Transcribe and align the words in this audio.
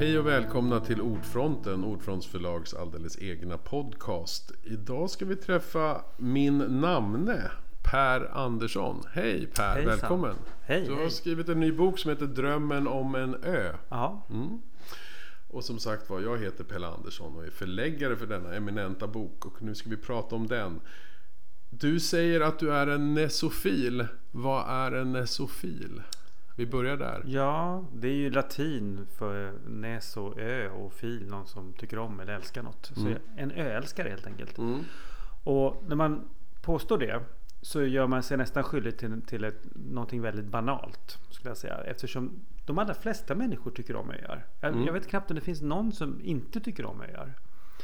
Hej 0.00 0.18
och 0.18 0.26
välkomna 0.26 0.80
till 0.80 1.00
Ordfronten, 1.00 1.84
Ordfronts 1.84 2.26
förlags 2.26 2.74
alldeles 2.74 3.18
egna 3.18 3.58
podcast. 3.58 4.52
Idag 4.62 5.10
ska 5.10 5.24
vi 5.24 5.36
träffa 5.36 6.04
min 6.16 6.58
namne, 6.58 7.50
Per 7.82 8.36
Andersson. 8.36 9.02
Hej 9.12 9.46
Per, 9.46 9.74
Hejsan. 9.74 9.86
välkommen! 9.86 10.34
Hej, 10.62 10.84
du 10.86 10.92
har 10.92 11.00
hej. 11.00 11.10
skrivit 11.10 11.48
en 11.48 11.60
ny 11.60 11.72
bok 11.72 11.98
som 11.98 12.10
heter 12.10 12.26
Drömmen 12.26 12.88
om 12.88 13.14
en 13.14 13.44
ö. 13.44 13.72
Ja, 13.88 14.26
Och 15.48 15.64
som 15.64 15.78
sagt 15.78 16.10
var, 16.10 16.20
jag 16.20 16.38
heter 16.38 16.64
Pelle 16.64 16.86
Andersson 16.86 17.36
och 17.36 17.44
är 17.44 17.50
förläggare 17.50 18.16
för 18.16 18.26
denna 18.26 18.54
eminenta 18.54 19.06
bok. 19.06 19.46
Och 19.46 19.62
nu 19.62 19.74
ska 19.74 19.90
vi 19.90 19.96
prata 19.96 20.36
om 20.36 20.46
den. 20.46 20.80
Du 21.70 22.00
säger 22.00 22.40
att 22.40 22.58
du 22.58 22.72
är 22.72 22.86
en 22.86 23.14
nesofil. 23.14 24.06
Vad 24.30 24.68
är 24.68 24.92
en 24.92 25.12
nesofil? 25.12 26.02
Vi 26.60 26.66
börjar 26.66 26.96
där. 26.96 27.22
ja, 27.26 27.84
det 27.94 28.08
är 28.08 28.14
ju 28.14 28.30
latin 28.30 29.06
för 29.18 29.52
näs 29.68 30.16
och 30.16 30.38
ö 30.38 30.68
och 30.70 30.92
fil, 30.92 31.26
någon 31.28 31.46
som 31.46 31.72
tycker 31.72 31.98
om 31.98 32.20
eller 32.20 32.32
älskar 32.32 32.62
något. 32.62 32.92
Så 32.94 33.14
en 33.36 33.50
öälskare 33.52 34.08
helt 34.08 34.26
enkelt. 34.26 34.58
Mm. 34.58 34.80
Och 35.44 35.82
när 35.88 35.96
man 35.96 36.28
påstår 36.62 36.98
det 36.98 37.20
så 37.62 37.82
gör 37.82 38.06
man 38.06 38.22
sig 38.22 38.36
nästan 38.36 38.62
skyldig 38.64 38.98
till, 38.98 39.22
till 39.22 39.44
ett, 39.44 39.62
någonting 39.74 40.20
väldigt 40.22 40.44
banalt. 40.44 41.18
Skulle 41.30 41.50
jag 41.50 41.56
säga. 41.56 41.80
Eftersom 41.84 42.40
de 42.66 42.78
allra 42.78 42.94
flesta 42.94 43.34
människor 43.34 43.70
tycker 43.70 43.96
om 43.96 44.10
öar. 44.10 44.46
Jag, 44.60 44.72
Mm. 44.72 44.86
jag 44.86 44.92
vet 44.92 45.08
knappt 45.08 45.30
om 45.30 45.34
det 45.34 45.40
finns 45.40 45.62
någon 45.62 45.92
som 45.92 46.20
inte 46.24 46.60
tycker 46.60 46.84
om 46.86 47.00
öar. 47.00 47.34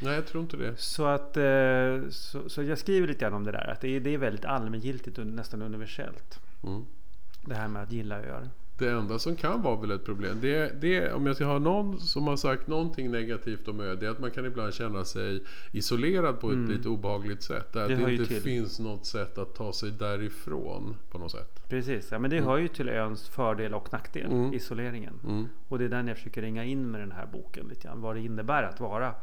Nej, 0.01 0.13
jag 0.15 0.25
tror 0.27 0.43
inte 0.43 0.57
det. 0.57 0.79
Så, 0.79 1.05
att, 1.05 1.37
eh, 1.37 2.09
så, 2.09 2.49
så 2.49 2.63
jag 2.63 2.77
skriver 2.77 3.07
lite 3.07 3.19
grann 3.19 3.33
om 3.33 3.43
det 3.43 3.51
där. 3.51 3.67
Att 3.71 3.81
det 3.81 3.95
är, 3.95 3.99
det 3.99 4.13
är 4.13 4.17
väldigt 4.17 4.45
allmängiltigt 4.45 5.17
och 5.17 5.27
nästan 5.27 5.61
universellt. 5.61 6.39
Mm. 6.63 6.85
Det 7.45 7.55
här 7.55 7.67
med 7.67 7.83
att 7.83 7.91
gilla 7.91 8.19
öar. 8.19 8.49
Det 8.79 8.89
enda 8.91 9.19
som 9.19 9.35
kan 9.35 9.61
vara 9.61 9.75
väl 9.81 9.91
ett 9.91 10.05
problem, 10.05 10.37
det, 10.41 10.81
det 10.81 11.11
om 11.13 11.25
jag 11.25 11.35
ska 11.35 11.45
ha 11.45 11.59
någon 11.59 11.99
som 11.99 12.27
har 12.27 12.37
sagt 12.37 12.67
någonting 12.67 13.11
negativt 13.11 13.67
om 13.67 13.79
ö, 13.79 13.95
det 13.95 14.05
är 14.05 14.09
att 14.09 14.19
man 14.19 14.31
kan 14.31 14.45
ibland 14.45 14.73
känna 14.73 15.05
sig 15.05 15.43
isolerad 15.71 16.39
på 16.39 16.51
ett 16.51 16.69
lite 16.69 16.89
obehagligt 16.89 17.43
sätt. 17.43 17.73
Där 17.73 17.85
Mm. 17.85 17.99
Det 17.99 18.05
det, 18.05 18.11
inte 18.13 18.25
till. 18.25 18.41
finns 18.41 18.79
något 18.79 19.05
sätt 19.05 19.37
att 19.37 19.55
ta 19.55 19.73
sig 19.73 19.91
därifrån 19.91 20.95
på 21.11 21.17
något 21.17 21.31
sätt. 21.31 21.69
Precis, 21.69 22.11
ja, 22.11 22.19
men 22.19 22.29
det 22.29 22.41
hör 22.41 22.57
ju 22.57 22.67
till 22.67 22.89
öns 22.89 23.29
fördel 23.29 23.73
och 23.73 23.93
nackdel, 23.93 24.31
Mm. 24.31 24.53
isoleringen. 24.53 25.19
Mm. 25.23 25.47
Och 25.67 25.79
det 25.79 25.85
är 25.85 25.89
den 25.89 26.07
jag 26.07 26.17
försöker 26.17 26.41
ringa 26.41 26.63
in 26.63 26.91
med 26.91 27.01
den 27.01 27.11
här 27.11 27.25
boken 27.25 27.67
lite 27.67 27.87
grann. 27.87 28.01
Vad 28.01 28.15
det 28.15 28.21
innebär 28.21 28.63
att 28.63 28.79
vara 28.79 29.13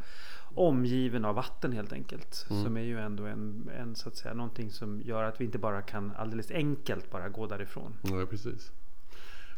omgiven 0.55 1.25
av 1.25 1.35
vatten 1.35 1.73
helt 1.73 1.93
enkelt. 1.93 2.47
Mm. 2.51 2.65
Som 2.65 2.77
är 2.77 2.81
ju 2.81 2.99
ändå 2.99 3.25
en, 3.27 3.71
en 3.79 3.95
så 3.95 4.09
att 4.09 4.17
säga 4.17 4.35
någonting 4.35 4.71
som 4.71 5.01
gör 5.05 5.23
att 5.23 5.41
vi 5.41 5.45
inte 5.45 5.59
bara 5.59 5.83
kan 5.83 6.13
alldeles 6.19 6.51
enkelt 6.51 7.11
bara 7.11 7.29
gå 7.29 7.47
därifrån. 7.47 7.95
Ja, 8.03 8.27
precis. 8.31 8.73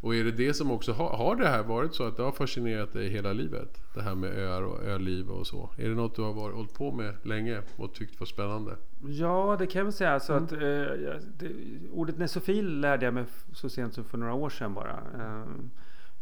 Och 0.01 0.15
är 0.15 0.25
det 0.25 0.33
det 0.33 0.55
som 0.55 0.71
också 0.71 0.93
har, 0.93 1.17
har 1.17 1.37
det 1.37 1.49
här 1.49 1.63
varit 1.63 1.95
så 1.95 2.05
att 2.07 2.17
det 2.17 2.23
har 2.23 2.33
fascinerat 2.33 2.93
dig 2.93 3.09
hela 3.09 3.33
livet? 3.33 3.83
Det 3.95 4.03
här 4.03 4.15
med 4.15 4.39
öar 4.39 4.63
och 4.63 4.83
öliv 4.85 5.31
och 5.31 5.47
så. 5.47 5.71
Är 5.77 5.89
det 5.89 5.95
något 5.95 6.17
du 6.17 6.23
har 6.23 6.33
varit, 6.33 6.55
hållit 6.55 6.75
på 6.75 6.93
med 6.93 7.15
länge 7.23 7.63
och 7.77 7.95
tyckt 7.95 8.21
var 8.21 8.27
spännande? 8.27 8.77
Ja, 9.07 9.57
det 9.59 9.67
kan 9.67 9.79
jag 9.79 9.85
väl 9.85 9.93
säga. 9.93 10.21
Så 10.21 10.33
att, 10.33 10.53
eh, 10.53 10.59
det, 10.59 11.53
ordet 11.93 12.19
nesofil 12.19 12.81
lärde 12.81 13.05
jag 13.05 13.15
mig 13.15 13.25
så 13.53 13.69
sent 13.69 13.95
som 13.95 14.05
för 14.05 14.19
några 14.19 14.35
år 14.35 14.51
sedan 14.51 14.75
bara. 14.75 14.93
Eh, 14.93 15.45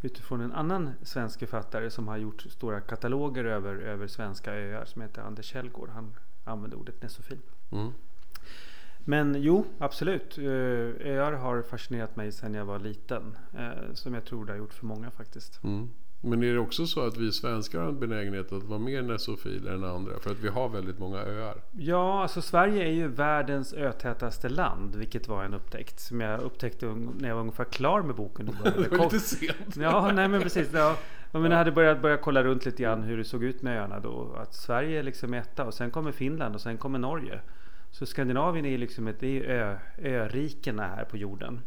utifrån 0.02 0.40
en 0.40 0.52
annan 0.52 0.90
svensk 1.02 1.38
författare 1.38 1.90
som 1.90 2.08
har 2.08 2.16
gjort 2.16 2.42
stora 2.42 2.80
kataloger 2.80 3.44
över, 3.44 3.74
över 3.74 4.06
svenska 4.06 4.54
öar 4.54 4.84
som 4.84 5.02
heter 5.02 5.22
Anders 5.22 5.46
Källgård. 5.46 5.88
Han 5.88 6.14
använde 6.44 6.76
ordet 6.76 7.02
nesofil. 7.02 7.38
Mm. 7.72 7.92
Men 9.04 9.34
jo, 9.42 9.64
absolut. 9.78 10.38
Eh, 10.38 10.44
Öar 10.44 11.32
har 11.32 11.62
fascinerat 11.62 12.16
mig 12.16 12.32
sedan 12.32 12.54
jag 12.54 12.64
var 12.64 12.78
liten. 12.78 13.36
eh, 13.58 13.92
Som 13.94 14.14
jag 14.14 14.24
tror 14.24 14.44
det 14.44 14.52
har 14.52 14.58
gjort 14.58 14.74
för 14.74 14.86
många 14.86 15.10
faktiskt. 15.10 15.64
Mm. 15.64 15.90
Men 16.26 16.42
är 16.42 16.52
det 16.52 16.58
också 16.58 16.86
så 16.86 17.06
att 17.06 17.16
vi 17.16 17.32
svenskar 17.32 17.80
har 17.80 17.88
en 17.88 18.00
benägenhet 18.00 18.52
att 18.52 18.62
vara 18.62 18.78
mer 18.78 19.02
nesofiler 19.02 19.72
än 19.72 19.84
andra? 19.84 20.12
För 20.20 20.30
att 20.30 20.38
vi 20.38 20.48
har 20.48 20.68
väldigt 20.68 20.98
många 20.98 21.18
öar. 21.18 21.62
Ja, 21.72 22.22
alltså 22.22 22.42
Sverige 22.42 22.82
är 22.84 22.90
ju 22.92 23.08
världens 23.08 23.72
ötätaste 23.74 24.48
land. 24.48 24.94
Vilket 24.96 25.28
var 25.28 25.44
en 25.44 25.54
upptäckt. 25.54 26.00
Som 26.00 26.20
jag 26.20 26.40
upptäckte 26.40 26.86
när 27.18 27.28
jag 27.28 27.34
var 27.34 27.40
ungefär 27.40 27.64
klar 27.64 28.02
med 28.02 28.16
boken. 28.16 28.46
Det 28.64 28.96
var 28.96 29.04
lite 29.04 29.20
sent. 29.20 29.76
Ja, 29.76 30.12
nej 30.14 30.28
men 30.28 30.42
precis. 30.42 30.68
Ja. 30.72 30.96
Men 31.32 31.44
jag 31.50 31.58
hade 31.58 31.72
börjat, 31.72 32.02
börjat 32.02 32.22
kolla 32.22 32.42
runt 32.42 32.64
lite 32.66 32.82
grann 32.82 33.02
hur 33.02 33.16
det 33.16 33.24
såg 33.24 33.44
ut 33.44 33.62
med 33.62 33.78
öarna 33.80 34.00
då. 34.00 34.36
Att 34.42 34.54
Sverige 34.54 34.98
är 34.98 35.02
liksom 35.02 35.34
etta 35.34 35.64
och 35.64 35.74
sen 35.74 35.90
kommer 35.90 36.12
Finland 36.12 36.54
och 36.54 36.60
sen 36.60 36.76
kommer 36.78 36.98
Norge. 36.98 37.40
Så 37.94 38.06
Skandinavien 38.06 38.66
är 38.66 38.78
liksom 38.78 39.08
ett, 39.08 39.20
det 39.20 39.46
är 39.46 39.50
ö, 39.50 39.76
örikena 39.98 40.88
här 40.88 41.04
på 41.04 41.16
jorden. 41.16 41.60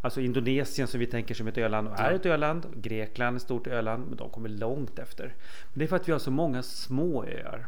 Alltså 0.00 0.20
Indonesien 0.20 0.88
som 0.88 1.00
vi 1.00 1.06
tänker 1.06 1.34
som 1.34 1.46
ett 1.48 1.58
öland 1.58 1.88
och 1.88 1.98
är 1.98 2.12
ett 2.12 2.26
öland. 2.26 2.66
Grekland 2.74 3.36
ett 3.36 3.42
stort 3.42 3.66
öland. 3.66 4.06
Men 4.08 4.16
de 4.16 4.30
kommer 4.30 4.48
långt 4.48 4.98
efter. 4.98 5.24
Men 5.72 5.78
det 5.78 5.84
är 5.84 5.86
för 5.86 5.96
att 5.96 6.08
vi 6.08 6.12
har 6.12 6.18
så 6.18 6.30
många 6.30 6.62
små 6.62 7.24
öar. 7.24 7.66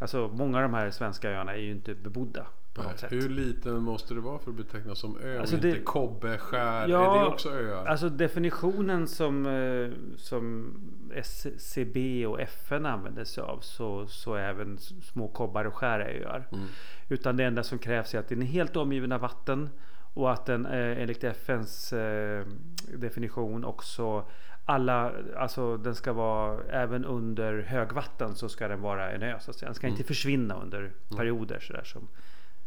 Alltså 0.00 0.30
många 0.34 0.56
av 0.56 0.62
de 0.62 0.74
här 0.74 0.90
svenska 0.90 1.30
öarna 1.30 1.52
är 1.54 1.60
ju 1.60 1.70
inte 1.70 1.94
bebodda 1.94 2.46
på 2.74 2.82
något 2.82 2.98
sätt. 2.98 3.12
Hur 3.12 3.28
liten 3.28 3.82
måste 3.82 4.14
det 4.14 4.20
vara 4.20 4.38
för 4.38 4.50
att 4.50 4.56
betecknas 4.56 4.98
som 4.98 5.18
ö? 5.22 5.40
Alltså 5.40 5.56
det- 5.56 5.68
inte 5.68 5.80
Kobbe, 5.80 6.38
skär? 6.38 6.88
Ja, 6.88 7.16
är 7.16 7.20
det 7.20 7.26
också 7.26 7.50
öar? 7.50 7.86
Alltså 7.86 8.08
definitionen 8.08 9.08
som, 9.08 9.46
eh, 9.46 10.16
som 10.18 10.74
SCB 11.14 12.26
och 12.26 12.40
FN 12.40 12.86
använder 12.86 13.24
sig 13.24 13.42
av 13.44 13.58
så, 13.60 14.06
så 14.06 14.34
är 14.34 14.42
även 14.48 14.78
små 14.78 15.28
kobbar 15.28 15.64
och 15.64 15.74
skär 15.74 16.00
är 16.00 16.22
öar. 16.26 16.46
Mm. 16.52 16.64
Utan 17.08 17.36
det 17.36 17.44
enda 17.44 17.62
som 17.62 17.78
krävs 17.78 18.14
är 18.14 18.18
att 18.18 18.28
den 18.28 18.42
är 18.42 18.46
helt 18.46 18.76
omgiven 18.76 19.12
av 19.12 19.20
vatten 19.20 19.68
och 20.14 20.32
att 20.32 20.46
den 20.46 20.66
eh, 20.66 21.02
enligt 21.02 21.24
FNs 21.24 21.92
eh, 21.92 22.46
definition 22.94 23.64
också 23.64 24.24
alla, 24.66 25.12
alltså 25.36 25.76
den 25.76 25.94
ska 25.94 26.12
vara 26.12 26.62
även 26.70 27.04
under 27.04 27.62
högvatten 27.62 28.34
så 28.34 28.48
ska 28.48 28.68
den 28.68 28.80
vara 28.80 29.10
en 29.10 29.22
ö 29.22 29.36
så 29.40 29.50
att 29.50 29.56
säga. 29.56 29.68
Den 29.68 29.74
ska 29.74 29.86
Mm. 29.86 29.94
inte 29.96 30.06
försvinna 30.08 30.54
under 30.62 30.92
perioder 31.16 31.58
sådär 31.60 31.84
som 31.84 32.08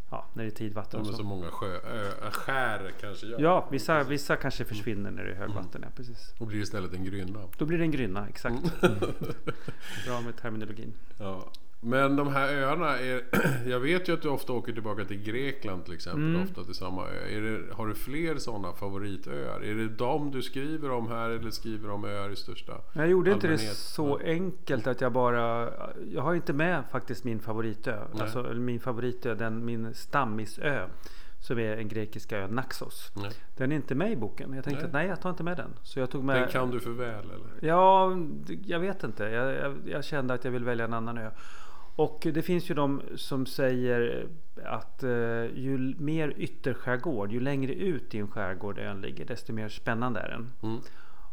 ja, 0.09 0.25
när 0.33 0.43
det 0.43 0.49
är 0.49 0.51
tidvatten. 0.51 0.99
Ja, 0.99 1.11
så. 1.11 1.17
så 1.17 1.23
många 1.23 1.51
sjö, 1.51 1.67
ö, 1.67 2.31
skär 2.31 2.91
kanske 3.01 3.27
gör. 3.27 3.39
Ja, 3.39 3.67
vissa, 3.71 4.03
vissa 4.03 4.35
kanske 4.35 4.65
försvinner 4.65 5.11
när 5.11 5.23
det 5.23 5.31
är 5.31 5.35
högvatten. 5.35 5.81
Ja, 5.83 5.89
precis. 5.95 6.33
Och 6.37 6.47
blir 6.47 6.59
istället 6.59 6.93
en 6.93 7.03
grynna. 7.03 7.39
Då 7.57 7.65
blir 7.65 7.77
det 7.77 7.83
en 7.83 7.91
grynna, 7.91 8.27
exakt. 8.27 8.83
Mm. 8.83 8.99
Bra 10.07 10.21
med 10.21 10.37
terminologin. 10.41 10.93
Ja. 11.17 11.51
Men 11.79 12.15
de 12.15 12.27
här 12.27 12.53
öarna, 12.53 12.99
är, 12.99 13.21
jag 13.69 13.79
vet 13.79 14.09
ju 14.09 14.13
att 14.13 14.21
du 14.21 14.29
ofta 14.29 14.53
åker 14.53 14.73
tillbaka 14.73 15.05
till 15.05 15.23
Grekland 15.23 15.85
till 15.85 15.93
exempel, 15.93 16.23
Mm. 16.23 16.43
ofta 16.43 16.63
till 16.63 16.73
samma 16.73 17.01
ö. 17.07 17.37
Är 17.37 17.41
det, 17.41 17.73
har 17.73 17.87
du 17.87 17.95
fler 17.95 18.37
sådana 18.37 18.73
favoritöar? 18.73 19.61
Är 19.63 19.75
det 19.75 19.87
de 19.87 20.31
du 20.31 20.41
skriver 20.41 20.91
om 20.91 21.07
här 21.07 21.29
eller 21.29 21.51
skriver 21.51 21.89
om 21.91 22.05
öar 22.05 22.29
i 22.29 22.35
största 22.35 22.73
Jag 22.93 23.07
gjorde 23.09 23.31
inte 23.31 23.47
det 23.47 23.53
allmänhet? 23.53 23.75
så 23.77 24.17
enkelt 24.17 24.87
att 24.87 25.01
jag 25.01 25.11
bara... 25.11 25.69
Jag 26.11 26.21
har 26.21 26.33
inte 26.35 26.53
med 26.53 26.83
faktiskt 26.91 27.23
min 27.23 27.39
favoritö. 27.39 27.99
Nej. 28.13 28.21
Alltså 28.21 28.43
min 28.43 28.79
favoritö, 28.79 29.35
den, 29.35 29.65
min 29.65 29.93
stammisö. 29.93 30.87
Som 31.39 31.59
är 31.59 31.77
en 31.77 31.87
grekisk 31.87 32.31
ö, 32.31 32.47
Naxos. 32.47 33.11
Nej. 33.15 33.31
Den 33.57 33.71
är 33.71 33.75
inte 33.75 33.95
med 33.95 34.11
i 34.11 34.15
boken. 34.15 34.53
Jag 34.53 34.63
tänkte 34.63 34.81
Nej. 34.83 34.87
att 34.87 34.93
nej, 34.93 35.07
jag 35.07 35.21
tar 35.21 35.29
inte 35.29 35.43
med 35.43 35.57
den. 35.57 35.69
Så 35.83 35.99
jag 35.99 36.09
tog 36.09 36.23
med... 36.23 36.41
Den 36.41 36.49
kan 36.49 36.71
du 36.71 36.79
för 36.79 36.89
väl 36.91 37.25
eller? 37.25 37.67
Ja, 37.67 38.11
jag 38.65 38.79
vet 38.79 39.03
inte. 39.03 39.23
Jag, 39.23 39.53
jag, 39.55 39.75
jag 39.85 40.03
kände 40.05 40.33
att 40.33 40.43
jag 40.45 40.51
vill 40.51 40.63
välja 40.63 40.85
en 40.85 40.93
annan 40.93 41.17
ö. 41.17 41.29
Och 41.97 42.27
det 42.33 42.41
finns 42.41 42.69
ju 42.69 42.75
de 42.75 43.01
som 43.15 43.45
säger 43.45 44.27
att 44.65 45.03
eh, 45.03 45.45
ju 45.55 45.95
mer 45.97 46.33
ytterskärgård, 46.37 47.31
ju 47.31 47.39
längre 47.39 47.73
ut 47.73 48.15
i 48.15 48.17
en 48.17 48.27
skärgård 48.27 48.79
ön 48.79 49.01
ligger, 49.01 49.25
desto 49.25 49.53
mer 49.53 49.69
spännande 49.69 50.19
är 50.19 50.29
den. 50.29 50.53
Mm. 50.63 50.81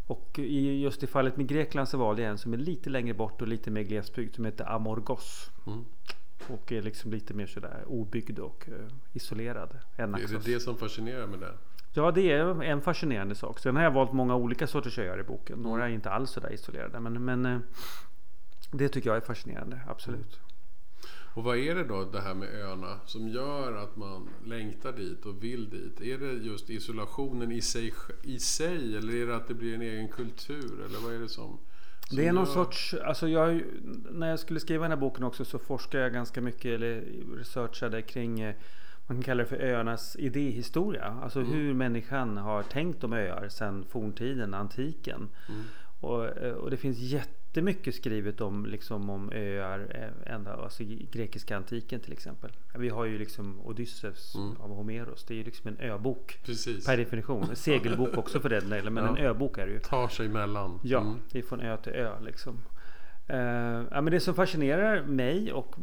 Och 0.06 0.38
i, 0.38 0.82
just 0.82 1.02
i 1.02 1.06
fallet 1.06 1.36
med 1.36 1.48
Grekland 1.48 1.88
så 1.88 1.98
valde 1.98 2.22
jag 2.22 2.30
en 2.30 2.38
som 2.38 2.52
är 2.52 2.56
lite 2.56 2.90
längre 2.90 3.14
bort 3.14 3.42
och 3.42 3.48
lite 3.48 3.70
mer 3.70 3.82
glesbygd 3.82 4.34
som 4.34 4.44
heter 4.44 4.72
Amorgos. 4.72 5.50
Mm. 5.66 5.84
Och 6.48 6.72
är 6.72 6.82
liksom 6.82 7.10
lite 7.10 7.34
mer 7.34 7.46
sådär 7.46 7.84
obyggd 7.86 8.38
och 8.38 8.68
eh, 8.68 8.94
isolerad 9.12 9.78
än 9.96 10.14
Är 10.14 10.18
det 10.18 10.44
det 10.44 10.60
som 10.60 10.76
fascinerar 10.76 11.26
med 11.26 11.40
den? 11.40 11.54
Ja, 11.92 12.10
det 12.10 12.32
är 12.32 12.62
en 12.62 12.80
fascinerande 12.80 13.34
sak. 13.34 13.58
Sen 13.58 13.76
har 13.76 13.82
jag 13.82 13.90
valt 13.90 14.12
många 14.12 14.36
olika 14.36 14.66
sorters 14.66 14.98
öar 14.98 15.20
i 15.20 15.22
boken. 15.22 15.56
Mm. 15.56 15.70
Några 15.70 15.88
är 15.88 15.92
inte 15.92 16.10
alls 16.10 16.30
sådär 16.30 16.52
isolerade. 16.52 17.00
Men, 17.00 17.24
men 17.24 17.46
eh, 17.46 17.58
det 18.70 18.88
tycker 18.88 19.10
jag 19.10 19.16
är 19.16 19.20
fascinerande, 19.20 19.80
absolut. 19.88 20.40
Och 21.34 21.44
vad 21.44 21.56
är 21.58 21.74
det 21.74 21.84
då 21.84 22.04
det 22.04 22.20
här 22.20 22.34
med 22.34 22.48
öarna 22.54 22.98
som 23.06 23.28
gör 23.28 23.72
att 23.76 23.96
man 23.96 24.28
längtar 24.46 24.92
dit 24.92 25.26
och 25.26 25.44
vill 25.44 25.70
dit? 25.70 26.00
Är 26.00 26.18
det 26.18 26.32
just 26.32 26.70
isolationen 26.70 27.52
i 27.52 27.60
sig, 27.60 27.92
i 28.22 28.38
sig 28.38 28.96
eller 28.96 29.14
är 29.14 29.26
det 29.26 29.36
att 29.36 29.48
det 29.48 29.54
blir 29.54 29.74
en 29.74 29.82
egen 29.82 30.08
kultur? 30.08 30.84
Eller 30.86 30.98
vad 30.98 31.14
är 31.14 31.18
det 31.18 31.28
som... 31.28 31.58
som 32.08 32.16
Det 32.16 32.26
är 32.26 32.32
någon 32.32 32.44
gör- 32.44 32.52
sorts, 32.54 32.94
alltså 33.04 33.28
jag, 33.28 33.62
när 34.10 34.30
jag 34.30 34.38
skulle 34.38 34.60
skriva 34.60 34.82
den 34.82 34.90
här 34.90 34.96
boken 34.98 35.24
också 35.24 35.44
så 35.44 35.58
forskade 35.58 36.04
jag 36.04 36.12
ganska 36.12 36.40
mycket 36.40 36.64
eller 36.64 37.04
researchade 37.38 38.02
kring 38.02 38.40
eh, 38.40 38.54
man 39.06 39.16
kan 39.16 39.22
kalla 39.22 39.42
det 39.42 39.48
för 39.48 39.56
öarnas 39.56 40.16
idéhistoria. 40.16 41.04
Alltså 41.22 41.40
Mm. 41.40 41.52
hur 41.52 41.74
människan 41.74 42.36
har 42.36 42.62
tänkt 42.62 43.04
om 43.04 43.12
öar 43.12 43.48
sedan 43.48 43.84
forntiden, 43.88 44.54
antiken. 44.54 45.28
Mm. 45.48 45.62
Och, 46.00 46.26
eh, 46.26 46.52
och 46.54 46.70
det 46.70 46.76
finns 46.76 46.98
jättemycket 47.54 47.94
skrivet 47.94 48.40
om, 48.40 48.66
liksom, 48.66 49.10
om 49.10 49.30
öar, 49.32 49.86
eh, 50.26 50.34
ända, 50.34 50.52
alltså 50.54 50.82
grekiska 51.12 51.56
antiken 51.56 52.00
till 52.00 52.12
exempel. 52.12 52.50
Vi 52.78 52.88
har 52.88 53.04
ju 53.04 53.18
liksom 53.18 53.60
Odysseus 53.66 54.34
Mm. 54.34 54.56
av 54.60 54.70
Homeros. 54.76 55.24
Det 55.24 55.34
är 55.34 55.38
ju 55.38 55.44
liksom 55.44 55.68
en 55.68 55.78
öbok 55.80 56.38
Precis. 56.44 56.86
per 56.86 56.96
definition. 56.96 57.42
En 57.50 57.56
segelbok 57.56 58.08
också 58.18 58.40
för 58.40 58.48
den 58.48 58.68
delen, 58.70 58.94
men 58.94 59.04
Ja. 59.04 59.10
en 59.16 59.24
öbok 59.26 59.58
är 59.58 59.66
det 59.66 59.72
ju. 59.72 59.78
Tar 59.78 60.08
sig 60.08 60.26
emellan. 60.26 60.80
Ja, 60.82 61.00
Mm. 61.00 61.16
det 61.32 61.38
är 61.38 61.42
från 61.42 61.60
ö 61.60 61.76
till 61.76 61.92
ö 61.92 62.12
liksom. 62.24 62.58
Eh, 63.26 63.38
ja, 63.90 64.00
men 64.00 64.04
det 64.06 64.20
som 64.20 64.34
fascinerar 64.34 65.02
mig 65.02 65.52
och 65.52 65.74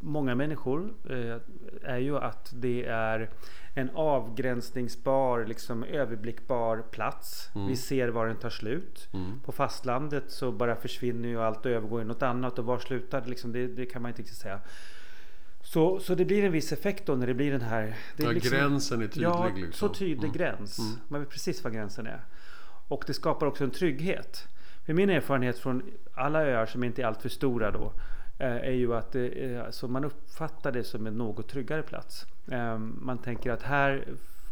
många 0.00 0.34
människor 0.34 0.94
eh, 1.10 1.36
är 1.82 1.98
ju 1.98 2.16
att 2.18 2.52
det 2.56 2.84
är 2.86 3.30
en 3.74 3.90
avgränsningsbar, 3.94 5.44
liksom 5.44 5.84
överblickbar 5.84 6.82
plats. 6.90 7.50
Mm. 7.54 7.66
Vi 7.68 7.76
ser 7.76 8.08
var 8.08 8.26
den 8.26 8.36
tar 8.36 8.50
slut. 8.50 9.08
Mm. 9.12 9.40
På 9.44 9.52
fastlandet 9.52 10.24
så 10.30 10.52
bara 10.52 10.76
försvinner 10.76 11.28
ju 11.28 11.40
allt 11.42 11.66
och 11.66 11.72
övergår 11.72 12.02
i 12.02 12.04
något 12.04 12.22
annat 12.22 12.58
och 12.58 12.64
var 12.64 12.78
slutar 12.78 13.24
liksom? 13.26 13.52
Det, 13.52 13.66
det 13.66 13.86
kan 13.86 14.02
man 14.02 14.08
inte 14.08 14.22
riktigt 14.22 14.38
säga. 14.38 14.60
Så, 15.62 15.98
så 16.00 16.14
det 16.14 16.24
blir 16.24 16.44
en 16.44 16.52
viss 16.52 16.72
effekt 16.72 17.06
då 17.06 17.14
när 17.14 17.26
det 17.26 17.34
blir 17.34 17.50
den 17.52 17.60
här... 17.60 17.96
Det 18.16 18.22
är 18.22 18.26
Ja, 18.26 18.32
liksom- 18.32 18.56
gränsen 18.58 19.02
är 19.02 19.06
tydlig. 19.06 19.24
Ja, 19.24 19.50
liksom. 19.54 19.88
så 19.88 19.94
tydlig 19.94 20.24
Mm. 20.28 20.32
gräns. 20.32 20.78
Mm. 20.78 20.92
Man 21.08 21.20
vet 21.20 21.30
precis 21.30 21.64
var 21.64 21.70
gränsen 21.70 22.06
är. 22.06 22.20
Och 22.88 23.04
det 23.06 23.14
skapar 23.14 23.46
också 23.46 23.64
en 23.64 23.70
trygghet. 23.70 24.48
För 24.86 24.92
min 24.92 25.10
erfarenhet 25.10 25.58
från 25.58 25.82
alla 26.14 26.42
öar 26.46 26.66
som 26.66 26.84
inte 26.84 27.02
är 27.02 27.06
alltför 27.06 27.28
stora 27.28 27.70
då 27.70 27.92
Eh, 28.40 28.56
är 28.56 28.72
ju 28.72 28.94
att 28.94 29.12
det, 29.12 29.56
alltså 29.66 29.88
man 29.88 30.04
uppfattar 30.04 30.72
det 30.72 30.84
som 30.84 31.06
en 31.06 31.18
något 31.18 31.48
tryggare 31.48 31.82
plats. 31.82 32.26
Eh, 32.50 32.78
man 32.78 33.18
tänker 33.18 33.50
att 33.50 33.62
här 33.62 34.04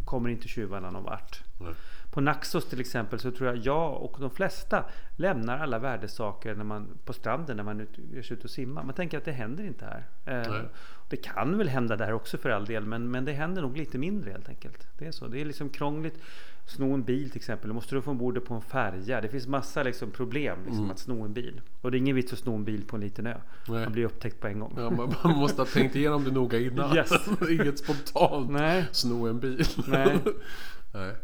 kommer 0.05 0.31
inte 0.31 0.49
tjuvarna 0.49 0.90
någon 0.90 1.05
vart. 1.05 1.43
Nej. 1.61 1.75
På 2.10 2.20
Naxos 2.20 2.69
till 2.69 2.81
exempel 2.81 3.19
så 3.19 3.31
tror 3.31 3.49
jag 3.49 3.56
jag 3.56 4.02
och 4.02 4.16
de 4.20 4.31
flesta 4.31 4.84
lämnar 5.16 5.58
alla 5.58 5.78
värdesaker 5.78 6.55
när 6.55 6.64
man, 6.64 6.87
på 7.05 7.12
stranden 7.12 7.56
när 7.56 7.64
man 7.64 7.87
ger 8.12 8.22
sig 8.22 8.37
ut 8.37 8.44
och 8.44 8.50
simma. 8.50 8.82
Man 8.82 8.94
tänker 8.94 9.19
att 9.19 9.25
det 9.25 9.32
händer 9.32 9.64
inte 9.64 9.84
här. 9.84 10.06
Eh, 10.25 10.50
Nej. 10.52 10.62
Det 11.08 11.16
kan 11.16 11.58
väl 11.58 11.69
hända 11.69 11.96
där 11.96 12.12
också 12.12 12.38
för 12.38 12.50
all 12.50 12.64
del 12.64 12.84
men, 12.87 13.10
men 13.10 13.25
det 13.25 13.32
händer 13.32 13.62
nog 13.62 13.76
lite 13.76 13.99
mindre 13.99 14.31
helt 14.31 14.49
enkelt. 14.49 14.87
Det 14.99 15.06
är 15.06 15.12
så. 15.12 15.26
Det 15.26 15.40
är 15.40 15.44
liksom 15.44 15.69
krångligt. 15.69 16.19
Sno 16.66 16.94
en 16.94 17.02
bil 17.02 17.31
till 17.31 17.37
exempel. 17.38 17.69
Då 17.69 17.75
måste 17.75 17.94
du 17.94 18.02
få 18.02 18.11
ombord 18.11 18.44
på 18.44 18.54
en 18.54 18.61
färja. 18.62 19.20
Det 19.20 19.28
finns 19.28 19.46
massa 19.46 19.82
liksom 19.82 20.11
problem 20.11 20.58
liksom, 20.64 20.78
Mm. 20.78 20.90
att 20.90 20.99
sno 20.99 21.25
en 21.25 21.32
bil. 21.32 21.61
Och 21.81 21.90
det 21.90 21.96
är 21.96 21.99
ingen 21.99 22.16
vits 22.16 22.32
att 22.32 22.38
sno 22.38 22.54
en 22.54 22.64
bil 22.64 22.84
på 22.87 22.96
en 22.96 23.02
liten 23.02 23.26
ö. 23.26 23.34
Nej. 23.69 23.84
Man 23.84 23.93
blir 23.93 24.04
upptäckt 24.04 24.40
på 24.40 24.46
en 24.46 24.61
gång. 24.61 24.75
Ja, 24.76 24.90
man, 24.90 25.14
man 25.25 25.37
måste 25.37 25.61
ha 25.62 25.66
tänkt 25.66 25.96
igenom 25.96 26.25
det 26.25 26.31
noga 26.31 26.58
innan. 26.58 26.94
Yes. 26.96 27.11
Inget 27.50 27.78
spontant 27.78 28.50
Nej. 28.50 28.87
sno 28.93 29.26
en 29.28 29.40
bil. 29.40 29.64
Nej. 29.87 30.19
Nej. 30.94 31.14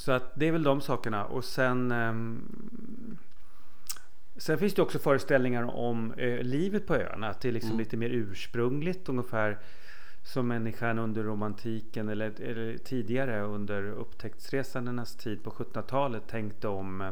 Så 0.00 0.12
att 0.12 0.32
det 0.34 0.48
är 0.48 0.52
väl 0.52 0.62
de 0.62 0.80
sakerna. 0.80 1.24
Och 1.24 1.44
sen 1.44 1.90
ehm, 1.92 3.18
Sen 4.36 4.58
finns 4.58 4.74
det 4.74 4.82
också 4.82 4.98
föreställningar 4.98 5.62
om 5.62 6.12
eh, 6.12 6.38
livet 6.42 6.86
på 6.86 6.94
öarna. 6.94 7.28
Att 7.28 7.40
det 7.40 7.48
är 7.48 7.52
liksom 7.52 7.70
Mm. 7.70 7.78
lite 7.78 7.96
mer 7.96 8.08
ursprungligt. 8.10 9.08
Ungefär 9.08 9.58
som 10.22 10.48
människan 10.48 10.98
under 10.98 11.22
romantiken 11.22 12.08
eller, 12.08 12.40
eller 12.40 12.78
tidigare 12.78 13.40
under 13.42 13.82
upptäcktsresandenas 13.90 15.16
tid 15.16 15.42
på 15.44 15.50
1700-talet 15.50 16.28
tänkte 16.28 16.68
om, 16.68 17.00
eh, 17.00 17.10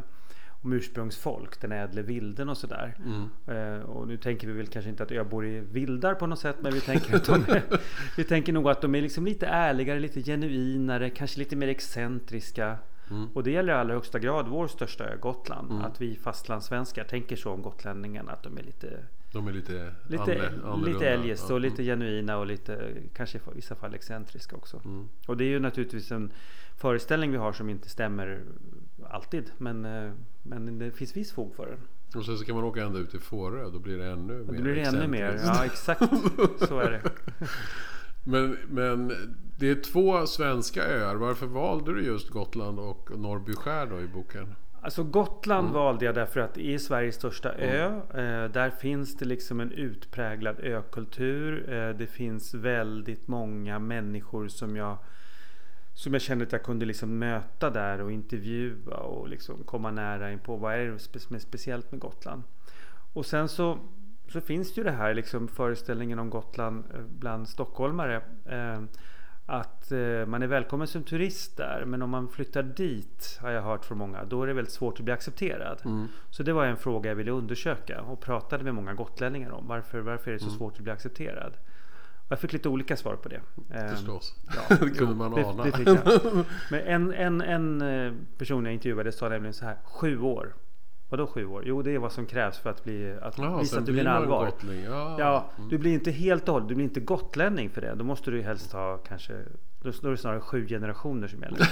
om 0.63 0.73
ursprungsfolk, 0.73 1.61
den 1.61 1.73
ädle 1.73 2.03
vilden 2.03 2.49
och 2.49 2.57
sådär. 2.57 2.97
Mm. 2.99 3.29
Eh, 3.47 3.83
och 3.83 4.09
nu 4.09 4.17
tänker 4.17 4.47
vi 4.47 4.53
väl 4.53 4.67
kanske 4.67 4.91
inte 4.91 5.03
att 5.03 5.13
öbor 5.13 5.47
är 5.47 5.61
vildar 5.61 6.15
på 6.15 6.27
något 6.27 6.39
sätt 6.39 6.57
men 6.61 6.73
vi 6.73 6.81
tänker 6.81 7.17
att 7.17 7.25
de 7.25 7.35
är, 7.35 7.63
Vi 8.17 8.25
tänker 8.25 8.53
nog 8.53 8.69
att 8.69 8.81
de 8.81 8.95
är 8.95 9.03
liksom 9.03 9.25
lite 9.25 9.47
ärligare, 9.47 10.01
lite 10.01 10.23
genuinare, 10.23 11.11
kanske 11.11 11.39
lite 11.39 11.57
mer 11.57 11.69
excentriska. 11.69 12.79
Mm. 13.11 13.29
Och 13.35 13.43
det 13.43 13.51
gäller 13.51 13.73
i 13.73 13.77
allra 13.77 13.95
högsta 13.95 14.19
grad 14.19 14.49
vår 14.49 14.69
största 14.69 15.05
ö, 15.05 15.17
Gotland. 15.17 15.71
Mm. 15.71 15.85
Att 15.85 16.01
vi 16.01 16.17
fastlandssvenskar 16.17 17.05
tänker 17.05 17.37
så 17.37 17.53
om 17.53 17.63
gotlänningarna 17.63 18.33
att 18.33 18.43
de 18.43 18.59
är 18.59 18.63
lite 18.63 19.05
De 19.33 19.49
är 19.49 19.53
lite, 19.53 19.95
Lite, 20.07 20.53
lite 20.87 21.09
eljest 21.09 21.51
och 21.51 21.61
lite 21.61 21.85
genuina 21.85 22.39
och 22.39 22.47
lite 22.47 22.91
kanske 23.15 23.39
i 23.39 23.41
vissa 23.55 23.75
fall 23.75 23.95
excentriska 23.95 24.57
också. 24.57 24.81
Mm. 24.85 25.09
Och 25.27 25.37
det 25.37 25.45
är 25.45 25.49
ju 25.49 25.61
naturligtvis 25.61 26.13
en 26.13 26.33
föreställning 26.77 27.31
vi 27.31 27.37
har 27.37 27.53
som 27.53 27.71
inte 27.71 27.89
stämmer 27.89 28.41
alltid. 29.11 29.51
Men, 29.59 29.85
eh, 29.85 30.13
men 30.43 30.79
det 30.79 30.91
finns 30.91 31.17
viss 31.17 31.33
fog 31.33 31.55
för 31.55 31.67
den. 31.67 31.79
Och 32.17 32.25
sen 32.25 32.39
så 32.39 32.45
kan 32.45 32.55
man 32.55 32.65
åka 32.65 32.83
ända 32.83 32.99
ut 32.99 33.11
till 33.11 33.21
Fårö. 33.21 33.71
Då 33.71 33.79
blir 33.79 33.99
det 33.99 34.07
ännu 34.07 34.33
mer 34.33 34.45
då 34.45 34.63
blir 34.63 34.75
det 34.75 34.81
ännu 34.81 35.09
mer. 35.09 35.41
Ja 35.45 35.65
exakt. 35.65 36.03
Så 36.69 36.79
är 36.79 36.91
det. 36.91 37.03
Men, 38.25 38.57
men 38.69 39.13
det 39.59 39.71
är 39.71 39.75
två 39.75 40.27
svenska 40.27 40.83
öar. 40.85 41.15
Varför 41.15 41.47
valde 41.47 41.95
du 41.95 42.03
just 42.03 42.31
Gotland 42.31 42.79
och 42.79 43.11
Norrbyskär 43.19 43.87
då 43.87 44.01
i 44.01 44.07
boken? 44.07 44.55
Alltså 44.83 45.05
Gotland 45.05 45.69
Mm. 45.69 45.75
valde 45.75 46.05
jag 46.05 46.15
därför 46.15 46.41
att 46.41 46.55
det 46.55 46.75
är 46.75 46.79
Sveriges 46.79 47.15
största 47.15 47.53
ö. 47.53 47.87
Eh, 48.15 48.51
där 48.53 48.71
finns 48.71 49.17
det 49.17 49.25
liksom 49.25 49.61
en 49.61 49.73
utpräglad 49.73 50.61
ökultur. 50.61 51.73
Eh, 51.73 51.97
det 51.97 52.07
finns 52.07 52.55
väldigt 52.55 53.29
många 53.29 53.79
människor 53.79 54.49
som 54.49 54.77
jag 54.77 54.99
som 55.99 56.13
jag 56.13 56.23
kände 56.23 56.45
att 56.45 56.53
jag 56.53 56.63
kunde 56.63 56.87
liksom 56.87 57.19
möta 57.19 57.71
där 57.71 58.01
och 58.01 58.13
intervjua 58.13 58.97
och 58.97 59.29
liksom 59.29 59.65
komma 59.65 59.91
nära 59.91 60.33
in 60.33 60.39
på 60.39 60.57
vad 60.57 60.75
är 60.75 60.87
det 61.13 61.19
som 61.21 61.37
är 61.37 61.41
speciellt 61.41 61.93
med 61.93 62.01
Gotland. 62.01 62.43
Och 63.13 63.27
sen 63.27 63.49
så, 63.49 63.79
så 64.29 64.41
finns 64.41 64.75
det 64.75 64.79
ju 64.81 64.85
det 64.85 64.91
här 64.91 65.15
liksom 65.15 65.49
föreställningen 65.49 66.19
om 66.19 66.31
Gotland 66.31 66.85
eh, 66.95 67.01
bland 67.01 67.49
stockholmare. 67.49 68.17
Eh, 68.47 68.83
att 69.47 69.93
eh, 69.93 70.27
man 70.27 70.43
är 70.43 70.47
välkommen 70.47 70.87
som 70.87 71.03
turist 71.03 71.57
där 71.57 71.85
men 71.87 72.03
om 72.03 72.11
man 72.11 72.29
flyttar 72.29 72.63
dit 72.63 73.39
har 73.43 73.51
jag 73.51 73.63
hört 73.63 73.85
från 73.85 73.99
många 73.99 74.25
då 74.25 74.43
är 74.43 74.47
det 74.47 74.53
väldigt 74.53 74.75
svårt 74.75 74.99
att 74.99 75.05
bli 75.05 75.13
accepterad. 75.13 75.83
Mm. 75.85 76.07
Så 76.31 76.43
det 76.43 76.53
var 76.53 76.67
en 76.67 76.77
fråga 76.77 77.11
jag 77.11 77.17
ville 77.17 77.31
undersöka 77.31 78.03
och 78.03 78.21
pratade 78.21 78.65
med 78.65 78.75
många 78.75 78.95
gotlänningar 78.95 79.51
om. 79.51 79.67
Varför, 79.67 80.01
varför 80.01 80.31
är 80.31 80.35
det 80.35 80.41
så 80.41 80.47
Mm. 80.47 80.59
svårt 80.59 80.77
att 80.77 80.83
bli 80.83 80.93
accepterad? 80.93 81.53
Jag 82.29 82.39
fick 82.39 82.53
lite 82.53 82.69
olika 82.69 82.97
svar 82.97 83.17
på 83.17 83.29
det. 83.29 83.41
Eh, 83.71 83.89
Förstås. 83.89 84.35
Ja, 84.71 84.77
det 84.81 84.91
kunde 84.91 85.15
man 85.15 85.35
ana. 85.35 85.65
det. 85.65 86.45
Men 86.71 86.81
en, 86.87 87.13
en, 87.13 87.41
en 87.41 88.07
eh, 88.07 88.13
person 88.39 88.65
jag 88.65 88.75
intervjuade 88.75 89.13
sa 89.13 89.29
nämligen 89.29 89.55
så 89.55 89.65
här. 89.65 89.77
Sju 89.85 90.21
år. 90.21 90.55
Vadå 91.11 91.27
sju 91.27 91.47
år? 91.47 91.63
Jo, 91.67 91.83
det 91.83 91.95
är 91.95 91.99
vad 91.99 92.13
som 92.13 92.27
krävs 92.27 92.59
för 92.59 92.71
att, 92.71 92.85
bli, 92.85 93.17
att 93.23 93.39
Jaha, 93.39 93.59
visa 93.61 93.79
att 93.79 93.87
du 93.87 93.93
blir 93.93 94.05
menar 94.05 94.15
man 94.21 94.23
allvar. 94.23 94.53
Ja. 94.87 95.17
Ja, 95.19 95.51
Mm. 95.59 95.69
du 95.71 95.79
blir 95.79 95.93
inte 95.93 96.11
helt 96.11 96.49
och 96.49 96.53
hållet, 96.55 96.69
du 96.69 96.75
blir 96.75 96.85
inte 96.85 97.01
gotlänning 97.01 97.71
för 97.71 97.81
det. 97.81 97.95
Då 97.95 98.05
måste 98.05 98.31
du 98.31 98.43
helst 98.43 98.73
ha 98.73 98.97
kanske 98.97 99.33
då 99.83 99.91
då 100.03 100.09
är 100.09 100.11
det 100.11 100.17
snarare 100.17 100.41
sju 100.41 100.67
generationer 100.67 101.29
som 101.29 101.43
gäller. 101.43 101.69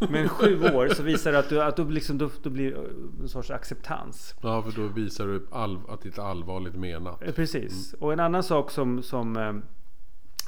Men 0.12 0.28
sju 0.28 0.62
år 0.64 0.88
så 0.88 1.02
visar 1.02 1.32
det 1.32 1.38
att, 1.38 1.48
du, 1.48 1.62
att 1.62 1.76
du 1.76 1.90
liksom, 1.90 2.18
då, 2.18 2.30
då 2.42 2.50
blir 2.50 2.76
en 3.20 3.28
sorts 3.28 3.50
acceptans. 3.50 4.34
ja, 4.42 4.62
för 4.62 4.80
då 4.82 4.88
visar 4.88 5.26
du 5.26 5.46
all, 5.52 5.78
att 5.88 6.00
det 6.02 6.18
är 6.18 6.22
allvarligt 6.30 6.74
menat. 6.74 7.22
Eh, 7.22 7.32
Precis. 7.32 7.94
Mm. 7.94 8.02
Och 8.04 8.12
en 8.12 8.20
annan 8.20 8.42
sak 8.42 8.70
som, 8.70 9.02
som 9.02 9.36
eh, 9.36 9.52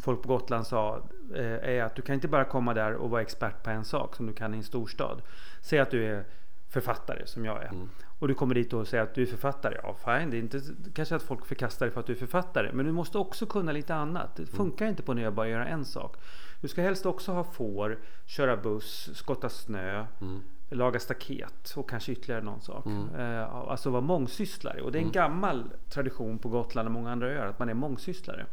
folk 0.02 0.22
på 0.22 0.28
Gotland 0.28 0.66
sa 0.66 1.02
eh, 1.34 1.44
är 1.44 1.82
att 1.82 1.94
du 1.94 2.02
kan 2.02 2.14
inte 2.14 2.28
bara 2.28 2.44
komma 2.44 2.74
där 2.74 2.92
och 2.94 3.10
vara 3.10 3.22
expert 3.22 3.62
på 3.62 3.70
en 3.70 3.84
sak 3.84 4.16
som 4.16 4.26
du 4.26 4.32
kan 4.32 4.54
i 4.54 4.56
en 4.56 4.62
storstad. 4.62 5.22
Säg 5.60 5.78
att 5.78 5.90
du 5.90 6.04
är 6.04 6.24
författare 6.68 7.26
som 7.26 7.44
jag 7.44 7.62
är. 7.62 7.68
Mm. 7.68 7.88
Och 8.18 8.28
du 8.28 8.34
kommer 8.34 8.54
dit 8.54 8.72
och 8.72 8.88
säger 8.88 9.02
att 9.04 9.14
du 9.14 9.22
är 9.22 9.26
författare. 9.26 9.78
Ja, 9.82 9.94
fine. 10.04 10.30
Det 10.30 10.36
är 10.36 10.38
inte 10.38 10.60
kanske 10.94 11.16
att 11.16 11.22
folk 11.22 11.46
förkastar 11.46 11.86
dig 11.86 11.92
för 11.92 12.00
att 12.00 12.06
du 12.06 12.12
är 12.12 12.16
författare. 12.16 12.70
Men 12.72 12.86
du 12.86 12.92
måste 12.92 13.18
också 13.18 13.46
kunna 13.46 13.72
lite 13.72 13.94
annat. 13.94 14.36
Det 14.36 14.46
funkar 14.46 14.86
inte 14.86 15.02
på 15.02 15.14
ö 15.18 15.30
bara 15.30 15.48
göra 15.48 15.66
en 15.66 15.84
sak. 15.84 16.16
Du 16.60 16.68
ska 16.68 16.82
helst 16.82 17.06
också 17.06 17.32
ha 17.32 17.44
får, 17.44 17.98
köra 18.26 18.56
buss, 18.56 19.10
skotta 19.14 19.48
snö, 19.48 20.06
Mm. 20.20 20.42
laga 20.70 21.00
staket 21.00 21.74
och 21.76 21.90
kanske 21.90 22.12
ytterligare 22.12 22.42
någon 22.42 22.60
sak. 22.60 22.86
Mm. 22.86 23.14
Eh, 23.14 23.54
alltså 23.54 23.90
vara 23.90 24.00
mångsysslare. 24.00 24.80
Och 24.80 24.92
det 24.92 24.98
är 24.98 25.00
en 25.00 25.04
Mm. 25.04 25.12
gammal 25.12 25.64
tradition 25.88 26.38
på 26.38 26.48
Gotland 26.48 26.88
och 26.88 26.92
många 26.92 27.12
andra 27.12 27.28
öar 27.28 27.46
att 27.46 27.58
man 27.58 27.68
är 27.68 27.74
mångsysslare. 27.74 28.46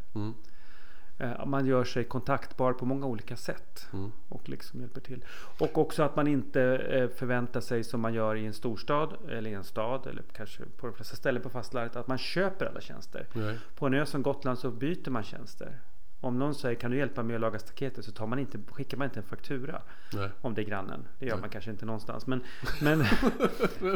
Eh, 1.23 1.45
man 1.45 1.65
gör 1.65 1.83
sig 1.83 2.03
kontaktbar 2.03 2.73
på 2.73 2.85
många 2.85 3.05
olika 3.05 3.35
sätt. 3.35 3.87
Mm. 3.93 4.11
Och 4.29 4.49
liksom 4.49 4.81
hjälper 4.81 5.01
till. 5.01 5.25
Och 5.59 5.77
också 5.77 6.03
att 6.03 6.15
man 6.15 6.27
inte 6.27 6.61
eh, 6.61 7.09
förväntar 7.09 7.61
sig 7.61 7.83
som 7.83 8.01
man 8.01 8.13
gör 8.13 8.35
i 8.35 8.45
en 8.45 8.53
storstad 8.53 9.13
eller 9.29 9.49
i 9.49 9.53
en 9.53 9.63
stad 9.63 10.07
eller 10.07 10.23
kanske 10.33 10.63
på 10.77 10.87
de 10.87 10.95
flesta 10.95 11.15
ställen 11.15 11.41
på 11.41 11.49
fastlandet 11.49 11.95
att 11.95 12.07
man 12.07 12.17
köper 12.17 12.65
alla 12.65 12.81
tjänster. 12.81 13.27
Nej. 13.33 13.57
På 13.75 13.85
en 13.85 13.93
ö 13.93 14.05
som 14.05 14.23
Gotland 14.23 14.59
så 14.59 14.71
byter 14.71 15.09
man 15.09 15.23
tjänster. 15.23 15.79
Om 16.21 16.39
någon 16.39 16.55
säger 16.55 16.75
kan 16.75 16.91
du 16.91 16.97
hjälpa 16.97 17.23
mig 17.23 17.35
att 17.35 17.41
laga 17.41 17.59
staketet 17.59 18.05
så 18.05 18.11
tar 18.11 18.27
man 18.27 18.39
inte, 18.39 18.59
skickar 18.71 18.97
man 18.97 19.05
inte 19.05 19.19
en 19.19 19.25
faktura 19.25 19.81
Nej. 20.13 20.29
om 20.41 20.53
det 20.53 20.61
är 20.61 20.65
grannen. 20.65 21.07
Det 21.19 21.25
gör 21.25 21.33
Nej. 21.33 21.41
man 21.41 21.49
kanske 21.49 21.71
inte 21.71 21.85
någonstans. 21.85 22.27
Men, 22.27 22.43
men, 22.81 23.05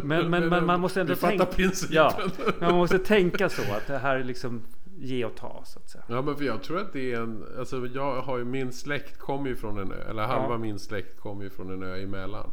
men, 0.04 0.30
men, 0.30 0.50
men 0.50 0.66
man 0.66 0.80
måste 0.80 1.02
ändå 1.02 1.16
tänka. 1.16 1.48
Ja, 1.90 2.22
man 2.60 2.74
måste 2.74 3.00
tänka 3.00 3.50
så 3.50 3.62
att 3.62 3.88
det 3.88 3.98
här 3.98 4.16
är 4.16 4.24
liksom 4.24 4.64
ge 5.00 5.26
och 5.26 5.36
ta 5.36 5.62
så 5.66 5.80
att 5.80 5.90
säga. 5.90 6.04
Ja 6.08 6.22
men 6.22 6.36
för 6.36 6.44
jag 6.46 6.64
tror 6.64 6.80
att 6.80 6.94
det 6.94 7.14
är 7.14 7.22
en, 7.22 7.46
alltså 7.60 7.86
jag 7.88 8.22
har 8.22 8.38
ju, 8.38 8.46
min 8.46 8.74
släkt 8.74 9.18
kommer 9.18 9.50
ju 9.50 9.56
från 9.56 9.78
en 9.78 9.92
ö, 9.92 10.10
eller 10.10 10.24
halva 10.24 10.54
Ja. 10.54 10.58
min 10.58 10.80
släkt 10.80 11.20
kommer 11.20 11.44
ju 11.44 11.50
från 11.50 11.70
en 11.72 11.84
ö 11.84 12.04
emellan. 12.04 12.52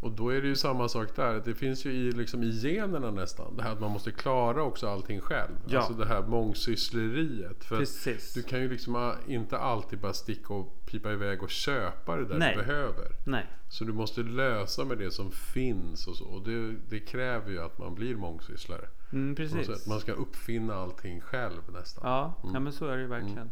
Och 0.00 0.12
då 0.12 0.28
är 0.28 0.40
det 0.40 0.48
ju 0.48 0.56
samma 0.56 0.88
sak 0.88 1.16
där, 1.16 1.42
det 1.44 1.54
finns 1.54 1.84
ju 1.84 1.92
i, 1.92 2.12
liksom 2.12 2.42
i 2.42 2.50
generna 2.50 3.10
nästan. 3.10 3.56
Det 3.56 3.62
här 3.62 3.72
att 3.72 3.80
man 3.80 3.90
måste 3.90 4.12
klara 4.12 4.62
också 4.62 4.88
allting 4.88 5.20
själv. 5.20 5.54
Ja. 5.66 5.78
Alltså 5.78 5.94
det 5.94 6.06
här 6.06 6.22
mångsyssleriet. 6.22 7.64
För 7.64 7.76
Precis. 7.78 8.34
du 8.34 8.42
kan 8.42 8.60
ju 8.60 8.68
liksom 8.68 8.96
ah, 8.96 9.14
inte 9.26 9.58
alltid 9.58 9.98
bara 9.98 10.12
sticka 10.12 10.54
och 10.54 10.86
pipa 10.86 11.12
iväg 11.12 11.42
och 11.42 11.50
köpa 11.50 12.16
det 12.16 12.24
där 12.24 12.38
Nej. 12.38 12.56
du 12.56 12.62
behöver. 12.62 13.06
Nej, 13.26 13.46
Så 13.68 13.84
du 13.84 13.92
måste 13.92 14.20
lösa 14.20 14.84
med 14.84 14.98
det 14.98 15.10
som 15.10 15.30
finns 15.30 16.06
och 16.06 16.16
så. 16.16 16.24
Och 16.24 16.42
det, 16.42 16.72
det 16.88 17.00
kräver 17.00 17.50
ju 17.50 17.62
att 17.62 17.78
man 17.78 17.94
blir 17.94 18.16
mångsysslare. 18.16 18.88
Mm, 19.12 19.34
precis. 19.34 19.86
Man 19.86 20.00
ska 20.00 20.12
uppfinna 20.12 20.74
allting 20.74 21.20
själv 21.20 21.62
nästan. 21.72 22.10
Ja, 22.10 22.34
ja 22.52 22.60
men 22.60 22.72
så 22.72 22.86
är 22.86 22.96
det 22.96 23.02
ju 23.02 23.08
verkligen. 23.08 23.50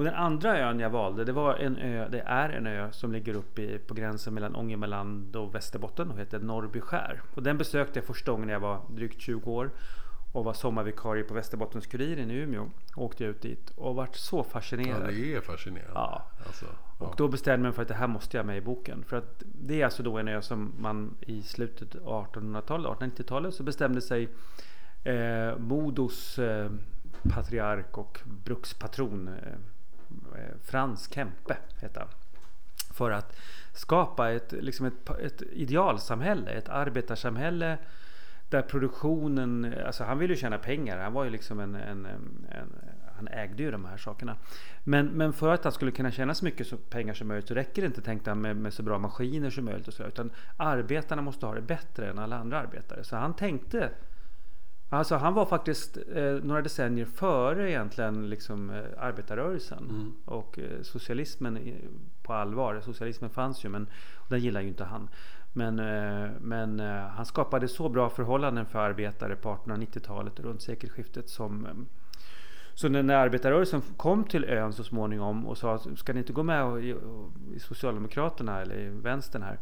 Och 0.00 0.04
den 0.04 0.14
andra 0.14 0.58
ön 0.58 0.80
jag 0.80 0.90
valde, 0.90 1.24
det 1.24 1.32
var 1.32 1.54
en 1.54 1.76
ö, 1.76 2.08
det 2.10 2.20
är 2.20 2.48
en 2.48 2.66
ö 2.66 2.88
som 2.92 3.12
ligger 3.12 3.34
uppe 3.34 3.62
i, 3.62 3.78
på 3.78 3.94
gränsen 3.94 4.34
mellan 4.34 4.56
Ångermanland 4.56 5.36
och 5.36 5.54
Västerbotten 5.54 6.10
och 6.10 6.18
heter 6.18 6.38
Norrbyskär. 6.38 7.22
Och 7.34 7.42
den 7.42 7.58
besökte 7.58 7.98
jag 7.98 8.06
första 8.06 8.30
gången 8.30 8.46
när 8.46 8.52
jag 8.52 8.60
var 8.60 8.80
drygt 8.90 9.20
20 9.20 9.50
år 9.52 9.70
och 10.32 10.44
var 10.44 10.52
sommarvikarie 10.52 11.24
på 11.24 11.34
Västerbottens-Kuriren 11.34 12.30
i 12.30 12.34
Umeå. 12.34 12.70
Åkte 12.96 13.24
jag 13.24 13.30
ut 13.30 13.42
dit 13.42 13.70
och 13.76 13.94
vart 13.94 14.16
så 14.16 14.36
Ja, 14.36 14.44
fascinerad. 14.44 15.08
det 15.08 15.34
är 15.34 15.40
fascinerande. 15.40 15.92
Ja. 15.94 16.22
Alltså, 16.46 16.66
ja. 17.00 17.06
Och 17.06 17.14
då 17.16 17.28
bestämde 17.28 17.52
jag 17.52 17.62
mig 17.62 17.72
för 17.72 17.82
att 17.82 17.88
det 17.88 17.94
här 17.94 18.08
måste 18.08 18.36
jag 18.36 18.46
med 18.46 18.56
i 18.56 18.60
boken. 18.60 19.04
För 19.04 19.16
att 19.16 19.42
det 19.44 19.80
är 19.80 19.84
alltså 19.84 20.02
då 20.02 20.18
en 20.18 20.28
ö 20.28 20.42
som 20.42 20.72
man 20.78 21.16
i 21.20 21.42
slutet 21.42 21.94
av 21.94 22.26
1800-talet, 22.26 22.98
1890-talet 22.98 23.54
så 23.54 23.62
bestämde 23.62 24.00
sig 24.00 24.28
eh, 25.04 25.58
Modos 25.58 26.38
eh, 26.38 26.70
patriark 27.22 27.98
och 27.98 28.20
brukspatron 28.44 29.28
eh, 29.28 29.52
Eh, 30.36 30.56
Frans 30.62 31.08
Kempe 31.14 31.56
hette 31.80 32.00
han. 32.00 32.08
För 32.94 33.10
att 33.10 33.36
skapa 33.72 34.30
ett, 34.30 34.52
liksom 34.52 34.86
ett, 34.86 35.10
ett 35.10 35.42
idealsamhälle, 35.42 36.50
ett 36.50 36.68
arbetarsamhälle 36.68 37.78
där 38.48 38.62
produktionen, 38.62 39.74
alltså 39.86 40.04
han 40.04 40.18
ville 40.18 40.34
ju 40.34 40.40
tjäna 40.40 40.58
pengar. 40.58 40.98
Han 40.98 41.12
var 41.12 41.24
ju 41.24 41.30
liksom 41.30 41.60
en, 41.60 41.74
en, 41.74 42.06
en, 42.06 42.74
han 43.16 43.28
ägde 43.28 43.62
ju 43.62 43.70
de 43.70 43.84
här 43.84 43.96
sakerna. 43.96 44.36
Men, 44.84 45.06
men 45.06 45.32
för 45.32 45.54
att 45.54 45.64
han 45.64 45.72
skulle 45.72 45.90
kunna 45.90 46.10
tjäna 46.10 46.34
så 46.34 46.44
mycket 46.44 46.90
pengar 46.90 47.14
som 47.14 47.28
möjligt 47.28 47.48
så 47.48 47.54
räcker 47.54 47.82
det 47.82 47.86
inte 47.86 48.02
tänkte 48.02 48.30
han 48.30 48.40
med, 48.40 48.56
med 48.56 48.74
så 48.74 48.82
bra 48.82 48.98
maskiner 48.98 49.50
som 49.50 49.64
möjligt. 49.64 49.88
Och 49.88 49.94
så, 49.94 50.02
utan 50.02 50.30
arbetarna 50.56 51.22
måste 51.22 51.46
ha 51.46 51.54
det 51.54 51.62
bättre 51.62 52.10
än 52.10 52.18
alla 52.18 52.36
andra 52.36 52.58
arbetare. 52.58 53.04
Så 53.04 53.16
han 53.16 53.34
tänkte 53.36 53.90
Alltså 54.92 55.16
han 55.16 55.34
var 55.34 55.46
faktiskt 55.46 55.98
eh, 56.14 56.22
några 56.22 56.62
decennier 56.62 57.04
före 57.04 57.70
egentligen 57.70 58.30
liksom, 58.30 58.70
eh, 58.70 58.84
arbetarrörelsen 58.98 60.14
och 60.24 60.58
eh, 60.58 60.82
socialismen 60.82 61.56
i, 61.56 61.84
på 62.22 62.32
allvar. 62.32 62.80
Socialismen 62.80 63.30
fanns 63.30 63.64
ju 63.64 63.68
men 63.68 63.86
den 64.28 64.40
gillar 64.40 64.60
ju 64.60 64.68
inte 64.68 64.84
han. 64.84 65.08
Men, 65.52 65.78
eh, 65.78 66.30
men 66.40 66.80
eh, 66.80 67.06
han 67.06 67.26
skapade 67.26 67.68
så 67.68 67.88
bra 67.88 68.10
förhållanden 68.10 68.66
för 68.66 68.78
arbetare 68.78 69.36
på 69.36 69.48
1890-talet 69.48 70.38
och 70.38 70.44
runt 70.44 70.62
sekelskiftet 70.62 71.28
som 71.28 71.66
eh, 71.66 71.72
så 72.74 72.88
när, 72.88 73.14
arbetarrörelsen 73.14 73.82
kom 73.96 74.24
till 74.24 74.44
ön 74.44 74.72
så 74.72 74.84
småningom 74.84 75.46
och 75.46 75.58
sa 75.58 75.74
att 75.74 75.98
ska 75.98 76.12
ni 76.12 76.18
inte 76.18 76.32
gå 76.32 76.42
med 76.42 76.84
i 77.54 77.60
Socialdemokraterna 77.60 78.60
eller 78.60 78.78
i 78.78 78.88
vänstern 78.88 79.42
här? 79.42 79.58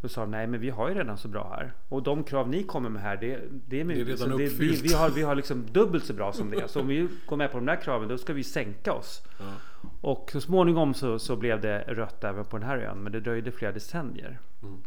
Då 0.00 0.08
sa 0.08 0.20
de 0.20 0.30
nej 0.30 0.46
men 0.46 0.60
vi 0.60 0.70
har 0.70 0.88
ju 0.88 0.94
redan 0.94 1.18
så 1.18 1.28
bra 1.28 1.48
här. 1.56 1.72
Och 1.88 2.02
de 2.02 2.24
krav 2.24 2.48
ni 2.48 2.62
kommer 2.62 2.88
med 2.90 3.02
här 3.02 3.16
det, 3.16 3.40
det 3.50 3.80
är, 3.80 3.84
Det 3.84 4.00
är 4.00 4.04
redan 4.04 4.30
så 4.30 4.36
vi, 4.36 4.80
vi, 4.82 4.92
har, 4.94 5.10
vi 5.10 5.22
har 5.22 5.34
liksom 5.34 5.66
dubbelt 5.72 6.04
så 6.04 6.12
bra 6.14 6.32
som 6.32 6.50
det. 6.50 6.68
Så 6.70 6.80
om 6.80 6.86
vi 6.88 7.08
går 7.26 7.36
med 7.36 7.50
på 7.52 7.56
de 7.58 7.66
där 7.66 7.76
kraven 7.76 8.08
då 8.08 8.18
ska 8.18 8.32
vi 8.32 8.44
sänka 8.44 8.92
oss. 8.92 9.22
Ja. 9.38 9.44
Och 10.00 10.28
så 10.32 10.40
småningom 10.40 10.94
så, 10.94 11.18
så 11.18 11.36
blev 11.36 11.60
det 11.60 11.84
rött 11.88 12.24
även 12.24 12.44
på 12.44 12.58
den 12.58 12.66
här 12.68 12.78
ön. 12.78 12.98
Men 12.98 13.12
det 13.12 13.20
dröjde 13.20 13.52
flera 13.52 13.72
decennier. 13.72 14.38
Mm. 14.62 14.82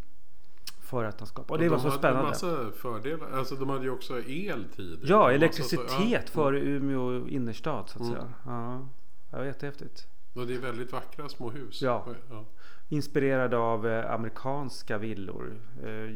För 0.81 1.03
att 1.03 1.19
han 1.19 1.27
skapade. 1.27 1.53
Och 1.53 1.57
det 1.59 1.65
de 1.65 1.69
var 1.69 1.77
så 1.77 1.87
hade 1.87 1.97
spännande. 1.97 2.23
massa 2.29 2.71
fördelar. 2.71 3.31
Alltså 3.31 3.55
de 3.55 3.69
hade 3.69 3.83
ju 3.83 3.89
också 3.91 4.19
el 4.19 4.65
tidigt. 4.75 5.09
Ja, 5.09 5.31
elektricitet 5.31 5.89
så- 5.89 6.11
ja. 6.11 6.19
före 6.25 6.59
Umeå 6.59 7.27
innerstad 7.27 7.89
så 7.89 7.99
att 7.99 8.05
Mm. 8.05 8.13
säga. 8.13 8.33
Ja, 8.45 8.87
det 9.31 9.37
var 9.37 9.43
jättehäftigt. 9.43 10.07
Och 10.33 10.47
det 10.47 10.53
är 10.55 10.59
väldigt 10.59 10.91
vackra 10.91 11.29
små 11.29 11.49
hus. 11.49 11.81
Ja. 11.81 12.05
ja. 12.29 12.45
Inspirerad 12.91 13.53
av 13.53 13.87
eh, 13.87 14.11
amerikanska 14.11 14.97
villor. 14.97 15.61
Eh, 15.83 16.15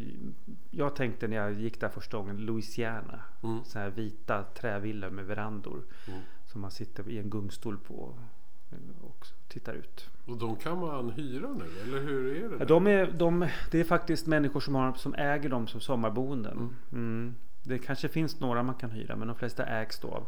jag 0.71 0.95
tänkte 0.95 1.27
när 1.27 1.37
jag 1.37 1.53
gick 1.53 1.79
där 1.79 1.89
första 1.89 2.17
gången 2.17 2.37
Louisiana. 2.37 3.19
Mm. 3.43 3.63
Så 3.63 3.79
här 3.79 3.89
vita 3.89 4.43
trävillor 4.43 5.09
med 5.09 5.25
verandor. 5.25 5.83
Mm. 6.07 6.19
Som 6.45 6.61
man 6.61 6.71
sitter 6.71 7.09
i 7.09 7.17
en 7.17 7.29
gungstol 7.29 7.77
på 7.77 8.13
eh, 8.71 9.05
och 9.05 9.27
tittar 9.47 9.73
ut. 9.73 10.09
Och 10.25 10.37
de 10.37 10.55
kan 10.55 10.79
man 10.79 11.09
hyra 11.09 11.47
nu, 11.47 11.65
eller 11.83 11.99
hur 11.99 12.43
är 12.43 12.49
det? 12.49 12.57
Där? 12.57 12.65
de 12.65 12.87
är, 12.87 13.11
de, 13.11 13.47
det 13.71 13.79
är 13.79 13.83
faktiskt 13.83 14.27
människor 14.27 14.59
som, 14.59 14.75
har, 14.75 14.93
som 14.93 15.13
äger 15.13 15.49
dem 15.49 15.67
som 15.67 15.81
sommarboenden. 15.81 16.75
Mm. 16.91 17.35
Det 17.63 17.79
kanske 17.79 18.07
finns 18.07 18.39
några 18.39 18.63
man 18.63 18.75
kan 18.75 18.91
hyra 18.91 19.15
men 19.15 19.27
de 19.27 19.37
flesta 19.37 19.65
ägs 19.65 19.99
då 19.99 20.07
av 20.07 20.27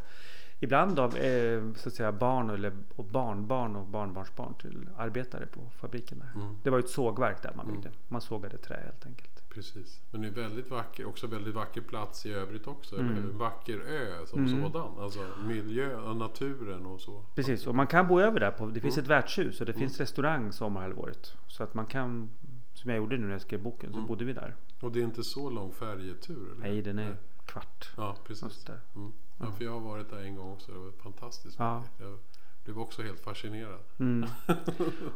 Ibland 0.59 0.99
av 0.99 1.17
eh, 1.17 1.63
så 1.75 1.89
att 1.89 1.95
säga, 1.95 2.11
barn 2.11 2.49
eller, 2.49 2.73
och 2.95 3.05
barnbarn 3.05 3.75
och 3.75 3.87
barnbarnsbarn 3.87 4.53
till 4.53 4.89
arbetare 4.97 5.45
på 5.45 5.69
fabriken 5.81 6.19
där. 6.19 6.41
Mm. 6.41 6.57
Det 6.63 6.69
var 6.69 6.77
ju 6.77 6.83
ett 6.83 6.89
sågverk 6.89 7.41
där 7.43 7.53
man 7.55 7.67
byggde. 7.71 7.91
Man 8.07 8.21
sågade 8.21 8.57
trä 8.57 8.79
helt 8.83 9.05
enkelt. 9.05 9.49
Precis. 9.49 10.01
Men 10.11 10.21
det 10.21 10.27
är 10.27 10.31
väldigt 10.31 10.69
vacker, 10.71 11.05
också 11.05 11.27
väldigt 11.27 11.55
vacker 11.55 11.81
plats 11.81 12.25
i 12.25 12.33
övrigt 12.33 12.67
också. 12.67 12.99
Mm. 12.99 13.17
En 13.17 13.37
vacker 13.37 13.79
ö 13.79 14.25
som 14.25 14.47
sådan. 14.47 14.99
Alltså 14.99 15.19
miljö, 15.47 15.95
och 16.01 16.15
naturen 16.15 16.85
och 16.85 17.01
så. 17.01 17.23
Precis, 17.35 17.67
och 17.67 17.75
man 17.75 17.87
kan 17.87 18.07
bo 18.07 18.19
över 18.19 18.39
där. 18.39 18.51
På, 18.51 18.65
det 18.65 18.79
finns 18.79 18.97
Mm. 18.97 19.03
ett 19.03 19.09
värdshus 19.09 19.59
och 19.59 19.65
det 19.67 19.73
finns 19.73 19.99
restaurang 19.99 20.51
sommarhalvåret. 20.51 21.33
Så 21.47 21.63
att 21.63 21.73
man 21.73 21.85
kan, 21.85 22.29
som 22.73 22.89
jag 22.89 22.97
gjorde 22.97 23.17
nu 23.17 23.25
när 23.25 23.31
jag 23.31 23.41
skrev 23.41 23.63
boken, 23.63 23.89
så 23.91 23.97
Mm. 23.97 24.07
bodde 24.07 24.25
vi 24.25 24.33
där. 24.33 24.55
Och 24.81 24.91
det 24.91 24.99
är 24.99 25.03
inte 25.03 25.23
så 25.23 25.49
lång 25.49 25.71
färjetur? 25.71 26.51
Eller? 26.51 26.61
Nej, 26.61 26.81
den 26.81 26.99
är 26.99 27.05
Nej. 27.05 27.15
Kvart. 27.45 27.89
Ja, 27.97 28.15
precis. 28.27 28.65
Mm. 28.95 29.11
Ja, 29.39 29.51
för 29.51 29.63
jag 29.65 29.71
har 29.71 29.79
varit 29.79 30.09
där 30.09 30.17
en 30.23 30.35
gång 30.35 30.53
också. 30.53 30.71
Det 30.71 30.77
var 30.79 30.91
fantastiskt. 30.91 31.55
Ja. 31.59 31.83
Jag 31.99 32.17
blev 32.63 32.79
också 32.79 33.01
helt 33.01 33.19
fascinerad. 33.19 33.79
Mm. 33.99 34.29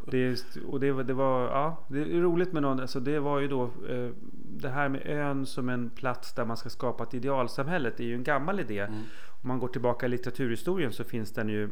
Det, 0.05 0.17
är, 0.17 0.21
just- 0.29 0.57
och 0.67 0.79
det, 0.79 0.91
var- 0.91 1.03
det 1.03 1.13
var 1.13 1.41
ja, 1.41 1.83
det 1.87 1.99
är 2.01 2.21
roligt 2.21 2.53
med 2.53 2.61
någon. 2.61 2.79
Alltså 2.79 2.99
det 2.99 3.19
var 3.19 3.39
ju 3.39 3.47
då 3.47 3.63
eh, 3.89 4.09
det 4.33 4.69
här 4.69 4.89
med 4.89 5.01
ön 5.05 5.45
som 5.45 5.69
en 5.69 5.89
plats 5.89 6.33
där 6.33 6.45
man 6.45 6.57
ska 6.57 6.69
skapa 6.69 7.03
ett 7.03 7.13
idealsamhälle. 7.13 7.91
Det 7.97 8.03
är 8.03 8.07
ju 8.07 8.15
en 8.15 8.23
gammal 8.23 8.59
idé. 8.59 8.79
Mm. 8.79 8.99
Om 9.41 9.47
man 9.47 9.59
går 9.59 9.67
tillbaka 9.67 10.05
i 10.05 10.09
litteraturhistorien 10.09 10.93
så 10.93 11.03
finns 11.03 11.31
den 11.33 11.49
ju. 11.49 11.69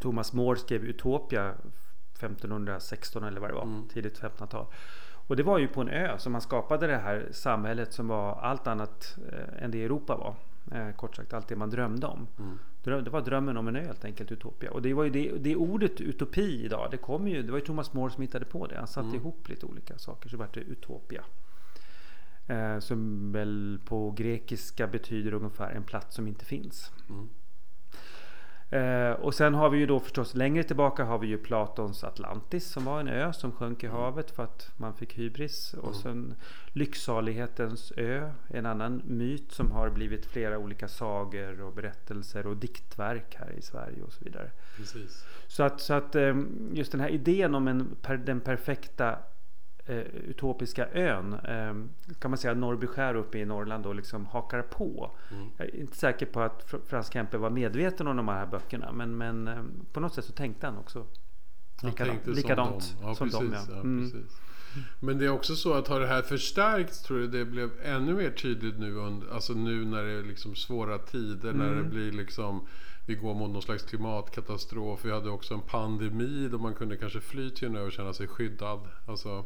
Thomas 0.00 0.32
More 0.32 0.56
skrev 0.58 0.84
Utopia 0.84 1.54
1516 2.14 3.24
eller 3.24 3.40
vad 3.40 3.50
det 3.50 3.54
var. 3.54 3.62
Mm. 3.62 3.88
Tidigt 3.88 4.20
1500-tal. 4.20 4.66
Och 5.30 5.36
det 5.36 5.42
var 5.42 5.58
ju 5.58 5.68
på 5.68 5.80
en 5.80 5.88
ö 5.88 6.18
som 6.18 6.32
man 6.32 6.40
skapade 6.40 6.86
det 6.86 6.96
här 6.98 7.28
samhället 7.30 7.92
som 7.92 8.08
var 8.08 8.32
allt 8.40 8.66
annat 8.66 9.16
eh, 9.32 9.64
än 9.64 9.70
det 9.70 9.84
Europa 9.84 10.16
var. 10.16 10.34
Eh, 10.78 10.94
kort 10.96 11.16
sagt 11.16 11.32
allt 11.32 11.48
det 11.48 11.56
man 11.56 11.70
drömde 11.70 12.06
om. 12.06 12.26
Mm. 12.38 12.58
Dröm, 12.84 13.04
det 13.04 13.10
var 13.10 13.20
drömmen 13.20 13.56
om 13.56 13.68
en 13.68 13.76
ö 13.76 13.80
helt 13.80 14.04
enkelt, 14.04 14.32
Utopia. 14.32 14.70
Och 14.70 14.82
det 14.82 14.94
var 14.94 15.04
ju 15.04 15.10
det, 15.10 15.32
det 15.38 15.56
ordet 15.56 16.00
utopi 16.00 16.64
idag, 16.64 16.88
det 16.90 16.96
kom 16.96 17.28
ju, 17.28 17.42
det 17.42 17.52
var 17.52 17.58
ju 17.58 17.64
Thomas 17.64 17.92
More 17.92 18.10
som 18.10 18.22
hittade 18.22 18.44
på 18.44 18.66
det. 18.66 18.76
Han 18.78 18.86
satte 18.86 19.06
Mm. 19.08 19.20
ihop 19.20 19.48
lite 19.48 19.66
olika 19.66 19.98
saker 19.98 20.28
så 20.28 20.36
vart 20.36 20.54
det 20.54 20.60
Utopia. 20.60 21.22
Eh, 22.46 22.78
som 22.78 23.32
väl 23.32 23.78
på 23.84 24.10
grekiska 24.10 24.86
betyder 24.86 25.34
ungefär 25.34 25.70
en 25.70 25.82
plats 25.82 26.14
som 26.16 26.28
inte 26.28 26.44
finns. 26.44 26.92
Mm. 27.08 27.28
Eh, 28.70 29.10
och 29.12 29.34
sen 29.34 29.54
har 29.54 29.70
vi 29.70 29.78
ju 29.78 29.86
då 29.86 30.00
förstås 30.00 30.34
längre 30.34 30.62
tillbaka 30.62 31.04
har 31.04 31.18
vi 31.18 31.26
ju 31.26 31.38
Platons 31.38 32.04
Atlantis 32.04 32.66
som 32.70 32.84
var 32.84 33.00
en 33.00 33.08
ö 33.08 33.32
som 33.32 33.52
sjönk 33.52 33.84
i 33.84 33.86
havet 33.86 34.30
för 34.30 34.42
att 34.44 34.70
man 34.76 34.94
fick 34.94 35.18
hybris. 35.18 35.74
Och 35.74 35.88
Mm. 35.90 36.02
sen 36.02 36.34
Lycksalighetens 36.72 37.92
ö, 37.96 38.30
en 38.48 38.66
annan 38.66 39.02
myt 39.04 39.52
som 39.52 39.70
har 39.70 39.90
blivit 39.90 40.26
flera 40.26 40.58
olika 40.58 40.88
sagor 40.88 41.60
och 41.60 41.72
berättelser 41.72 42.46
och 42.46 42.56
diktverk 42.56 43.36
här 43.38 43.52
i 43.58 43.62
Sverige 43.62 44.02
och 44.02 44.12
så 44.12 44.24
vidare. 44.24 44.50
Precis. 44.76 45.24
Så 45.46 45.62
att, 45.62 45.80
så 45.80 45.94
att 45.94 46.14
eh, 46.14 46.34
just 46.72 46.92
den 46.92 47.00
här 47.00 47.08
idén 47.08 47.54
om 47.54 47.68
en, 47.68 47.96
den 48.24 48.40
perfekta 48.40 49.18
eh, 49.90 49.98
utopiska 50.30 50.88
ön 50.92 51.32
eh, 51.32 51.74
kan 52.18 52.30
man 52.30 52.38
säga 52.38 52.52
att 52.52 52.58
Norrbyskär 52.58 53.14
uppe 53.14 53.38
i 53.38 53.44
Norrland 53.44 53.84
då 53.84 53.92
liksom 53.92 54.26
hakar 54.26 54.62
på. 54.62 55.10
Mm. 55.30 55.48
Jag 55.56 55.66
är 55.68 55.76
inte 55.76 55.96
säker 55.96 56.26
på 56.26 56.40
att 56.40 56.66
Fr- 56.70 56.80
Frans 56.86 57.12
Kempe 57.12 57.38
var 57.38 57.50
medveten 57.50 58.06
om 58.06 58.16
de 58.16 58.28
här 58.28 58.46
böckerna 58.46 58.92
men, 58.92 59.16
men 59.16 59.48
eh, 59.48 59.62
på 59.92 60.00
något 60.00 60.14
sätt 60.14 60.24
så 60.24 60.32
tänkte 60.32 60.66
han 60.66 60.78
också 60.78 61.06
Jag 61.82 61.90
likadant, 61.90 62.24
som 62.24 62.32
likadant 62.34 62.96
dem. 63.00 63.08
Ja, 63.08 63.14
som 63.14 63.30
precis, 63.30 63.40
dem. 63.40 63.54
Ja. 63.68 63.74
Ja, 63.74 63.80
Mm. 63.80 64.26
Men 65.00 65.18
det 65.18 65.24
är 65.24 65.30
också 65.30 65.54
så 65.56 65.72
att 65.74 65.88
har 65.88 66.00
det 66.00 66.06
här 66.06 66.22
förstärkts 66.22 67.02
tror 67.02 67.18
du 67.18 67.26
det 67.26 67.44
blev 67.44 67.70
ännu 67.84 68.14
mer 68.14 68.30
tydligt 68.30 68.78
nu, 68.78 68.94
under, 68.94 69.34
alltså 69.34 69.52
nu 69.52 69.84
när 69.84 70.02
det 70.04 70.10
är 70.12 70.22
liksom 70.22 70.54
svåra 70.54 70.98
tider, 70.98 71.52
när 71.52 71.68
Mm. 71.72 71.78
det 71.84 71.90
blir 71.90 72.12
liksom 72.12 72.66
vi 73.06 73.14
går 73.14 73.34
mot 73.34 73.50
någon 73.50 73.62
slags 73.62 73.82
klimatkatastrof. 73.82 75.04
Vi 75.04 75.10
hade 75.12 75.30
också 75.30 75.54
en 75.54 75.60
pandemi 75.60 76.48
då 76.52 76.58
man 76.58 76.74
kunde 76.74 76.96
kanske 76.96 77.20
fly 77.20 77.50
till 77.50 77.68
en 77.68 77.76
ö 77.76 77.82
och 77.82 77.92
känna 77.92 78.12
sig 78.12 78.26
skyddad. 78.28 78.80
Alltså, 79.06 79.44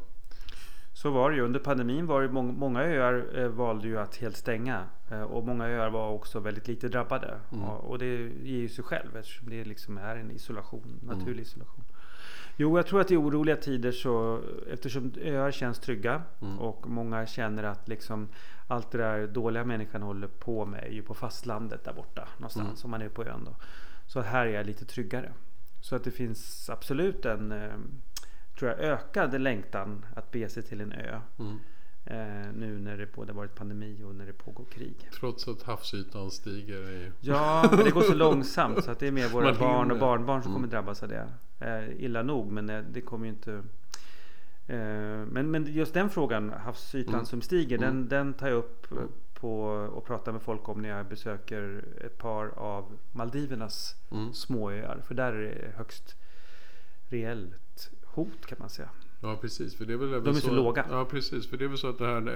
Så 0.96 1.10
var 1.10 1.30
det 1.30 1.36
ju. 1.36 1.42
Under 1.42 1.60
pandemin 1.60 2.06
var 2.06 2.22
det 2.22 2.28
många, 2.28 2.52
många 2.52 2.82
öar 2.82 3.26
eh, 3.38 3.48
valde 3.48 3.88
ju 3.88 3.98
att 3.98 4.16
helt 4.16 4.36
stänga. 4.36 4.86
Eh, 5.10 5.22
och 5.22 5.46
många 5.46 5.68
öar 5.68 5.90
var 5.90 6.10
också 6.10 6.40
väldigt 6.40 6.68
lite 6.68 6.88
drabbade. 6.88 7.34
Mm. 7.52 7.64
Och, 7.64 7.98
det 7.98 8.06
ger 8.42 8.58
ju 8.58 8.68
sig 8.68 8.84
själv 8.84 9.16
eftersom 9.16 9.50
det 9.50 9.64
liksom 9.64 9.98
är 9.98 10.16
en 10.16 10.30
isolation, 10.30 11.00
naturlig 11.02 11.28
Mm. 11.32 11.42
isolation. 11.42 11.84
Jo, 12.56 12.78
jag 12.78 12.86
tror 12.86 13.00
att 13.00 13.10
i 13.10 13.16
oroliga 13.16 13.56
tider 13.56 13.92
så 13.92 14.40
eftersom 14.72 15.12
öar 15.22 15.50
känns 15.50 15.78
trygga 15.78 16.22
Mm. 16.42 16.58
och 16.58 16.88
många 16.88 17.26
känner 17.26 17.62
att 17.62 17.88
liksom 17.88 18.28
allt 18.66 18.90
det 18.90 18.98
där 18.98 19.26
dåliga 19.26 19.64
människan 19.64 20.02
håller 20.02 20.28
på 20.28 20.64
med 20.66 20.84
är 20.84 20.88
ju 20.90 21.02
på 21.02 21.14
fastlandet 21.14 21.84
där 21.84 21.92
borta 21.92 22.28
någonstans 22.36 22.84
Mm. 22.84 22.84
om 22.84 22.90
man 22.90 23.02
är 23.02 23.08
på 23.08 23.24
ön 23.24 23.44
då. 23.44 23.56
Så 24.06 24.20
här 24.20 24.46
är 24.46 24.50
jag 24.50 24.66
lite 24.66 24.84
tryggare. 24.84 25.32
Så 25.80 25.96
att 25.96 26.04
det 26.04 26.10
finns 26.10 26.70
absolut 26.70 27.24
en 27.24 27.52
eh, 27.52 27.74
tror 28.58 28.70
jag 28.70 28.80
ökad 28.80 29.40
längtan 29.40 30.04
att 30.16 30.30
bege 30.30 30.48
sig 30.48 30.62
till 30.62 30.80
en 30.80 30.92
ö. 30.92 31.20
mm, 31.38 31.58
Eh, 32.06 32.52
nu 32.54 32.78
när 32.78 32.96
det 32.96 33.14
både 33.14 33.32
varit 33.32 33.54
pandemi 33.54 34.02
och 34.04 34.14
när 34.14 34.26
det 34.26 34.32
pågår 34.32 34.64
krig. 34.64 35.08
Trots 35.18 35.48
att 35.48 35.62
havsytan 35.62 36.30
stiger. 36.30 36.90
I... 36.90 37.10
Ja, 37.20 37.68
men 37.70 37.84
det 37.84 37.90
går 37.90 38.02
så 38.02 38.14
långsamt 38.14 38.84
så 38.84 38.90
att 38.90 38.98
det 38.98 39.06
är 39.06 39.12
mer 39.12 39.28
våra 39.28 39.44
Man 39.44 39.58
barn 39.58 39.90
och 39.90 39.98
barnbarn 39.98 40.42
som 40.42 40.50
Mm. 40.52 40.56
kommer 40.62 40.68
drabbas 40.72 41.02
av 41.02 41.08
det. 41.08 41.28
Eh, 41.60 42.04
illa 42.04 42.22
nog, 42.22 42.52
men 42.52 42.70
eh, 42.70 42.82
det 42.92 43.00
kommer 43.00 43.26
ju 43.26 43.32
inte... 43.32 43.52
Eh, 44.66 45.26
men, 45.26 45.50
men 45.50 45.66
just 45.66 45.94
den 45.94 46.10
frågan, 46.10 46.50
havsytan 46.50 47.14
Mm. 47.14 47.26
som 47.26 47.40
stiger, 47.42 47.76
Mm. 47.78 47.88
den, 47.88 48.08
den 48.08 48.34
tar 48.34 48.48
jag 48.48 48.56
upp 48.58 48.92
Mm. 48.92 49.08
på 49.34 49.62
och 49.66 50.04
pratar 50.06 50.32
med 50.32 50.42
folk 50.42 50.68
om 50.68 50.82
när 50.82 50.88
jag 50.88 51.06
besöker 51.06 51.84
ett 52.04 52.18
par 52.18 52.46
av 52.58 52.98
Maldivernas 53.12 53.94
Mm. 54.10 54.32
småöar. 54.32 55.00
För 55.06 55.14
där 55.14 55.32
är 55.32 55.42
det 55.42 55.76
högst 55.76 56.16
reellt 57.08 57.63
hot 58.14 58.46
kan 58.46 58.56
man 58.60 58.68
säga. 58.68 58.88
Ja 59.20 59.38
precis. 59.40 59.76
För 59.76 59.84
det 59.84 59.92
är 59.92 59.96
väl 59.96 60.10
De 60.24 60.28
är 60.30 60.32
så 60.40 60.52
låga. 60.54 60.86
Ja 60.90 61.04
precis. 61.04 61.46
För 61.50 61.56
det 61.56 61.64
är 61.64 61.68
väl 61.68 61.78
så 61.78 61.88
att 61.88 61.98
det 61.98 62.06
här 62.06 62.28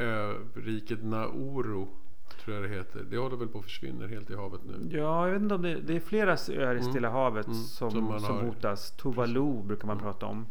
öriket 0.56 1.04
Nauru. 1.04 1.86
Tror 2.44 2.56
jag 2.56 2.70
det 2.70 2.76
heter. 2.76 3.04
Det 3.10 3.16
håller 3.18 3.36
väl 3.36 3.48
på 3.48 3.58
att 3.58 3.64
försvinna 3.64 4.06
helt 4.06 4.30
i 4.30 4.34
havet 4.34 4.60
nu. 4.64 4.96
Ja, 4.98 5.26
jag 5.26 5.32
vet 5.32 5.42
inte 5.42 5.54
om 5.54 5.62
det, 5.62 5.74
det 5.80 5.96
är 5.96 6.00
flera 6.00 6.30
öar 6.32 6.74
i 6.74 6.78
Mm. 6.78 6.82
Stilla 6.92 7.10
havet 7.10 7.46
Mm. 7.46 7.58
som, 7.58 7.90
Som 7.90 8.20
som, 8.20 8.46
hotas. 8.46 8.90
Tuvalu 8.90 9.62
brukar 9.62 9.86
man 9.86 9.96
Mm. 9.96 10.04
prata 10.12 10.26
om. 10.26 10.46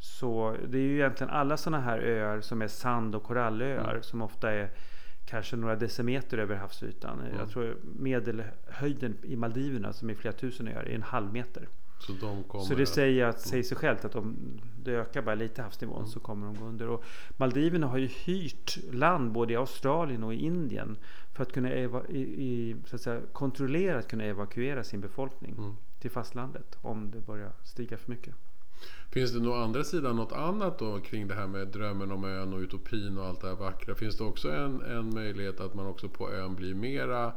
Så 0.00 0.56
det 0.68 0.78
är 0.78 0.82
ju 0.82 0.94
egentligen 0.94 1.30
alla 1.32 1.56
sådana 1.56 1.82
här 1.82 1.98
öar 1.98 2.40
som 2.40 2.62
är 2.62 2.68
sand 2.68 3.14
och 3.14 3.22
korallöar 3.22 3.90
Mm. 3.90 4.02
som 4.02 4.22
ofta 4.22 4.50
är 4.52 4.70
kanske 5.24 5.56
några 5.56 5.76
decimeter 5.76 6.38
över 6.38 6.56
havsytan. 6.56 7.20
Mm. 7.20 7.38
Jag 7.38 7.50
tror 7.50 7.76
medelhöjden 7.98 9.16
i 9.22 9.36
Maldiverna 9.36 9.92
som 9.92 10.10
är 10.10 10.14
flera 10.14 10.32
tusen 10.34 10.68
öar 10.68 10.82
är 10.82 10.94
en 10.94 11.02
halv 11.02 11.32
meter. 11.32 11.68
Så 12.06 12.12
de 12.12 12.42
kommer 12.44 12.64
Så 12.64 12.74
det 12.74 12.86
säger, 12.86 13.24
att, 13.26 13.40
säger 13.40 13.62
sig 13.62 13.76
självt 13.76 14.04
att 14.04 14.14
om 14.14 14.36
det 14.82 14.92
ökar 14.92 15.22
bara 15.22 15.34
lite 15.34 15.62
havsnivån 15.62 15.96
Mm. 15.96 16.08
så 16.08 16.20
kommer 16.20 16.46
de 16.46 16.54
gå 16.56 16.64
under. 16.64 16.88
Och 16.88 17.04
Maldiverna 17.36 17.86
har 17.86 17.98
ju 17.98 18.06
hyrt 18.06 18.78
land 18.92 19.32
både 19.32 19.52
i 19.52 19.56
Australien 19.56 20.24
och 20.24 20.34
i 20.34 20.36
Indien 20.36 20.96
för 21.34 21.42
att 21.42 21.52
kunna 21.52 21.70
eva, 21.72 22.06
i, 22.08 22.20
i, 22.20 22.76
så 22.86 22.96
att 22.96 23.02
säga, 23.02 23.20
kontrollera 23.32 23.98
att 23.98 24.08
kunna 24.08 24.24
evakuera 24.24 24.84
sin 24.84 25.00
befolkning 25.00 25.54
Mm. 25.58 25.76
till 26.00 26.10
fastlandet 26.10 26.78
om 26.82 27.10
det 27.10 27.20
börjar 27.20 27.52
stiga 27.62 27.96
för 27.96 28.10
mycket. 28.10 28.34
Finns 29.12 29.32
det 29.32 29.48
å 29.48 29.54
andra 29.54 29.84
sidan 29.84 30.16
något 30.16 30.32
annat 30.32 30.78
då 30.78 31.00
kring 31.00 31.28
det 31.28 31.34
här 31.34 31.46
med 31.46 31.68
drömmen 31.68 32.12
om 32.12 32.24
ön 32.24 32.52
och 32.52 32.58
utopin 32.58 33.18
och 33.18 33.24
allt 33.26 33.40
det 33.40 33.48
här 33.48 33.54
vackra? 33.56 33.94
Finns 33.94 34.18
det 34.18 34.24
också 34.24 34.50
en, 34.52 34.80
en 34.82 35.14
möjlighet 35.14 35.60
att 35.60 35.74
man 35.74 35.86
också 35.86 36.08
på 36.08 36.32
ön 36.32 36.54
blir 36.54 36.74
mera 36.74 37.32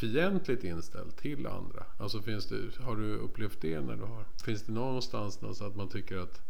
fientligt 0.00 0.64
inställd 0.64 1.16
till 1.16 1.46
andra? 1.46 1.82
Alltså 1.98 2.22
finns 2.22 2.46
det, 2.48 2.82
har 2.84 2.96
du 2.96 3.16
upplevt 3.16 3.60
det 3.60 3.80
när 3.80 3.96
du 3.96 4.02
har? 4.02 4.24
Finns 4.44 4.62
det 4.62 4.72
någonstans 4.72 5.40
någonstans 5.42 5.70
att 5.70 5.76
man 5.76 5.88
tycker 5.88 6.18
att 6.18 6.40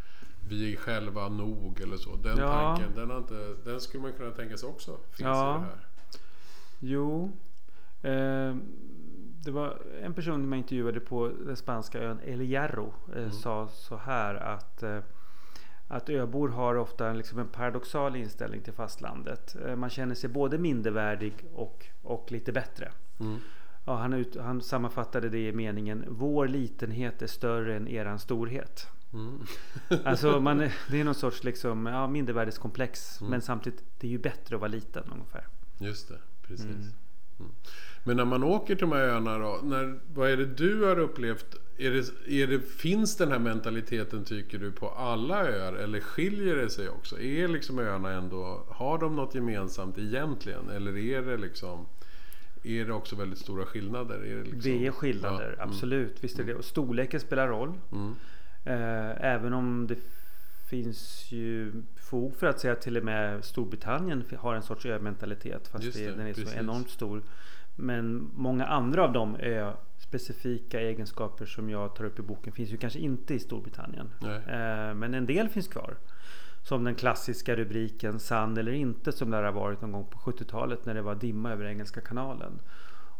vi 0.48 0.72
är 0.72 0.76
själva 0.76 1.28
nog 1.28 1.80
eller 1.80 1.96
så? 1.96 2.16
Den 2.16 2.38
Ja. 2.38 2.52
tanken, 2.76 2.94
den, 2.96 3.10
har 3.10 3.18
inte, 3.18 3.54
den 3.64 3.80
skulle 3.80 4.02
man 4.02 4.12
kunna 4.12 4.30
tänka 4.30 4.56
sig 4.56 4.68
också 4.68 4.96
finns 5.10 5.20
Ja. 5.20 5.56
i 5.56 5.60
det 5.60 5.66
här. 5.66 5.86
Jo. 6.80 7.32
Eh, 8.02 8.56
det 9.44 9.50
var 9.50 9.78
en 10.02 10.14
person 10.14 10.42
som 10.42 10.52
jag 10.52 10.58
intervjuade 10.58 11.00
på 11.00 11.28
den 11.46 11.56
spanska 11.56 11.98
ön 12.02 12.20
El 12.24 12.40
Hierro. 12.40 12.94
Eh, 13.12 13.18
Mm. 13.18 13.32
Sa 13.32 13.68
så 13.68 13.96
här 13.96 14.34
att 14.34 14.82
eh, 14.82 14.98
att 15.94 16.08
öbor 16.08 16.48
har 16.48 16.74
ofta 16.74 17.08
en, 17.08 17.16
liksom 17.16 17.38
en 17.38 17.48
paradoxal 17.48 18.16
inställning 18.16 18.60
till 18.60 18.72
fastlandet. 18.72 19.56
Eh, 19.66 19.76
man 19.76 19.90
känner 19.90 20.14
sig 20.14 20.30
både 20.30 20.58
mindervärdig 20.58 21.34
och, 21.54 21.86
och 22.02 22.32
lite 22.32 22.52
bättre. 22.52 22.92
Mm. 23.20 23.38
Ja, 23.84 23.96
han, 23.96 24.12
ut, 24.12 24.36
han 24.36 24.62
sammanfattade 24.62 25.28
det 25.28 25.48
i 25.48 25.52
meningen 25.52 26.04
Vår 26.08 26.48
litenhet 26.48 27.22
är 27.22 27.26
större 27.26 27.76
än 27.76 27.88
eran 27.88 28.18
storhet. 28.18 28.86
Mm. 29.12 29.40
Alltså 30.04 30.40
man, 30.40 30.58
det 30.90 31.00
är 31.00 31.04
någon 31.04 31.14
sorts 31.14 31.44
liksom, 31.44 31.86
ja, 31.86 32.06
mindervärdeskomplex. 32.06 33.20
Mm. 33.20 33.30
Men 33.30 33.42
samtidigt, 33.42 33.84
det 33.98 34.06
är 34.06 34.10
ju 34.10 34.18
bättre 34.18 34.54
att 34.56 34.60
vara 34.60 34.70
liten 34.70 35.04
ungefär. 35.12 35.46
Just 35.78 36.08
det, 36.08 36.18
precis. 36.42 36.66
Mm. 36.66 37.52
Mm. 38.04 38.16
Men 38.16 38.16
när 38.16 38.24
man 38.24 38.42
åker 38.42 38.74
till 38.74 38.88
de 38.88 38.92
här 38.92 39.02
öarna 39.02 39.38
då, 39.38 39.60
när, 39.62 39.98
vad 40.14 40.30
är 40.30 40.36
det 40.36 40.46
du 40.46 40.84
har 40.84 40.98
upplevt? 40.98 41.56
Är 41.78 41.90
det, 41.90 42.32
är 42.42 42.46
det, 42.46 42.60
finns 42.60 43.16
den 43.16 43.32
här 43.32 43.38
mentaliteten 43.38 44.24
tycker 44.24 44.58
du 44.58 44.72
på 44.72 44.88
alla 44.88 45.48
öar 45.48 45.72
eller 45.72 46.00
skiljer 46.00 46.56
det 46.56 46.70
sig 46.70 46.88
också? 46.88 47.20
Är 47.20 47.48
liksom 47.48 47.78
öarna 47.78 48.10
ändå, 48.10 48.64
har 48.68 48.98
de 48.98 49.16
något 49.16 49.34
gemensamt 49.34 49.98
egentligen? 49.98 50.70
Eller 50.70 50.96
är 50.96 51.22
det 51.22 51.36
liksom, 51.36 51.86
är 52.62 52.84
det 52.84 52.92
också 52.92 53.16
väldigt 53.16 53.38
stora 53.38 53.66
skillnader? 53.66 54.14
Är 54.14 54.36
det, 54.36 54.42
liksom, 54.42 54.60
Det 54.60 54.86
är 54.86 54.90
skillnader, 54.90 55.54
Ja, 55.56 55.62
mm, 55.62 55.70
absolut. 55.70 56.24
Visst 56.24 56.38
är 56.38 56.44
det. 56.44 56.54
Och 56.54 56.64
storleken 56.64 57.20
spelar 57.20 57.48
roll. 57.48 57.72
Mm, 57.92 58.14
Eh, 58.64 59.24
även 59.24 59.52
om 59.52 59.86
det 59.86 59.96
finns 60.70 61.32
ju 61.32 61.72
fog 61.96 62.36
för 62.36 62.46
att 62.46 62.60
säga 62.60 62.72
att 62.72 62.80
till 62.80 62.96
och 62.96 63.04
med 63.04 63.44
Storbritannien 63.44 64.24
har 64.38 64.54
en 64.54 64.62
sorts 64.62 64.86
ömentalitet. 64.86 65.68
Fast 65.68 65.94
det, 65.94 66.04
det, 66.04 66.10
den 66.10 66.26
är 66.26 66.34
precis. 66.34 66.52
så 66.52 66.58
enormt 66.58 66.90
stor. 66.90 67.22
Men 67.76 68.30
många 68.34 68.66
andra 68.66 69.04
av 69.04 69.12
de 69.12 69.36
ö-specifika 69.36 70.80
egenskaper 70.80 71.46
som 71.46 71.70
jag 71.70 71.94
tar 71.94 72.04
upp 72.04 72.18
i 72.18 72.22
boken 72.22 72.52
finns 72.52 72.70
ju 72.70 72.76
kanske 72.76 72.98
inte 72.98 73.34
i 73.34 73.38
Storbritannien. 73.38 74.10
Eh, 74.46 74.94
men 74.94 75.14
en 75.14 75.26
del 75.26 75.48
finns 75.48 75.68
kvar. 75.68 75.96
Som 76.62 76.84
den 76.84 76.94
klassiska 76.94 77.56
rubriken 77.56 78.18
Sann 78.20 78.56
eller 78.56 78.72
inte 78.72 79.12
som 79.12 79.30
det 79.30 79.36
har 79.36 79.52
varit 79.52 79.80
någon 79.80 79.92
gång 79.92 80.06
på 80.06 80.18
70-talet 80.18 80.86
när 80.86 80.94
det 80.94 81.02
var 81.02 81.14
dimma 81.14 81.52
över 81.52 81.64
Engelska 81.64 82.00
kanalen. 82.00 82.60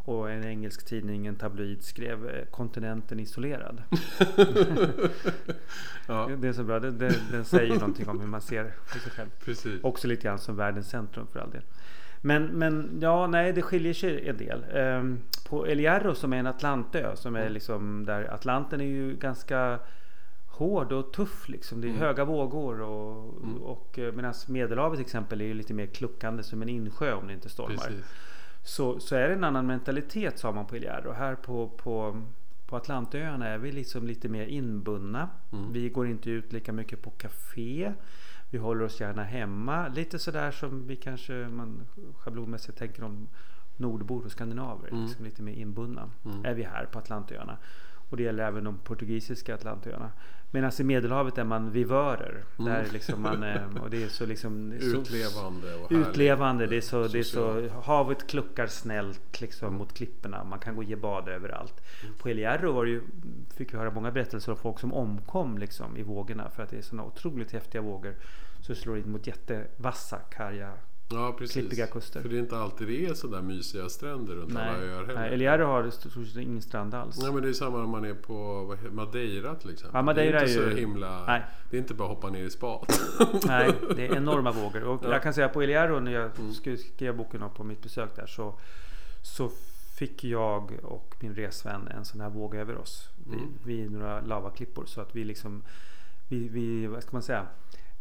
Och 0.07 0.31
en 0.31 0.45
engelsk 0.45 0.87
tidning, 0.87 1.27
en 1.27 1.37
tabloid, 1.37 1.83
skrev 1.85 2.29
eh, 2.29 2.45
kontinenten 2.45 3.21
isolerad. 3.21 3.83
ja, 6.07 6.31
Det 6.38 6.49
är 6.49 6.53
så 6.53 6.64
bra, 6.64 6.81
den, 6.81 6.99
den, 6.99 7.12
den 7.31 7.45
säger 7.45 7.75
någonting 7.75 8.09
om 8.09 8.21
hur 8.21 8.27
man 8.27 8.40
ser 8.40 8.64
på 8.93 8.99
sig 8.99 9.12
själv. 9.12 9.29
precis. 9.45 9.85
Också 9.85 10.09
lite 10.09 10.23
grann 10.23 10.38
som 10.38 10.57
världens 10.57 10.88
centrum 10.88 11.27
för 11.27 11.40
all 11.40 11.51
del. 11.51 11.62
Men, 12.27 12.45
men 12.47 12.99
ja, 13.03 13.27
nej, 13.27 13.53
det 13.53 13.63
skiljer 13.63 13.95
sig 13.95 14.29
en 14.29 14.37
del. 14.37 14.65
Ehm, 14.75 15.21
på 15.49 15.67
El 15.67 15.79
Hierro 15.79 16.15
som 16.15 16.33
är 16.33 16.37
en 16.37 16.47
Atlantö, 16.47 17.17
som 17.17 17.37
är 17.37 17.41
Mm. 17.41 17.53
liksom 17.53 18.05
där 18.07 18.35
Atlanten 18.35 18.81
är 18.81 18.85
ju 18.85 19.17
ganska 19.17 19.79
hård 20.47 20.93
och 20.93 21.13
tuff 21.13 21.49
liksom. 21.49 21.81
Det 21.81 21.87
är 21.87 21.89
Mm. 21.89 22.01
höga 22.01 22.25
vågor 22.25 22.81
och, 22.81 23.43
Mm. 23.43 23.63
och 23.63 23.99
eh, 23.99 24.13
medan 24.13 24.35
Medelhavet 24.49 24.97
till 24.97 25.05
exempel 25.07 25.41
är 25.41 25.45
ju 25.45 25.55
lite 25.55 25.75
mer 25.75 25.87
kluckande 25.87 26.43
som 26.43 26.63
en 26.63 26.69
insjö 26.69 27.13
om 27.15 27.27
det 27.27 27.33
inte 27.33 27.49
stormar. 27.49 27.77
precis. 27.77 28.05
Så, 28.63 29.01
så 29.01 29.17
är 29.17 29.29
det 29.29 29.35
en 29.35 29.45
annan 29.45 29.67
mentalitet 29.67 30.39
sa 30.39 30.53
man 30.53 30.67
på 30.67 30.77
El 30.77 30.83
Hierro. 30.83 31.13
Här 31.13 31.35
på, 31.35 31.69
på, 31.69 32.23
på 32.67 32.77
Atlantöarna 32.77 33.49
är 33.49 33.59
vi 33.59 33.73
liksom 33.73 34.07
lite 34.07 34.29
mer 34.29 34.47
inbundna. 34.47 35.29
Mm. 35.53 35.73
Vi 35.73 35.89
går 35.89 36.07
inte 36.07 36.31
ut 36.31 36.53
lika 36.53 36.73
mycket 36.73 37.03
på 37.03 37.11
café. 37.11 37.93
Vi 38.55 38.59
håller 38.59 38.85
oss 38.85 39.01
gärna 39.01 39.23
hemma. 39.25 39.88
Lite 39.88 40.19
sådär 40.19 40.51
som 40.51 40.87
vi 40.87 40.97
kanske 40.97 41.33
man 41.33 41.87
schablonmässigt 42.19 42.79
tänker 42.79 43.05
om 43.05 43.29
nordbor 43.77 44.25
och 44.25 44.31
skandinaver. 44.31 44.88
Mm. 44.88 45.05
Liksom 45.05 45.25
lite 45.25 45.43
mer 45.43 45.53
inbundna 45.53 46.11
Mm. 46.25 46.45
är 46.45 46.55
vi 46.55 46.62
här 46.62 46.87
på 46.87 46.99
Atlantöarna. 46.99 47.57
Och 48.11 48.17
det 48.17 48.23
gäller 48.23 48.45
även 48.47 48.64
de 48.64 48.79
portugisiska 48.79 49.55
Atlantöarna. 49.55 50.11
Medan 50.51 50.71
i 50.81 50.85
Medelhavet 50.85 51.38
är 51.38 51.45
man 51.45 51.71
vivörer. 51.73 52.45
Mm. 52.59 52.73
Där 52.73 52.87
liksom 52.93 53.23
man, 53.23 53.43
är- 53.43 53.83
och 53.83 53.90
det 53.90 54.03
är 54.05 54.09
så 54.09 54.27
liksom 54.27 54.73
Utlevande 54.81 55.75
och. 55.75 55.93
Utlevande. 55.93 56.67
Det 56.67 56.77
är 56.77 56.81
så, 56.81 57.09
det 57.09 57.19
är 57.19 57.23
så, 57.23 57.69
havet 57.85 58.27
kluckar 58.27 58.67
snällt 58.67 59.40
liksom 59.40 59.69
Mm. 59.69 59.79
mot 59.79 59.93
klipporna. 59.95 60.45
Man 60.45 60.59
kan 60.59 60.75
gå 60.75 60.81
och 60.81 60.85
ge 60.88 60.97
bad 60.97 61.29
överallt. 61.29 61.81
På 62.19 62.29
El 62.29 62.37
Hierro 62.37 62.85
ju, 62.87 63.03
fick 63.57 63.75
vi 63.75 63.79
höra 63.79 63.90
många 63.90 64.11
berättelser 64.11 64.53
om 64.53 64.59
folk 64.59 64.79
som 64.79 64.93
omkom 64.95 65.59
liksom, 65.59 65.97
i 65.97 66.03
vågorna. 66.03 66.51
För 66.51 66.62
att 66.62 66.71
det 66.71 66.77
är 66.79 66.83
sådana 66.83 67.05
otroligt 67.09 67.53
häftiga 67.53 67.83
vågor. 67.83 68.14
Så 68.61 68.75
slår 68.75 68.99
in 68.99 69.11
mot 69.11 69.27
jättevassa, 69.27 70.17
karga. 70.19 70.73
Ja, 71.09 71.35
precis. 71.38 71.53
klippiga 71.53 71.87
kuster. 71.87 72.23
För 72.23 72.29
det 72.29 72.37
är 72.37 72.40
inte 72.40 72.57
alltid 72.59 72.88
det 72.88 73.07
är 73.07 73.14
sådär 73.14 73.43
mysiga 73.43 73.88
stränder 73.88 74.35
runt 74.35 74.57
alla 74.57 74.73
Nej, 74.73 74.88
öar 74.88 75.05
heller. 75.07 75.21
nej 75.21 75.33
El 75.35 75.40
Hierro 75.40 75.64
har 75.67 75.90
stort 75.90 76.12
sett 76.12 76.37
ingen 76.37 76.62
strand 76.62 76.95
alls. 76.95 77.19
Nej 77.23 77.33
men 77.33 77.43
det 77.43 77.49
är 77.49 77.53
samma 77.53 77.83
om 77.85 77.90
man 77.90 78.05
är 78.05 78.14
på 78.14 78.77
Madeira 78.93 79.55
till 79.55 79.71
exempel. 79.73 79.99
Ja, 79.99 80.03
Madeira 80.03 80.31
det 80.40 80.45
är 80.45 80.49
inte 80.49 80.61
är 80.61 80.64
så 80.64 80.71
ju- 80.71 80.77
himla... 80.81 81.25
Nej. 81.27 81.43
Det 81.71 81.77
är 81.77 81.81
inte 81.81 81.95
bara 81.95 82.09
att 82.09 82.14
hoppa 82.14 82.31
ner 82.31 82.45
i 82.45 82.51
spat. 82.51 83.01
Nej, 83.47 83.71
det 83.97 84.07
är 84.07 84.17
enorma 84.17 84.53
vågor. 84.62 84.83
Och 84.85 85.01
Ja. 85.05 85.12
jag 85.12 85.23
kan 85.23 85.35
säga 85.35 85.49
på 85.49 85.62
El 85.62 85.69
Hierro 85.69 86.01
när 86.01 86.12
jag 86.12 86.31
Mm. 86.38 86.53
skriva 86.79 87.12
boken 87.12 87.43
på 87.57 87.64
mitt 87.64 87.83
besök 87.83 88.17
där 88.17 88.27
så, 88.27 88.59
så 89.23 89.51
fick 89.99 90.25
jag 90.25 90.73
och 90.83 91.14
min 91.21 91.35
resvän 91.35 91.88
en 91.88 92.05
sån 92.05 92.21
här 92.21 92.31
våg 92.31 92.55
över 92.55 92.77
oss. 92.79 93.09
Mm. 93.27 93.40
Vi, 93.64 93.75
vid 93.83 93.93
några 93.93 94.21
lavaklippor 94.21 94.85
så 94.87 95.01
att 95.01 95.17
vi 95.17 95.25
liksom 95.25 95.62
vi, 96.29 96.49
vi, 96.49 96.87
vad 96.87 97.03
ska 97.03 97.12
man 97.12 97.23
säga? 97.23 97.47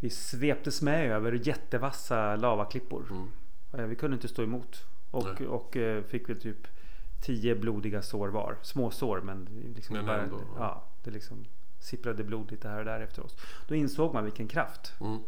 Vi 0.04 0.10
sveptes 0.10 0.82
med 0.82 1.12
över 1.12 1.32
jättevassa 1.32 2.36
lavaklippor. 2.36 3.06
Mm. 3.12 3.28
Eh, 3.74 3.86
Vi 3.90 3.96
kunde 3.96 4.16
inte 4.16 4.28
stå 4.28 4.44
emot. 4.44 4.86
Och, 5.12 5.28
Nej. 5.40 5.48
och 5.48 5.78
eh, 5.78 6.04
fick 6.04 6.30
väl 6.30 6.42
typ 6.42 6.68
tio 7.22 7.56
blodiga 7.56 8.02
sår 8.02 8.28
var. 8.28 8.58
Små 8.62 8.92
sår 8.92 9.22
men 9.22 9.48
liksom 9.76 9.96
Men 9.96 10.06
bara, 10.06 10.30
ja. 10.58 10.84
det 11.04 11.12
liksom 11.12 11.46
sipprade 11.80 12.24
blod 12.24 12.52
lite 12.52 12.68
här 12.70 12.80
och 12.80 12.86
där 12.86 13.00
efter 13.00 13.26
oss. 13.26 13.36
Då 13.68 13.76
insåg 13.76 14.14
man 14.14 14.24
vilken 14.24 14.48
kraft 14.48 14.94
Mm. 15.02 15.20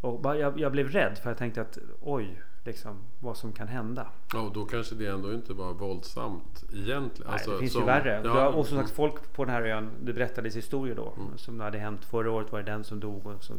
och 0.00 0.20
bara, 0.20 0.36
jag, 0.38 0.60
jag 0.60 0.72
blev 0.72 0.88
rädd 0.88 1.18
för 1.18 1.30
jag 1.30 1.38
tänkte 1.38 1.60
att 1.60 1.78
oj, 2.00 2.42
liksom, 2.64 2.96
vad 3.20 3.36
som 3.36 3.52
kan 3.52 3.68
hända. 3.68 4.06
Ja, 4.32 4.40
och 4.40 4.52
då 4.52 4.64
kanske 4.64 4.94
det 4.94 5.06
ändå 5.06 5.32
inte 5.34 5.52
var 5.54 5.72
våldsamt 5.74 6.64
egentligen. 6.72 7.10
Nej, 7.24 7.32
Alltså, 7.32 7.50
det 7.52 7.58
finns 7.58 7.72
som- 7.72 7.80
ju 7.82 7.86
värre. 7.86 8.22
Ja, 8.24 8.48
och 8.48 8.66
som 8.66 8.78
sagt 8.78 8.90
folk 8.90 9.32
på 9.32 9.44
den 9.44 9.54
här 9.54 9.62
ön, 9.62 9.90
det 10.02 10.12
berättades 10.12 10.56
historier 10.56 10.94
då. 10.94 11.12
Mm. 11.16 11.38
Som 11.38 11.60
hade 11.60 11.78
hänt 11.78 12.04
förra 12.04 12.30
året 12.30 12.52
var 12.52 12.62
det 12.62 12.70
den 12.70 12.84
som 12.84 13.00
dog 13.00 13.26
och 13.26 13.44
så 13.44 13.54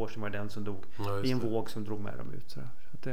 år 0.00 0.08
sedan 0.08 0.22
var 0.22 0.30
det 0.30 0.38
den 0.38 0.50
som 0.50 0.64
dog. 0.64 0.84
ja, 0.98 1.20
I 1.24 1.30
en 1.30 1.38
det. 1.38 1.46
våg 1.46 1.70
som 1.70 1.84
drog 1.84 2.00
med 2.00 2.18
dem 2.18 2.32
ut. 2.32 2.50
sådär. 2.50 2.68
Så 2.90 2.96
att 2.96 3.02
det 3.02 3.10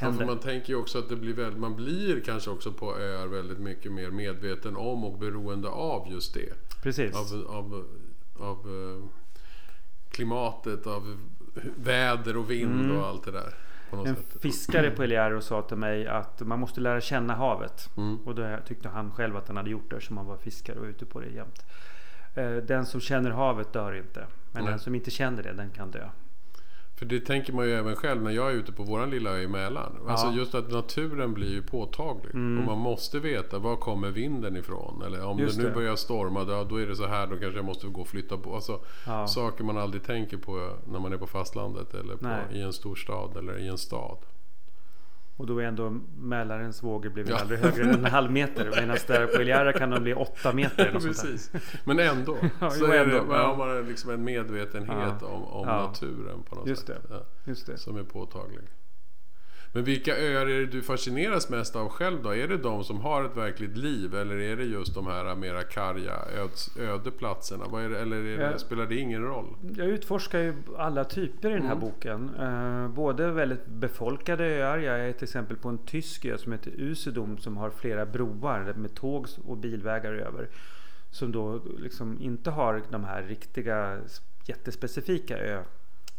Ja, 0.00 0.04
hände. 0.06 0.18
för 0.18 0.26
man 0.26 0.38
tänker 0.40 0.68
ju 0.68 0.76
också 0.76 0.98
att 0.98 1.08
det 1.08 1.16
blir 1.16 1.34
väl, 1.34 1.56
man 1.56 1.76
blir 1.76 2.20
kanske 2.20 2.50
också 2.50 2.72
på 2.72 2.96
öar 2.98 3.26
väldigt 3.26 3.58
mycket 3.58 3.92
mer 3.92 4.10
medveten 4.10 4.76
om 4.76 5.04
och 5.04 5.18
beroende 5.18 5.68
av 5.68 6.08
just 6.12 6.34
det. 6.34 6.52
Precis. 6.82 7.16
Av, 7.16 7.46
av, 7.48 7.84
av 8.38 8.56
eh, 8.58 9.04
klimatet, 10.10 10.86
av 10.86 11.16
väder 11.76 12.36
och 12.36 12.50
vind 12.50 12.80
Mm. 12.84 12.96
och 12.96 13.06
allt 13.06 13.24
det 13.24 13.30
där. 13.30 13.54
En 13.92 14.16
sätt. 14.16 14.36
fiskare 14.40 14.90
på 14.90 15.04
El 15.04 15.10
Hierro 15.10 15.40
sa 15.40 15.62
till 15.62 15.76
mig 15.76 16.06
att 16.06 16.40
man 16.40 16.60
måste 16.60 16.80
lära 16.80 17.00
känna 17.00 17.34
havet. 17.34 17.88
Mm. 17.96 18.16
Och 18.24 18.34
då 18.34 18.56
tyckte 18.66 18.88
han 18.88 19.10
själv 19.12 19.36
att 19.36 19.48
han 19.48 19.56
hade 19.56 19.70
gjort 19.70 19.90
det 19.90 20.00
som 20.00 20.16
han 20.16 20.26
var 20.26 20.36
fiskare 20.36 20.78
och 20.78 20.84
ute 20.86 21.06
på 21.06 21.20
det 21.20 21.26
jämt. 21.28 21.64
Eh, 22.34 22.50
Den 22.56 22.86
som 22.86 23.00
känner 23.00 23.30
havet 23.30 23.72
dör 23.72 23.92
inte. 23.94 24.26
Men 24.52 24.62
Nej. 24.64 24.70
den 24.70 24.80
som 24.80 24.94
inte 24.94 25.10
känner 25.10 25.42
det, 25.42 25.52
den 25.52 25.70
kan 25.70 25.90
dö. 25.90 26.08
För 26.98 27.06
det 27.06 27.20
tänker 27.20 27.52
man 27.52 27.66
ju 27.66 27.72
även 27.72 27.96
själv 27.96 28.22
när 28.22 28.30
jag 28.30 28.50
är 28.50 28.54
ute 28.54 28.72
på 28.72 28.82
våran 28.82 29.10
lilla 29.10 29.30
ö 29.30 29.38
i 29.42 29.48
Mälaren. 29.48 29.92
Alltså 30.08 30.26
Ja. 30.26 30.32
just 30.32 30.54
att 30.54 30.70
naturen 30.70 31.34
blir 31.34 31.50
ju 31.50 31.62
påtaglig. 31.62 32.34
Mm. 32.34 32.58
Och 32.58 32.64
man 32.64 32.78
måste 32.78 33.18
veta 33.20 33.58
var 33.58 33.76
kommer 33.76 34.10
vinden 34.10 34.56
ifrån. 34.56 35.02
Eller 35.06 35.24
om 35.26 35.38
Just 35.38 35.56
det 35.56 35.62
nu 35.62 35.68
det. 35.68 35.74
börjar 35.74 35.96
storma, 35.96 36.44
då, 36.64 36.76
är 36.76 36.86
det 36.86 36.96
så 36.96 37.06
här, 37.06 37.26
då 37.26 37.36
kanske 37.36 37.58
jag 37.58 37.64
måste 37.64 37.86
gå 37.86 38.00
och 38.00 38.08
flytta 38.08 38.36
på. 38.38 38.54
Alltså, 38.54 38.80
Ja. 39.06 39.26
Saker 39.26 39.64
man 39.64 39.78
aldrig 39.78 40.02
tänker 40.02 40.36
på 40.36 40.70
när 40.92 40.98
man 40.98 41.12
är 41.12 41.16
på 41.16 41.26
fastlandet 41.26 41.94
eller 41.94 42.16
på, 42.16 42.54
i 42.54 42.60
en 42.62 42.72
stor 42.72 42.94
stad 42.94 43.36
eller 43.36 43.58
i 43.58 43.68
en 43.68 43.78
stad. 43.78 44.18
Och 45.38 45.46
då 45.46 45.58
är 45.58 45.64
ändå 45.64 45.90
Mälarens 46.18 46.82
vågor 46.82 47.10
blir 47.10 47.24
väl 47.24 47.32
Ja. 47.32 47.40
aldrig 47.40 47.60
högre 47.60 47.82
än 47.84 47.90
en 47.90 48.04
halv 48.04 48.30
meter. 48.32 48.70
Medan 48.80 48.96
där 49.06 49.26
på 49.26 49.42
Hierro 49.42 49.72
kan 49.78 49.90
de 49.90 50.02
bli 50.02 50.14
åtta 50.14 50.52
meter. 50.52 50.86
Eller. 50.86 51.00
Precis. 51.00 51.52
Men 51.84 51.98
ändå. 51.98 52.36
Ja, 52.60 52.70
så 52.70 52.84
är 52.92 53.04
ändå. 53.04 53.14
det, 53.14 53.24
Ja. 53.36 53.46
har 53.46 53.56
man 53.56 53.86
liksom 53.88 54.10
en 54.10 54.24
medvetenhet 54.24 55.14
Ja. 55.20 55.26
om, 55.26 55.44
om 55.44 55.66
naturen 55.66 56.42
på 56.48 56.54
något 56.54 56.66
Just 56.68 56.86
sätt. 56.86 57.02
Just 57.44 57.66
det. 57.66 57.78
som 57.78 57.96
är 57.96 58.02
påtaglig. 58.02 58.58
Men 59.72 59.84
vilka 59.84 60.16
öar 60.16 60.46
är 60.46 60.60
det 60.60 60.66
du 60.66 60.82
fascineras 60.82 61.48
mest 61.50 61.76
av 61.76 61.88
själv 61.88 62.22
då? 62.22 62.34
Är 62.34 62.48
det 62.48 62.56
de 62.56 62.84
som 62.84 63.00
har 63.00 63.24
ett 63.24 63.36
verkligt 63.36 63.76
liv 63.76 64.14
eller 64.14 64.36
är 64.36 64.56
det 64.56 64.64
just 64.64 64.94
de 64.94 65.06
här 65.06 65.34
mera 65.34 65.62
karga, 65.62 66.12
öde 66.78 67.10
platserna? 67.10 67.64
Det, 67.88 67.98
eller 68.00 68.22
det, 68.22 68.30
Ja. 68.30 68.58
spelar 68.58 68.86
det 68.86 68.96
ingen 68.96 69.22
roll? 69.22 69.46
Jag 69.76 69.86
utforskar 69.86 70.38
ju 70.38 70.54
alla 70.78 71.04
typer 71.04 71.50
i 71.50 71.52
den 71.52 71.62
här 71.62 71.72
Mm. 71.76 71.80
boken. 71.80 72.30
Eh, 72.38 72.88
både 72.88 73.30
väldigt 73.30 73.66
befolkade 73.66 74.44
öar. 74.44 74.78
Jag 74.78 75.00
är 75.00 75.12
till 75.12 75.24
exempel 75.24 75.56
på 75.56 75.68
en 75.68 75.78
tysk 75.78 76.24
ö 76.24 76.38
som 76.38 76.52
heter 76.52 76.70
Usedom 76.70 77.38
som 77.38 77.56
har 77.56 77.70
flera 77.70 78.06
broar 78.06 78.72
med 78.76 78.94
tåg 78.94 79.26
och 79.46 79.56
bilvägar 79.56 80.12
över. 80.12 80.48
Som 81.10 81.32
då 81.32 81.60
liksom 81.78 82.18
inte 82.20 82.50
har 82.50 82.82
de 82.90 83.04
här 83.04 83.22
riktiga 83.22 83.98
jättespecifika 84.46 85.38
ö, 85.38 85.62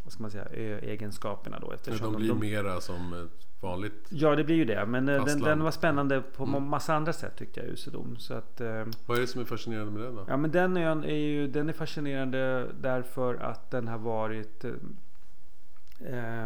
vad 0.09 0.13
ska 0.13 0.21
man 0.21 0.31
säga, 0.31 0.45
ö-egenskaperna 0.51 1.59
då. 1.59 1.67
De 1.67 1.73
Eftersom 1.73 2.15
blir 2.15 2.33
mera 2.33 2.81
som 2.81 3.29
vanligt... 3.61 4.07
Ja, 4.09 4.35
det 4.35 4.43
blir 4.43 4.55
ju 4.55 4.65
det. 4.65 4.85
Men 4.85 5.09
eh, 5.09 5.25
den, 5.25 5.39
den 5.39 5.63
var 5.63 5.71
spännande 5.71 6.21
på 6.21 6.43
Mm. 6.43 6.63
massa 6.63 6.93
andra 6.95 7.13
sätt 7.13 7.35
tyckte 7.37 7.59
jag, 7.59 7.69
Usedom. 7.69 8.15
Så 8.17 8.33
att, 8.33 8.61
eh, 8.61 8.85
Vad 9.05 9.17
är 9.17 9.21
det 9.21 9.27
som 9.27 9.41
är 9.41 9.45
fascinerande 9.45 9.91
med 9.91 10.01
den 10.01 10.15
då? 10.15 10.25
Ja 10.27 10.37
men 10.37 10.51
den 10.51 10.77
ön 10.77 11.03
är 11.03 11.15
ju 11.15 11.47
den 11.47 11.69
är 11.69 11.73
fascinerande 11.73 12.67
därför 12.79 13.35
att 13.35 13.71
den 13.71 13.87
har 13.87 13.97
varit 13.97 14.63
eh, 14.65 14.71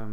eh, 0.02 0.08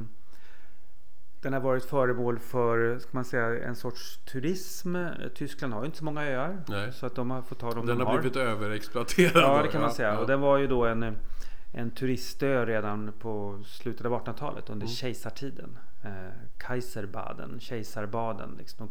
Den 1.43 1.53
har 1.53 1.61
varit 1.61 1.85
föremål 1.85 2.39
för 2.39 2.99
ska 2.99 3.09
man 3.13 3.25
säga, 3.25 3.65
en 3.65 3.77
sorts 3.77 4.19
turism. 4.33 4.97
Tyskland 5.35 5.73
har 5.75 5.81
ju 5.81 5.87
inte 5.87 5.99
så 5.99 6.05
många 6.05 6.23
öar. 6.27 6.63
Nej. 6.69 6.93
Så 6.93 7.07
att 7.07 7.15
de 7.15 7.31
har 7.31 7.43
fått 7.43 7.59
ta 7.59 7.71
dem 7.71 7.87
Den 7.87 7.99
de 7.99 8.05
har 8.07 8.13
har. 8.13 8.21
blivit 8.21 8.37
överexploaterad. 8.37 9.43
Ja 9.43 9.63
det 9.63 9.69
kan 9.69 9.81
man 9.81 9.91
säga. 9.93 10.13
Ja. 10.15 10.19
Och 10.19 10.27
den 10.27 10.41
var 10.41 10.59
ju 10.59 10.67
då 10.67 10.85
en, 10.85 11.17
en 11.73 11.91
turistö 11.91 12.67
redan 12.67 13.13
på 13.19 13.63
slutet 13.67 14.07
av 14.07 14.13
1800-talet 14.13 14.71
under 14.71 14.87
Mm. 14.87 14.95
kejsartiden. 14.95 15.79
Eh, 16.05 16.11
Kaiserbaden, 16.59 17.61
kejsarbaden, 17.61 18.55
liksom 18.59 18.89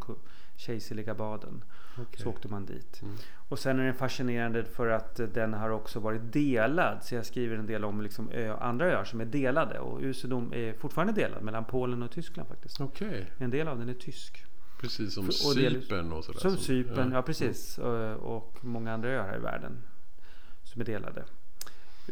kejserliga 0.55 1.13
baden. 1.15 1.63
Okej. 2.01 2.21
Så 2.23 2.29
åkte 2.29 2.47
man 2.47 2.65
dit. 2.65 3.01
Mm. 3.01 3.15
Och 3.49 3.59
sen 3.59 3.79
är 3.79 3.83
den 3.83 3.93
fascinerande 3.93 4.63
för 4.63 4.87
att 4.87 5.15
den 5.15 5.53
har 5.53 5.69
också 5.69 5.99
varit 5.99 6.33
delad. 6.33 7.03
Så 7.03 7.15
jag 7.15 7.25
skriver 7.25 7.57
en 7.57 7.65
del 7.65 7.85
om 7.85 8.01
liksom 8.01 8.29
ö, 8.31 8.55
andra 8.59 8.85
öar 8.91 9.03
som 9.03 9.21
är 9.21 9.25
delade. 9.25 9.79
Och 9.79 9.99
Usedom 10.01 10.53
är 10.53 10.73
fortfarande 10.73 11.13
delad 11.13 11.43
mellan 11.43 11.65
Polen 11.65 12.03
och 12.03 12.11
Tyskland 12.11 12.49
faktiskt. 12.49 12.81
Okej, 12.81 13.31
En 13.37 13.49
del 13.49 13.67
av 13.67 13.79
den 13.79 13.89
är 13.89 13.93
tysk. 13.93 14.45
precis 14.81 15.13
som 15.13 15.23
För- 15.23 15.29
och 15.29 15.53
Cypern 15.53 16.11
och 16.11 16.23
sådär. 16.25 16.39
Som 16.39 16.57
Cypern, 16.57 17.09
ja, 17.11 17.17
ja. 17.17 17.21
precis. 17.21 17.77
Och, 17.77 18.11
och 18.37 18.57
många 18.65 18.93
andra 18.93 19.09
öar 19.09 19.27
här 19.27 19.35
i 19.37 19.39
världen. 19.39 19.77
Som 20.63 20.81
är 20.81 20.85
delade. 20.85 21.23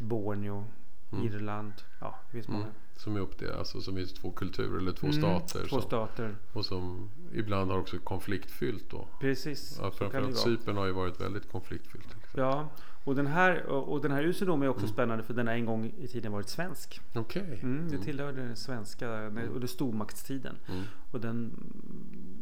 Borneo, 0.02 0.66
Mm. 1.12 1.26
Irland. 1.26 1.74
Ja, 2.00 2.16
det 2.26 2.32
finns 2.32 2.48
många. 2.48 2.64
Mm. 2.64 2.76
Som 2.96 3.16
är 3.16 3.20
uppdelade, 3.20 3.60
alltså 3.60 3.82
som 3.82 3.98
är 3.98 4.06
två 4.06 4.32
kulturer 4.32 4.78
eller 4.78 4.92
två 4.92 5.08
Mm, 5.08 5.20
stater. 5.20 5.60
Två 5.60 5.68
som, 5.68 5.82
stater. 5.82 6.36
och 6.54 6.66
som 6.66 7.10
ibland 7.34 7.72
har 7.72 7.80
också 7.80 7.98
konfliktfyllt 8.00 8.90
då. 8.90 9.08
Precis. 9.20 9.78
Ja, 9.82 9.92
framförallt. 9.92 10.38
Cypern 10.38 10.78
har 10.78 10.86
ju 10.86 10.92
varit 10.92 11.22
väldigt 11.22 11.52
konfliktfyllt. 11.52 12.16
Ja, 12.36 12.70
och 13.04 13.16
den 13.16 13.28
här, 13.28 13.66
och 13.66 14.02
den 14.02 14.12
här 14.12 14.24
Usedom 14.24 14.62
är 14.64 14.68
också 14.68 14.84
Mm. 14.86 14.94
spännande 14.94 15.24
för 15.24 15.34
den 15.34 15.48
har 15.48 15.54
en 15.54 15.66
gång 15.66 15.94
i 15.98 16.08
tiden 16.08 16.32
varit 16.32 16.50
svensk. 16.50 17.02
Okej. 17.16 17.60
Mm, 17.64 17.88
det 17.90 17.94
Mm. 17.96 18.02
tillhörde 18.06 18.42
den 18.44 18.56
svenska 18.56 19.08
när- 19.08 19.48
under 19.48 19.68
stormaktstiden. 19.68 20.56
Mm. 20.70 20.84
Och 21.12 21.20
den 21.22 21.52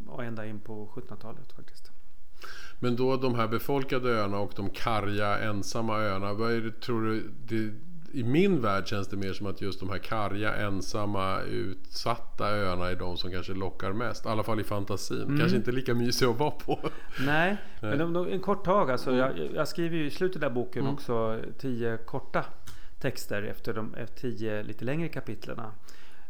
var 0.06 0.24
ända 0.24 0.46
in 0.46 0.60
på 0.60 0.86
1700-talet 0.88 1.52
faktiskt. 1.52 1.92
Men 2.80 2.96
då 2.96 3.18
de 3.18 3.36
här 3.36 3.48
befolkade 3.48 4.10
öarna 4.10 4.40
och 4.40 4.52
de 4.56 4.70
karga 4.70 5.40
ensamma 5.40 5.98
öarna. 5.98 6.34
Vad 6.34 6.52
är 6.52 6.62
det, 6.62 6.82
tror 6.82 7.02
du? 7.06 7.32
Det, 7.46 7.74
I 8.20 8.24
min 8.24 8.62
värld 8.62 8.88
känns 8.88 9.08
det 9.08 9.18
mer 9.18 9.34
som 9.34 9.48
att 9.48 9.62
just 9.62 9.80
de 9.80 9.90
här 9.90 9.98
karga, 9.98 10.54
ensamma, 10.56 11.42
utsatta 11.42 12.50
öarna 12.50 12.90
är 12.90 12.96
de 12.96 13.18
som 13.18 13.32
kanske 13.32 13.54
lockar 13.54 13.94
mest. 13.94 14.26
I 14.26 14.30
alla 14.30 14.44
fall 14.44 14.60
i 14.60 14.64
fantasin. 14.64 15.22
Mm. 15.22 15.40
Kanske 15.40 15.58
inte 15.58 15.72
lika 15.72 15.94
mysiga 15.94 16.30
att 16.30 16.40
vara 16.40 16.52
på. 16.52 16.80
Nej, 17.26 17.58
men 17.82 17.98
de, 17.98 18.14
de, 18.14 18.28
en 18.28 18.40
kort 18.40 18.66
tag 18.66 18.92
alltså. 18.92 19.10
Mm. 19.12 19.20
Jag, 19.20 19.50
jag 19.56 19.68
skriver 19.68 19.98
ju 19.98 20.06
i 20.06 20.12
slutet 20.12 20.44
av 20.44 20.54
boken 20.54 20.82
Mm. 20.82 20.94
också 20.94 21.40
tio 21.58 21.98
korta 21.98 22.46
texter 23.00 23.44
efter 23.44 23.74
de 23.74 23.96
efter 23.96 24.22
tio 24.22 24.64
lite 24.64 24.86
längre 24.86 25.08
kapitlerna. 25.10 25.72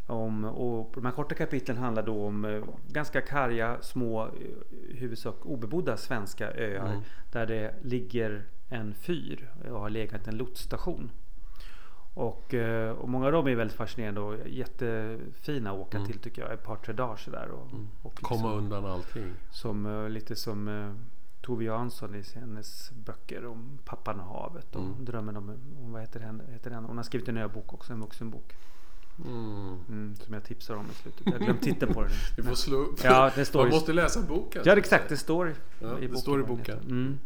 Om, 0.07 0.45
och 0.45 0.91
de 0.95 1.05
här 1.05 1.11
korta 1.11 1.35
kapitlen 1.35 1.77
handlar 1.77 2.03
då 2.03 2.25
om 2.25 2.45
eh, 2.45 2.63
ganska 2.87 3.21
karga, 3.21 3.77
små, 3.81 4.29
i 4.89 4.97
huvudsak 4.97 5.45
obebodda 5.45 5.97
svenska 5.97 6.51
öar. 6.51 6.87
Mm. 6.89 7.01
Där 7.31 7.45
det 7.45 7.73
ligger 7.83 8.43
en 8.69 8.93
fyr 8.93 9.51
och 9.71 9.79
har 9.79 9.89
legat 9.89 10.27
en 10.27 10.37
lotsstation. 10.37 11.11
Och, 12.13 12.53
eh, 12.53 12.91
och 12.91 13.09
många 13.09 13.25
av 13.25 13.31
dem 13.31 13.47
är 13.47 13.55
väldigt 13.55 13.77
fascinerande 13.77 14.21
och 14.21 14.47
jättefina 14.47 15.71
att 15.71 15.77
åka 15.77 15.97
Mm. 15.97 16.09
till 16.11 16.19
tycker 16.19 16.41
jag. 16.41 16.53
Ett 16.53 16.63
par 16.63 16.75
tre 16.75 16.93
dagar 16.93 17.15
sådär. 17.15 17.47
Och, 17.49 17.71
Mm. 17.71 17.87
och 18.01 18.13
liksom- 18.19 18.37
Komma 18.37 18.53
undan 18.53 18.85
allting. 18.85 19.33
som, 19.51 19.85
eh, 19.85 20.09
lite 20.09 20.35
som 20.35 20.93
Tove 21.41 21.63
Jansson 21.63 22.15
i 22.15 22.23
hennes 22.35 22.91
böcker 22.91 23.45
om 23.45 23.79
pappan 23.85 24.19
och 24.19 24.25
havet 24.25 24.75
och 24.75 24.83
Mm. 24.85 25.05
drömmen 25.05 25.37
om, 25.37 25.49
om 25.83 25.91
vad 25.91 26.01
heter 26.01 26.19
den, 26.19 26.41
heter 26.51 26.69
den? 26.69 26.85
Hon 26.85 26.97
har 26.97 27.03
skrivit 27.03 27.29
en 27.29 27.37
öbok 27.37 27.73
också, 27.73 27.93
en 27.93 28.01
vuxenbok. 28.01 28.53
Mm. 29.25 29.77
Mm, 29.89 30.15
som 30.15 30.33
jag 30.33 30.43
tipsar 30.43 30.75
om 30.75 30.85
i 30.91 30.93
slutet. 30.93 31.21
Jag 31.25 31.31
har 31.33 31.39
glömt 31.39 31.61
titeln 31.61 31.93
på 31.93 32.01
den. 32.01 32.11
Vi 32.37 32.43
får 32.43 32.55
slå 32.55 32.77
upp. 32.77 32.99
Ja, 33.03 33.31
det 33.35 33.45
står 33.45 33.59
Man 33.59 33.67
i- 33.67 33.71
måste 33.71 33.93
läsa 33.93 34.21
boken. 34.21 34.61
Ja, 34.65 34.77
exakt. 34.77 35.09
Det 35.09 35.17
står 35.17 35.55
Ja, 35.79 35.97
i 35.97 36.01
det 36.01 36.07
boken. 36.07 36.17
står 36.17 36.39
i 36.39 36.43
boken. 36.43 36.77
Mm. 36.79 37.19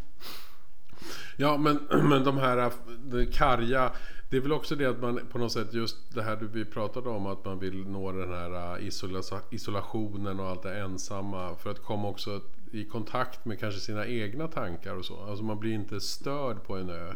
Ja, 1.37 1.57
men, 1.57 1.75
men 2.09 2.23
de 2.23 2.37
här 2.37 2.71
de 3.03 3.25
karga. 3.25 3.91
Det 4.29 4.37
är 4.37 4.41
väl 4.41 4.51
också 4.53 4.75
det 4.75 4.85
att 4.85 4.99
man 5.01 5.19
på 5.31 5.37
något 5.37 5.51
sätt 5.51 5.73
just 5.73 6.13
det 6.15 6.23
här 6.23 6.35
du 6.35 6.47
vi 6.47 6.65
pratade 6.65 7.09
om 7.09 7.25
att 7.27 7.45
man 7.45 7.59
vill 7.59 7.87
nå 7.87 8.11
den 8.11 8.29
här 8.33 8.77
äh, 8.79 8.87
isola, 8.87 9.21
isolationen 9.49 10.39
och 10.39 10.47
allt 10.47 10.63
det 10.63 10.79
ensamma 10.79 11.55
för 11.55 11.71
att 11.71 11.83
komma 11.83 12.07
också 12.07 12.41
i 12.71 12.85
kontakt 12.85 13.45
med 13.45 13.59
kanske 13.59 13.79
sina 13.79 14.07
egna 14.07 14.47
tankar 14.47 14.95
och 14.95 15.05
så. 15.05 15.23
Alltså 15.23 15.43
man 15.43 15.59
blir 15.59 15.73
inte 15.73 15.99
störd 16.01 16.63
på 16.63 16.75
en 16.77 16.89
ö. 16.89 17.13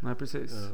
Nej, 0.00 0.14
precis. 0.14 0.52
Eh, 0.52 0.68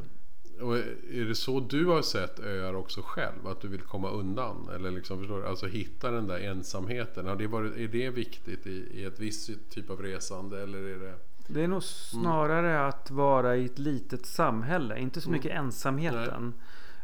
Och 0.62 0.76
är 1.12 1.24
det 1.28 1.34
så 1.34 1.60
du 1.60 1.86
har 1.86 2.02
sett 2.02 2.40
öar 2.40 2.74
också 2.74 3.00
själv? 3.04 3.46
Att 3.46 3.60
du 3.60 3.68
vill 3.68 3.80
komma 3.80 4.10
undan? 4.10 4.68
Eller 4.74 4.90
liksom, 4.90 5.18
förstår 5.18 5.40
du? 5.40 5.46
Alltså 5.46 5.66
hitta 5.66 6.10
den 6.10 6.26
där 6.26 6.38
ensamheten. 6.38 7.26
Har 7.26 7.36
det 7.36 7.46
varit, 7.46 7.76
är 7.76 7.88
det 7.88 8.10
viktigt 8.10 8.66
i, 8.66 8.88
i 8.94 9.04
ett 9.04 9.20
visst 9.20 9.50
typ 9.70 9.90
av 9.90 10.02
resande? 10.02 10.62
Eller 10.62 10.78
är 10.78 10.98
det... 10.98 11.14
Det 11.46 11.62
är 11.64 11.68
nog 11.68 11.82
snarare 11.82 12.86
att 12.86 13.10
vara 13.10 13.56
i 13.56 13.64
ett 13.64 13.78
litet 13.78 14.26
samhälle. 14.26 14.98
Inte 14.98 15.20
så 15.20 15.28
Mm. 15.28 15.38
mycket 15.38 15.56
ensamheten. 15.58 16.54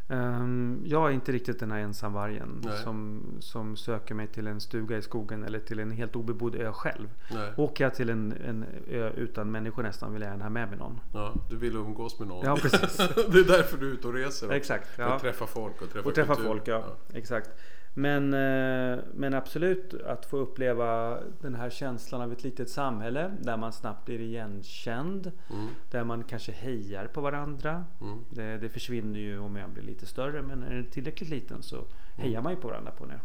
Ehm, 0.09 0.81
jag 0.85 1.07
är 1.09 1.11
inte 1.13 1.31
riktigt 1.31 1.59
den 1.59 1.71
här 1.71 1.79
ensamvargen 1.79 2.61
Nej. 2.65 2.77
som, 2.77 3.23
som 3.39 3.75
söker 3.75 4.15
mig 4.15 4.27
till 4.27 4.47
en 4.47 4.59
stuga 4.61 4.97
i 4.97 5.01
skogen 5.01 5.43
eller 5.43 5.59
till 5.59 5.79
en 5.79 5.91
helt 5.91 6.15
obebodd 6.15 6.55
ö 6.55 6.71
själv. 6.71 7.07
Nej. 7.33 7.53
Åker 7.57 7.83
jag 7.83 7.95
till 7.95 8.09
en, 8.09 8.31
en 8.45 8.65
ö 8.89 9.11
utan 9.15 9.51
människor 9.51 9.83
nästan 9.83 10.13
vill 10.13 10.21
jag 10.21 10.31
gärna 10.31 10.43
ha 10.45 10.49
med 10.49 10.69
mig 10.69 10.77
någon. 10.77 10.99
Ja, 11.13 11.33
du 11.49 11.57
vill 11.57 11.75
umgås 11.75 12.19
med 12.19 12.27
någon. 12.27 12.45
Ja, 12.45 12.55
precis. 12.61 12.97
det 13.31 13.39
är 13.39 13.47
därför 13.47 13.77
du 13.77 13.89
är 13.89 13.93
ute 13.93 14.07
och 14.07 14.13
reser. 14.13 14.51
Exakt. 14.51 14.87
För 14.95 15.03
Ja. 15.03 15.13
att 15.15 15.21
träffa 15.21 15.47
folk 15.47 15.81
och 15.81 15.89
träffa 15.89 16.09
Och 16.09 16.15
träffa 16.15 16.35
folk, 16.35 16.67
ja. 16.67 16.83
Exakt. 17.13 17.49
Men, 17.99 18.33
eh, 18.33 18.99
men 19.13 19.33
absolut 19.33 19.93
att 19.93 20.25
få 20.25 20.37
uppleva 20.37 21.19
den 21.41 21.55
här 21.55 21.69
känslan 21.69 22.21
av 22.21 22.31
ett 22.31 22.43
litet 22.43 22.69
samhälle 22.69 23.31
där 23.41 23.57
man 23.57 23.73
snabbt 23.73 24.05
blir 24.05 24.19
igenkänd. 24.19 25.31
Mm. 25.49 25.67
Där 25.91 26.03
man 26.03 26.23
kanske 26.23 26.51
hejar 26.51 27.07
på 27.07 27.21
varandra. 27.21 27.85
Mm. 28.01 28.25
Det, 28.29 28.57
det 28.57 28.69
försvinner 28.69 29.19
ju 29.19 29.39
om 29.39 29.55
jag 29.55 29.69
blir 29.69 29.83
lite 29.83 30.05
större 30.05 30.41
men 30.41 30.63
är 30.63 30.73
den 30.73 30.89
tillräckligt 30.89 31.29
liten 31.29 31.63
så 31.63 31.85
hejar 32.15 32.41
man 32.41 32.51
ju 32.51 32.59
på 32.59 32.67
varandra 32.67 32.91
på 32.91 33.05
det. 33.05 33.19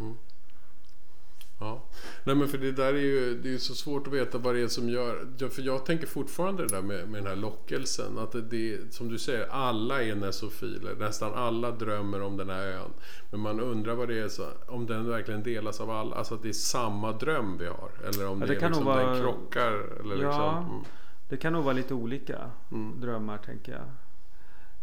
Ja. 1.62 1.83
Nej 2.25 2.37
men 2.37 2.48
för 2.48 2.59
det 2.59 2.72
där 2.72 2.94
är 2.94 2.98
ju, 2.98 3.35
det 3.42 3.48
är 3.48 3.53
ju 3.53 3.59
så 3.59 3.75
svårt 3.75 4.07
att 4.07 4.12
veta 4.12 4.38
vad 4.38 4.55
det 4.55 4.61
är 4.61 4.68
som 4.68 4.88
gör... 4.88 5.48
För 5.48 5.62
jag 5.62 5.87
tänker 5.87 6.07
fortfarande 6.07 6.62
det 6.66 6.68
där 6.75 6.83
med, 6.83 7.09
med 7.09 7.20
den 7.22 7.27
här 7.27 7.37
lockelsen. 7.37 8.18
Att 8.18 8.33
det, 8.33 8.40
det 8.40 8.94
som 8.94 9.09
du 9.09 9.18
säger, 9.18 9.46
alla 9.51 10.03
är 10.03 10.14
nesofiler. 10.14 10.94
Nästan 10.98 11.35
alla 11.35 11.70
drömmer 11.70 12.22
om 12.22 12.37
den 12.37 12.51
här 12.51 12.66
ön. 12.66 12.90
Men 13.31 13.40
man 13.40 13.61
undrar 13.61 13.94
vad 13.94 14.09
det 14.09 14.18
är, 14.20 14.29
så, 14.29 14.46
om 14.68 14.87
den 14.87 15.09
verkligen 15.09 15.42
delas 15.42 15.81
av 15.81 15.90
alla. 15.90 16.16
Alltså 16.16 16.35
att 16.35 16.42
det 16.42 16.48
är 16.48 16.53
samma 16.53 17.12
dröm 17.12 17.59
vi 17.59 17.66
har. 17.66 17.90
Eller 18.09 18.29
om 18.29 18.40
Ja, 18.40 18.46
det, 18.46 18.55
det 18.55 18.61
kan 18.61 18.68
liksom, 18.70 18.87
vara- 18.87 19.11
den 19.12 19.22
krockar. 19.22 19.72
Eller 20.01 20.16
Ja. 20.22 20.29
liksom, 20.29 20.70
mm. 20.75 20.85
Det 21.29 21.37
kan 21.37 21.53
nog 21.53 21.64
vara 21.64 21.75
lite 21.75 21.94
olika 21.94 22.51
Mm. 22.72 23.01
drömmar 23.01 23.38
tänker 23.38 23.72
jag. 23.72 23.83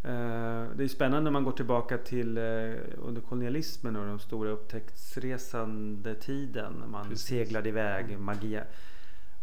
Eh, 0.04 0.64
Det 0.76 0.84
är 0.84 0.88
spännande 0.88 1.24
när 1.24 1.32
man 1.32 1.44
går 1.44 1.52
tillbaka 1.52 1.98
till 1.98 2.38
eh, 2.38 2.44
under 2.98 3.22
kolonialismen 3.22 3.96
och 3.96 4.06
den 4.06 4.20
stora 4.20 4.50
upptäcktsresande 4.50 6.16
tiden. 6.16 6.84
Man 6.88 7.10
Precis. 7.10 7.26
seglade 7.28 7.70
iväg. 7.70 8.20
Magia, 8.20 8.64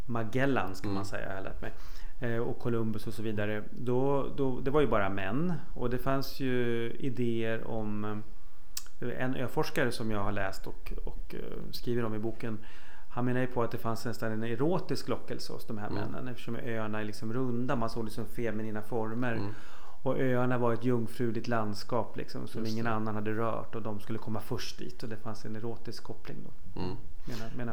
Magellan 0.07 0.75
ska 0.75 0.85
Mm. 0.87 0.95
man 0.95 1.05
säga, 1.05 1.35
har 1.35 1.43
lärt 1.43 1.63
mig. 1.63 1.73
Eh, 2.21 2.39
Och 2.39 2.59
Columbus 2.59 3.07
och 3.07 3.15
så 3.15 3.23
vidare. 3.23 3.63
Då, 3.71 4.29
då, 4.37 4.61
det 4.61 4.71
var 4.71 4.81
ju 4.81 4.87
bara 4.87 5.09
män. 5.09 5.53
Och 5.75 5.91
det 5.91 5.99
fanns 5.99 6.41
ju 6.41 6.91
idéer 6.99 7.67
om 7.67 8.23
en 9.19 9.35
öforskare 9.35 9.93
som 9.93 10.11
jag 10.11 10.21
har 10.25 10.33
läst 10.33 10.67
och, 10.67 10.93
och 11.05 11.35
skriver 11.71 12.05
om 12.05 12.15
i 12.15 12.19
boken. 12.19 12.59
Han 13.11 13.25
menar 13.25 13.41
ju 13.41 13.47
på 13.47 13.63
att 13.63 13.71
det 13.71 13.79
fanns 13.79 14.05
nästan 14.05 14.33
en 14.33 14.43
erotisk 14.43 15.09
lockelse 15.09 15.53
hos 15.53 15.67
de 15.67 15.79
här 15.79 15.91
Mm. 15.91 16.03
männen 16.03 16.29
eftersom 16.29 16.57
öarna 16.57 17.01
är 17.01 17.05
liksom 17.05 17.33
runda. 17.33 17.77
Man 17.77 17.91
såg 17.91 18.05
liksom 18.05 18.27
feminina 18.27 18.83
former. 18.83 19.33
Mm. 19.35 19.55
Och 20.07 20.19
öarna 20.21 20.59
var 20.59 20.73
ett 20.73 20.85
jungfruligt 20.85 21.49
landskap 21.49 22.17
liksom, 22.17 22.49
som 22.49 22.61
Just 22.61 22.73
ingen 22.73 22.85
det. 22.85 22.91
annan 22.91 23.15
hade 23.15 23.33
rört 23.33 23.75
och 23.75 23.83
de 23.83 24.01
skulle 24.01 24.19
komma 24.19 24.41
först 24.41 24.79
dit. 24.79 25.03
Och 25.03 25.09
det 25.09 25.17
fanns 25.17 25.45
en 25.45 25.57
erotisk 25.57 26.05
koppling 26.05 26.37
då. 26.45 26.81
Mm. 26.81 26.97
Menar, 27.25 27.51
menar 27.57 27.73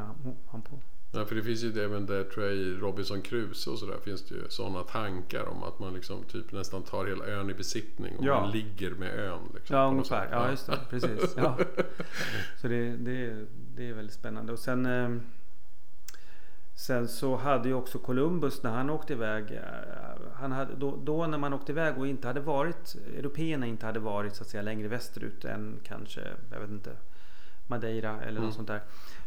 han- 0.52 0.62
på. 0.62 0.80
Ja, 1.16 1.26
för 1.26 1.36
det 1.36 1.44
finns 1.44 1.64
ju 1.64 1.72
det 1.72 1.84
även 1.84 2.06
där 2.06 2.24
tror 2.24 2.46
jag 2.46 2.56
i 2.56 2.74
Robinson 2.74 3.22
Crusoe 3.22 3.74
och 3.74 3.80
sådär 3.80 3.98
finns 4.04 4.26
det 4.30 4.36
ju 4.36 4.42
sådana 4.50 4.84
tankar 4.84 5.46
om 5.46 5.64
att 5.64 5.80
man 5.80 5.94
liksom 5.94 6.24
typ 6.24 6.52
nästan 6.52 6.84
tar 6.84 7.06
hela 7.06 7.26
ön 7.26 7.50
i 7.50 7.54
besittning 7.54 8.16
och 8.18 8.26
Ja. 8.26 8.40
man 8.42 8.52
ligger 8.52 8.92
med 8.92 9.20
ön. 9.20 9.40
Liksom, 9.56 9.76
Ja 9.76 9.88
ungefär. 9.88 10.28
Ja 10.32 10.50
just 10.50 10.66
det. 10.68 10.80
Precis. 10.90 11.34
Ja. 11.38 11.58
Så 12.62 12.68
det, 12.68 12.96
det, 12.98 13.46
det 13.76 13.90
är 13.90 13.94
väldigt 13.94 14.16
spännande. 14.16 14.54
Och 14.54 14.60
sen 14.60 14.86
eh, 14.86 15.10
Sen 16.76 17.08
så 17.08 17.36
hade 17.36 17.68
ju 17.70 17.76
också 17.76 18.00
Columbus 18.00 18.64
när 18.64 18.72
han 18.72 18.90
åkte 18.90 19.14
iväg. 19.14 19.52
eh, 19.52 19.62
Han 20.34 20.52
hade, 20.52 20.76
då, 20.76 20.96
då 21.04 21.28
när 21.28 21.38
man 21.38 21.54
åkte 21.54 21.72
iväg 21.72 21.98
och 21.98 22.08
inte 22.08 22.28
hade 22.28 22.40
varit 22.40 22.96
Européerna 23.18 23.66
inte 23.66 23.86
hade 23.86 24.00
varit 24.00 24.36
så 24.36 24.44
att 24.44 24.50
säga 24.50 24.62
längre 24.64 24.88
västerut 24.88 25.46
än 25.46 25.80
kanske 25.84 26.22
Jag 26.52 26.60
vet 26.60 26.70
inte 26.70 26.92
Madeira 27.68 28.22
eller 28.22 28.32
Mm. 28.32 28.44
något 28.44 28.54
sånt 28.56 28.68
där. 28.68 28.82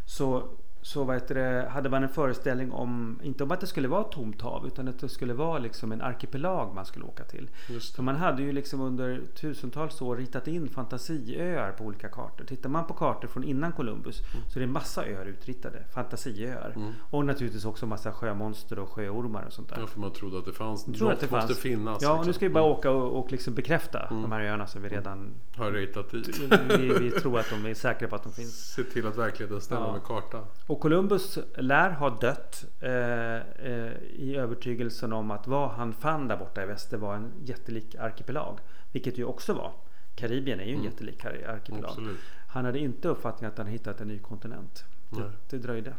Så 0.05 0.49
så 0.87 1.13
heter 1.13 1.35
det, 1.35 1.69
hade 1.69 1.89
man 1.91 2.03
en 2.03 2.09
föreställning 2.09 2.73
om, 2.73 3.21
inte 3.23 3.45
om 3.45 3.51
att 3.51 3.61
det 3.61 3.67
skulle 3.67 3.89
vara 3.89 4.01
ett 4.01 4.11
tomt 4.13 4.43
hav 4.43 4.67
utan 4.67 4.89
att 4.89 4.99
det 4.99 5.09
skulle 5.09 5.35
vara 5.35 5.59
liksom 5.59 5.93
en 5.93 6.01
arkipelag 6.03 6.75
man 6.75 6.87
skulle 6.87 7.05
åka 7.05 7.25
till. 7.25 7.51
För 7.97 8.03
man 8.03 8.17
hade 8.17 8.43
ju 8.43 8.53
liksom 8.53 8.81
under 8.81 9.21
tusentals 9.41 10.03
år 10.03 10.17
ritat 10.17 10.49
in 10.49 10.69
fantasiöar 10.69 11.73
på 11.73 11.85
olika 11.85 12.09
kartor. 12.09 12.45
Tittar 12.45 12.69
man 12.71 12.87
på 12.87 12.95
kartor 12.95 13.29
från 13.29 13.45
innan 13.45 13.73
Columbus 13.73 14.21
så 14.53 14.59
är 14.59 14.61
det 14.61 14.67
massa 14.67 15.07
öar 15.07 15.27
utritade. 15.27 15.85
Fantasiöar. 15.95 16.73
Mm. 16.77 16.93
Och 17.11 17.25
naturligtvis 17.27 17.65
också 17.65 17.87
massa 17.87 18.13
sjömonster 18.13 18.79
och 18.79 18.89
sjöormar 18.89 19.45
och 19.47 19.53
sånt 19.53 19.69
där. 19.69 19.77
Ja, 19.81 19.87
för 19.87 20.01
man 20.01 20.13
trodde 20.13 20.39
att 20.39 20.45
det 20.45 20.53
fanns. 20.53 20.87
Något 20.87 20.95
att 21.03 21.21
det 21.21 21.31
måste 21.31 21.47
fanns. 21.49 21.59
finnas. 21.59 22.03
Ja, 22.03 22.11
och 22.11 22.17
liksom. 22.17 22.27
nu 22.27 22.33
ska 22.33 22.47
vi 22.49 22.53
bara 22.55 22.65
åka 22.65 22.91
och, 22.91 23.19
och 23.25 23.33
liksom 23.33 23.55
bekräfta 23.55 24.07
Mm. 24.11 24.23
de 24.23 24.33
här 24.33 24.41
öarna 24.41 24.67
som 24.67 24.83
vi 24.83 24.89
redan 24.89 25.35
Har 25.57 25.73
ritat 25.73 26.11
dit. 26.11 26.39
vi, 26.79 26.89
vi 26.99 27.11
tror 27.11 27.39
att 27.39 27.51
de 27.51 27.67
är 27.71 27.75
säkra 27.75 28.09
på 28.09 28.17
att 28.17 28.23
de 28.23 28.33
finns. 28.33 28.75
Se 28.75 28.83
till 28.83 29.07
att 29.07 29.17
verkligheten 29.19 29.61
stämmer 29.61 29.87
Ja. 29.87 29.93
med 29.93 30.03
kartan. 30.03 30.45
Och 30.77 30.83
Columbus 30.83 31.39
lär 31.57 31.91
ha 31.91 32.11
dött 32.11 32.65
eh, 32.81 33.37
eh, 33.37 33.93
i 34.03 34.37
övertygelsen 34.37 35.13
om 35.13 35.31
att 35.31 35.47
vad 35.47 35.71
han 35.71 35.93
fann 35.93 36.29
där 36.29 36.37
borta 36.37 36.63
i 36.63 36.67
väster 36.67 36.97
var 36.97 37.15
en 37.15 37.33
jättelik 37.45 37.95
arkipelag. 37.95 38.59
Vilket 38.93 39.19
ju 39.19 39.25
också 39.25 39.53
var. 39.55 39.73
Karibien 40.15 40.61
är 40.61 40.65
ju 40.65 40.71
en 40.71 40.75
Mm. 40.81 40.91
jättelik 40.91 41.25
ar- 41.25 41.49
arkipelag. 41.49 41.85
Absolut. 41.91 42.17
Han 42.49 42.65
hade 42.65 42.79
inte 42.79 43.09
uppfattningen 43.09 43.53
att 43.53 43.59
han 43.59 43.67
hittat 43.67 44.01
en 44.01 44.09
ny 44.09 44.19
kontinent. 44.19 44.85
Nej. 45.11 45.23
Det, 45.23 45.57
det 45.57 45.63
dröjde. 45.63 45.95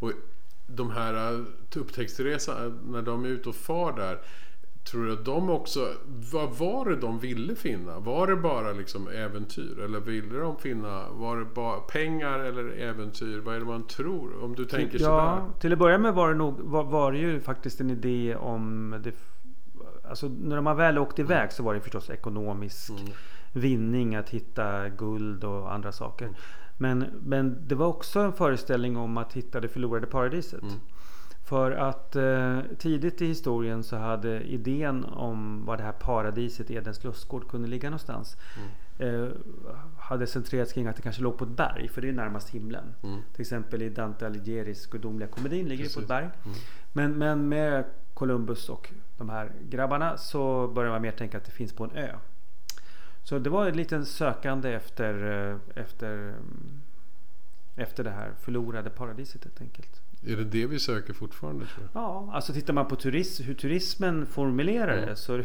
Och 0.00 0.12
de 0.66 0.90
här 0.90 1.32
uh, 1.32 1.46
upptäcktsresan, 1.76 2.80
när 2.84 3.02
de 3.02 3.24
är 3.24 3.28
ute 3.28 3.48
och 3.48 3.54
far 3.54 3.92
där. 3.92 4.18
Tror 4.84 5.06
du 5.06 5.12
att 5.12 5.24
de 5.24 5.50
också, 5.50 5.88
vad 6.32 6.50
var 6.50 6.90
det 6.90 6.96
de 6.96 7.18
ville 7.18 7.54
finna? 7.54 7.98
Var 7.98 8.26
det 8.26 8.36
bara 8.36 8.72
liksom 8.72 9.08
äventyr? 9.08 9.80
Eller 9.84 10.00
ville 10.00 10.38
de 10.38 10.56
finna, 10.56 11.08
var 11.10 11.36
det 11.36 11.44
bara 11.44 11.80
pengar 11.80 12.38
eller 12.38 12.78
äventyr? 12.78 13.38
Vad 13.38 13.54
är 13.54 13.58
det 13.58 13.64
man 13.64 13.86
tror? 13.86 14.44
Om 14.44 14.54
du 14.54 14.64
tänker 14.64 14.98
ja, 15.00 15.04
sådär. 15.04 15.60
till 15.60 15.72
att 15.72 15.78
börja 15.78 15.98
med 15.98 16.14
var 16.14 16.28
det, 16.28 16.34
nog, 16.34 16.60
var, 16.60 16.84
var 16.84 17.12
det 17.12 17.18
ju 17.18 17.40
faktiskt 17.40 17.80
en 17.80 17.90
idé 17.90 18.36
om 18.36 18.94
det, 19.04 19.12
Alltså 20.08 20.28
när 20.28 20.56
de 20.56 20.76
väl 20.76 20.98
åkte 20.98 21.22
iväg 21.22 21.52
så 21.52 21.62
var 21.62 21.74
det 21.74 21.80
förstås 21.80 22.10
ekonomisk 22.10 22.90
Mm. 22.90 23.12
vinning 23.52 24.14
att 24.14 24.30
hitta 24.30 24.88
guld 24.88 25.44
och 25.44 25.72
andra 25.74 25.92
saker. 25.92 26.28
Men, 26.78 27.04
men 27.22 27.68
det 27.68 27.74
var 27.74 27.86
också 27.86 28.20
en 28.20 28.32
föreställning 28.32 28.96
om 28.96 29.16
att 29.16 29.32
hitta 29.32 29.60
det 29.60 29.68
förlorade 29.68 30.06
paradiset. 30.06 30.62
För 31.44 31.70
att 31.70 32.16
eh, 32.16 32.60
tidigt 32.78 33.22
i 33.22 33.26
historien 33.26 33.82
så 33.82 33.96
hade 33.96 34.42
idén 34.42 35.04
om 35.04 35.64
var 35.64 35.76
det 35.76 35.82
här 35.82 35.92
paradiset, 35.92 36.70
Edens 36.70 37.04
lustgård, 37.04 37.48
kunde 37.48 37.68
ligga 37.68 37.90
någonstans. 37.90 38.36
Mm. 38.56 39.24
Eh, 39.24 39.28
hade 39.98 40.26
centrerats 40.26 40.72
kring 40.72 40.86
att 40.86 40.96
det 40.96 41.02
kanske 41.02 41.22
låg 41.22 41.38
på 41.38 41.44
ett 41.44 41.50
berg, 41.50 41.88
för 41.88 42.00
det 42.02 42.08
är 42.08 42.12
närmast 42.12 42.48
himlen. 42.48 42.94
Mm. 43.02 43.20
Till 43.32 43.40
exempel 43.40 43.82
i 43.82 43.88
Dante 43.88 44.28
Alighieri's 44.28 44.90
gudomliga 44.90 45.28
komedin 45.28 45.68
ligger 45.68 45.84
det 45.84 45.94
på 45.94 46.00
Precis. 46.00 46.02
ett 46.02 46.08
berg. 46.08 46.24
Mm. 46.24 46.56
Men, 46.92 47.18
men 47.18 47.48
med 47.48 47.84
Columbus 48.14 48.68
och 48.68 48.92
de 49.16 49.28
här 49.28 49.52
grabbarna 49.62 50.16
så 50.16 50.68
börjar 50.68 50.90
man 50.90 51.02
mer 51.02 51.12
tänka 51.12 51.38
att 51.38 51.44
det 51.44 51.52
finns 51.52 51.72
på 51.72 51.84
en 51.84 51.90
ö. 51.90 52.16
Så 53.24 53.38
det 53.38 53.50
var 53.50 53.66
en 53.66 53.76
liten 53.76 54.06
sökande 54.06 54.72
efter, 54.72 55.14
eh, 55.50 55.82
efter, 55.82 56.14
mm, 56.14 56.80
efter 57.76 58.04
det 58.04 58.10
här 58.10 58.32
förlorade 58.40 58.90
paradiset 58.90 59.44
helt 59.44 59.60
enkelt. 59.60 60.01
Är 60.26 60.36
det 60.36 60.44
det 60.44 60.66
vi 60.66 60.78
söker 60.78 61.12
fortfarande 61.12 61.66
tror 61.66 61.88
jag? 61.92 62.02
Ja, 62.02 62.30
alltså 62.32 62.52
tittar 62.52 62.72
man 62.72 62.86
på 62.88 62.96
turism, 62.96 63.42
hur 63.44 63.54
turismen 63.54 64.26
formulerar 64.26 64.96
det 64.96 65.02
Mm. 65.02 65.16
så, 65.16 65.42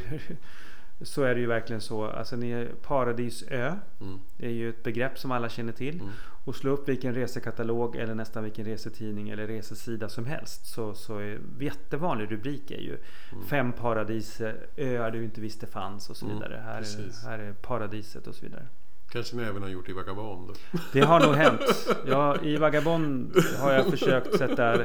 så 1.02 1.24
är 1.24 1.36
det 1.36 1.42
ju 1.42 1.48
verkligen 1.48 1.82
så. 1.82 2.06
Alltså 2.06 2.36
ni 2.36 2.50
är 2.52 2.66
paradisö. 2.82 3.76
Mm. 4.02 4.20
Det 4.38 4.46
är 4.46 4.52
ju 4.52 4.70
ett 4.70 4.84
begrepp 4.84 5.20
som 5.20 5.32
alla 5.32 5.50
känner 5.50 5.74
till. 5.74 5.96
Mm. 6.00 6.12
Och 6.46 6.56
slå 6.56 6.72
upp 6.72 6.90
vilken 6.90 7.14
resekatalog 7.16 7.96
eller 7.96 8.16
nästan 8.16 8.44
vilken 8.44 8.66
resetidning 8.66 9.30
eller 9.30 9.48
resesida 9.48 10.10
som 10.10 10.26
helst. 10.26 10.66
Så, 10.68 10.94
så 10.94 11.18
är 11.18 11.40
jättevanlig 11.60 12.32
rubrik 12.32 12.72
är 12.72 12.80
ju 12.82 12.98
Fem 13.50 13.72
paradisöar 13.72 15.12
du 15.12 15.24
inte 15.24 15.42
visste 15.42 15.68
fanns 15.68 16.10
och 16.10 16.18
så 16.18 16.26
Mm, 16.26 16.38
vidare. 16.38 16.62
Här, 16.66 16.82
är, 16.82 17.28
här 17.28 17.40
är 17.40 17.54
paradiset 17.54 18.28
och 18.28 18.36
så 18.36 18.46
vidare. 18.46 18.68
Kanske 19.12 19.36
ni 19.36 19.44
även 19.44 19.62
har 19.62 19.70
gjort 19.70 19.90
i 19.90 19.94
Vagabond? 19.94 20.52
Det 20.94 21.02
har 21.02 21.20
nog 21.20 21.36
hänt. 21.36 21.62
Ja, 22.08 22.42
I 22.42 22.58
Vagabond 22.58 23.36
har 23.62 23.72
jag 23.74 23.86
försökt 23.86 24.38
sätta 24.38 24.78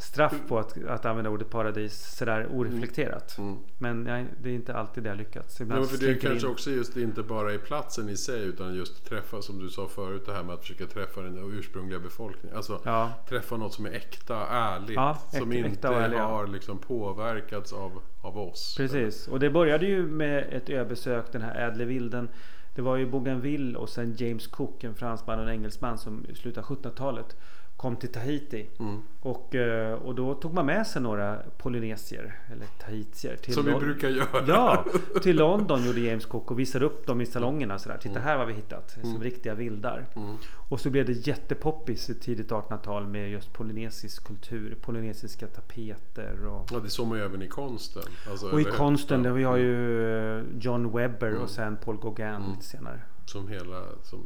straff 0.00 0.34
på 0.48 0.58
att, 0.58 0.84
att 0.88 1.04
använda 1.04 1.30
ordet 1.30 1.50
paradis 1.50 2.16
sådär 2.16 2.46
oreflekterat. 2.50 3.38
Mm. 3.38 3.58
Men 3.78 4.02
nej, 4.04 4.26
det 4.42 4.50
är 4.50 4.54
inte 4.54 4.74
alltid 4.74 5.02
det 5.04 5.10
har 5.10 5.16
lyckats. 5.16 5.60
Nej, 5.60 5.64
Ibland 5.66 5.80
men 5.80 5.88
för 5.90 6.06
det 6.06 6.10
är 6.12 6.14
kanske 6.20 6.46
in. 6.46 6.52
också 6.52 6.70
just 6.70 6.96
inte 6.96 7.22
bara 7.22 7.54
i 7.54 7.58
platsen 7.58 8.08
i 8.08 8.16
sig 8.16 8.42
utan 8.42 8.74
just 8.74 9.04
träffa 9.08 9.42
som 9.42 9.58
du 9.58 9.70
sa 9.70 9.88
förut 9.88 10.22
det 10.26 10.32
här 10.32 10.42
med 10.42 10.54
att 10.54 10.60
försöka 10.60 10.86
träffa 10.86 11.20
den 11.20 11.52
ursprungliga 11.58 11.98
befolkningen. 11.98 12.56
Alltså 12.56 12.80
Ja, 12.84 13.12
träffa 13.28 13.56
något 13.56 13.74
som 13.74 13.86
är 13.86 13.90
äkta, 13.90 14.46
ärligt. 14.46 14.94
Ja, 14.96 15.18
som 15.32 15.52
äkta- 15.52 15.66
inte 15.68 15.88
och 15.88 15.94
ärliga. 15.94 16.24
har 16.24 16.46
liksom 16.46 16.78
påverkats 16.78 17.72
av, 17.72 17.92
av 18.20 18.38
oss. 18.38 18.74
precis. 18.76 19.28
Och 19.28 19.40
det 19.40 19.50
började 19.50 19.86
ju 19.86 20.06
med 20.06 20.46
ett 20.52 20.70
öbesök, 20.70 21.32
den 21.32 21.42
här 21.42 21.68
ädle 21.68 21.84
vilden. 21.84 22.28
Det 22.74 22.82
var 22.82 22.96
ju 22.96 23.10
Bougainville 23.10 23.78
och 23.78 23.88
sen 23.88 24.16
James 24.18 24.46
Cook, 24.46 24.84
en 24.84 24.94
fransman 24.94 25.38
och 25.38 25.44
en 25.44 25.50
engelsman 25.50 25.98
som 25.98 26.26
i 26.28 26.34
slutet 26.34 26.64
av 26.64 26.76
1700-talet 26.76 27.36
kom 27.82 27.96
till 27.96 28.08
Tahiti. 28.12 28.66
Mm. 28.78 28.98
Och, 29.20 29.54
eh, 29.54 29.92
och 29.94 30.14
då 30.14 30.34
tog 30.34 30.54
man 30.54 30.66
med 30.66 30.86
sig 30.86 31.02
några 31.02 31.38
polynesier, 31.58 32.38
eller 32.52 32.66
tahitier. 32.80 33.36
Till 33.36 33.54
Som 33.54 33.64
vi 33.64 33.70
Lon- 33.70 33.80
brukar 33.80 34.08
göra. 34.08 34.44
Ja, 34.46 34.84
till 35.22 35.36
London 35.36 35.86
gjorde 35.86 36.00
James 36.00 36.26
Cook 36.26 36.50
och 36.50 36.58
visade 36.58 36.84
upp 36.84 37.06
dem 37.06 37.20
i 37.20 37.26
salongerna. 37.26 37.78
Sådär. 37.78 37.98
Titta 37.98 38.10
Mm. 38.14 38.22
här 38.22 38.36
vad 38.38 38.46
vi 38.46 38.52
hittat. 38.54 38.90
Som 38.90 39.10
Mm. 39.10 39.22
riktiga 39.22 39.54
vildar. 39.54 40.06
Mm. 40.16 40.36
Och 40.68 40.80
så 40.80 40.90
blev 40.90 41.06
det 41.06 41.12
jättepoppis 41.26 42.10
i 42.10 42.14
tidigt 42.14 42.52
1800-tal 42.52 43.06
med 43.06 43.30
just 43.30 43.52
polynesisk 43.52 44.24
kultur. 44.26 44.76
Polynesiska 44.80 45.46
tapeter 45.46 46.46
och, 46.46 46.68
Ja, 46.72 46.78
det 46.78 46.90
såg 46.90 47.06
man 47.06 47.18
ju 47.18 47.24
även 47.24 47.42
i 47.42 47.48
konsten. 47.48 48.02
Alltså, 48.30 48.46
och 48.50 48.60
i 48.60 48.64
konsten. 48.64 49.22
Där 49.22 49.30
vi 49.32 49.44
har 49.44 49.56
ju 49.56 50.06
eh, 50.38 50.44
John 50.60 50.92
Webber 50.96 51.28
Mm. 51.28 51.42
och 51.42 51.50
sen 51.50 51.76
Paul 51.84 51.96
Gauguin 52.02 52.28
Mm. 52.28 52.50
lite 52.50 52.64
senare. 52.64 53.00
Som 53.26 53.48
hela 53.48 53.82
som 54.02 54.20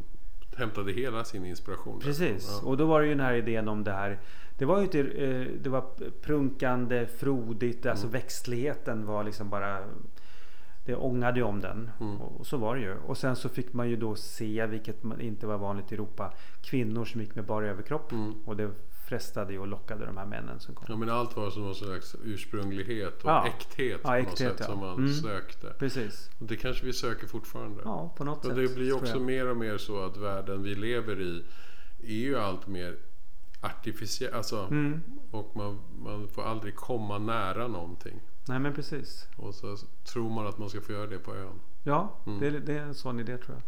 hämtade 0.56 0.92
hela 0.92 1.24
sin 1.24 1.44
inspiration. 1.44 2.00
Precis, 2.00 2.58
Ja. 2.62 2.68
och 2.68 2.76
då 2.76 2.86
var 2.86 3.00
det 3.00 3.06
ju 3.06 3.14
den 3.14 3.24
här 3.26 3.34
idén 3.34 3.68
om 3.68 3.84
det 3.84 3.92
här. 3.92 4.18
Det 4.58 4.64
var 4.64 4.78
ju 4.78 4.84
inte, 4.84 5.00
eh, 5.00 5.46
det 5.62 5.68
var 5.68 5.84
prunkande, 6.22 7.06
frodigt, 7.06 7.86
alltså 7.86 8.06
Mm. 8.06 8.12
växtligheten 8.12 9.06
var 9.06 9.24
liksom 9.24 9.50
bara 9.50 9.78
det 10.84 10.94
ångade 10.96 11.38
ju 11.38 11.44
om 11.44 11.60
den. 11.60 11.90
Mm. 12.00 12.16
Och 12.16 12.46
så 12.46 12.56
var 12.56 12.74
det 12.76 12.80
ju. 12.82 12.94
Och 13.06 13.18
sen 13.18 13.36
så 13.36 13.48
fick 13.48 13.72
man 13.72 13.88
ju 13.88 13.96
då 13.96 14.14
se, 14.14 14.66
vilket 14.66 14.96
inte 15.20 15.46
var 15.46 15.58
vanligt 15.58 15.92
i 15.92 15.94
Europa, 15.94 16.32
kvinnor 16.62 17.04
som 17.04 17.20
gick 17.20 17.34
med 17.34 17.44
bara 17.44 17.66
överkropp. 17.66 18.12
Mm. 18.12 18.34
Och 18.44 18.56
det 18.56 18.70
frestade 19.06 19.58
och 19.58 19.66
lockade 19.66 20.06
de 20.06 20.16
här 20.16 20.26
männen 20.26 20.60
som 20.60 20.74
kom. 20.74 20.86
Ja 20.88 20.96
men 20.96 21.10
allt 21.10 21.36
var 21.36 21.50
som 21.50 21.62
någon 21.62 21.74
slags 21.74 22.16
ursprunglighet 22.24 23.22
och 23.24 23.30
Ja. 23.30 23.46
äkthet 23.46 24.02
på 24.02 24.08
Ja, 24.08 24.18
något 24.18 24.28
äkthet, 24.32 24.48
sätt 24.50 24.56
ja. 24.60 24.66
som 24.66 24.78
man 24.80 24.98
Mm. 24.98 25.12
sökte. 25.14 25.74
Precis. 25.78 26.30
Och 26.38 26.46
det 26.46 26.56
kanske 26.56 26.86
vi 26.86 26.92
söker 26.92 27.26
fortfarande. 27.26 27.82
Ja, 27.84 28.14
på 28.16 28.24
något 28.24 28.38
och 28.38 28.44
sätt. 28.44 28.56
det 28.56 28.74
blir 28.74 28.96
också 28.96 29.20
mer 29.20 29.48
och 29.48 29.56
mer 29.56 29.78
så 29.78 30.04
att 30.04 30.16
världen 30.16 30.62
vi 30.62 30.74
lever 30.74 31.20
i 31.20 31.44
är 32.02 32.12
ju 32.26 32.38
allt 32.38 32.66
mer 32.66 32.96
artificiell. 33.60 34.34
Alltså, 34.34 34.66
Mm. 34.70 35.02
Och 35.30 35.56
man, 35.56 35.80
man 35.98 36.28
får 36.28 36.42
aldrig 36.44 36.76
komma 36.76 37.18
nära 37.18 37.68
någonting. 37.68 38.20
Nej 38.48 38.58
men 38.58 38.74
precis. 38.74 39.28
Och 39.36 39.54
så 39.54 39.76
tror 40.04 40.30
man 40.30 40.46
att 40.46 40.58
man 40.58 40.68
ska 40.70 40.80
få 40.80 40.92
göra 40.92 41.06
det 41.06 41.18
på 41.18 41.34
ön. 41.34 41.60
Ja, 41.82 42.16
Mm. 42.26 42.40
det, 42.40 42.46
är- 42.46 42.60
det 42.60 42.78
är 42.78 42.82
en 42.82 42.94
sån 42.94 43.20
idé 43.20 43.36
tror 43.38 43.56
jag. 43.56 43.62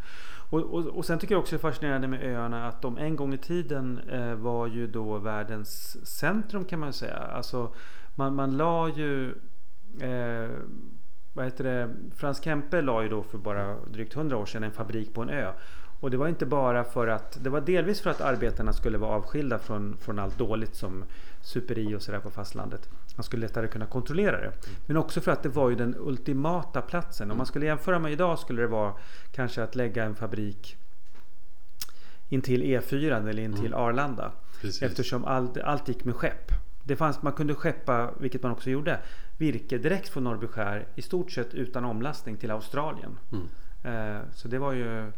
Och, 0.51 0.75
och, 0.75 0.87
och 0.87 1.05
sen 1.05 1.19
tycker 1.19 1.35
jag 1.35 1.41
också 1.41 1.57
det 1.57 1.61
är 1.61 1.71
fascinerande 1.71 2.09
med 2.09 2.23
öarna 2.25 2.69
att 2.69 2.83
de 2.83 2.99
en 2.99 3.17
gång 3.17 3.35
i 3.35 3.39
tiden 3.39 3.99
eh, 4.09 4.35
var 4.35 4.67
ju 4.67 4.87
då 4.87 5.19
världens 5.19 6.07
centrum 6.07 6.65
kan 6.65 6.81
man 6.81 6.93
säga. 6.93 7.17
Alltså 7.17 7.75
man, 8.15 8.35
man 8.35 8.57
la 8.57 8.89
ju 8.89 9.31
eh, 10.01 10.51
vad 11.33 11.45
heter 11.45 11.65
det? 11.65 11.95
Frans 12.17 12.43
Kempe 12.45 12.83
la 12.83 13.03
ju 13.03 13.09
då 13.09 13.23
för 13.23 13.39
bara 13.39 13.77
drygt 13.93 14.17
100 14.17 14.37
år 14.37 14.47
sedan 14.47 14.63
en 14.65 14.73
fabrik 14.73 15.15
på 15.15 15.23
en 15.23 15.29
ö. 15.31 15.53
Och 16.01 16.11
det 16.11 16.17
var 16.17 16.29
inte 16.29 16.47
bara 16.47 16.85
för 16.85 17.07
att 17.07 17.39
Det 17.45 17.51
var 17.51 17.61
delvis 17.61 18.01
för 18.01 18.11
att 18.11 18.21
arbetarna 18.21 18.73
skulle 18.73 18.99
vara 18.99 19.11
avskilda 19.17 19.59
från, 19.59 19.97
från 19.97 20.19
allt 20.19 20.39
dåligt 20.39 20.75
som 20.75 21.05
superi 21.43 21.95
och 21.95 22.03
sådär 22.03 22.21
på 22.21 22.31
fastlandet. 22.31 22.89
Man 23.19 23.25
skulle 23.25 23.47
lättare 23.47 23.69
kunna 23.69 23.87
kontrollera 23.87 24.41
det. 24.41 24.53
Men 24.87 24.97
också 24.97 25.21
för 25.21 25.33
att 25.33 25.43
det 25.43 25.49
var 25.49 25.71
ju 25.71 25.77
den 25.77 25.95
ultimata 25.99 26.83
platsen. 26.83 27.31
Om 27.31 27.37
man 27.37 27.47
skulle 27.47 27.67
jämföra 27.67 27.99
med 27.99 28.13
idag 28.13 28.39
skulle 28.39 28.63
det 28.63 28.69
vara 28.69 28.95
kanske 29.33 29.63
att 29.63 29.75
lägga 29.75 30.05
en 30.05 30.15
fabrik 30.15 30.77
intill 32.29 32.63
E4 32.63 33.29
eller 33.29 33.43
intill 33.43 33.75
Arlanda. 33.75 34.33
Precis. 34.61 34.83
Eftersom 34.83 35.25
allt, 35.25 35.59
allt 35.59 35.89
gick 35.89 36.05
med 36.05 36.15
skepp. 36.15 36.53
Det 36.85 36.97
fanns, 36.97 37.23
man 37.23 37.33
kunde 37.33 37.55
skeppa, 37.55 38.11
vilket 38.19 38.43
man 38.43 38.53
också 38.53 38.71
gjorde, 38.71 39.01
virke 39.37 39.79
direkt 39.79 40.09
från 40.09 40.25
Norrbyskär 40.25 40.87
i 40.95 41.03
stort 41.03 41.33
sett 41.33 41.55
utan 41.55 41.85
omlastning 41.85 42.37
till 42.37 42.51
Australien. 42.51 43.19
Mm. 43.33 44.17
Eh, 44.17 44.23
så 44.35 44.49
det 44.49 44.59
var 44.59 44.73
ju 44.73 45.13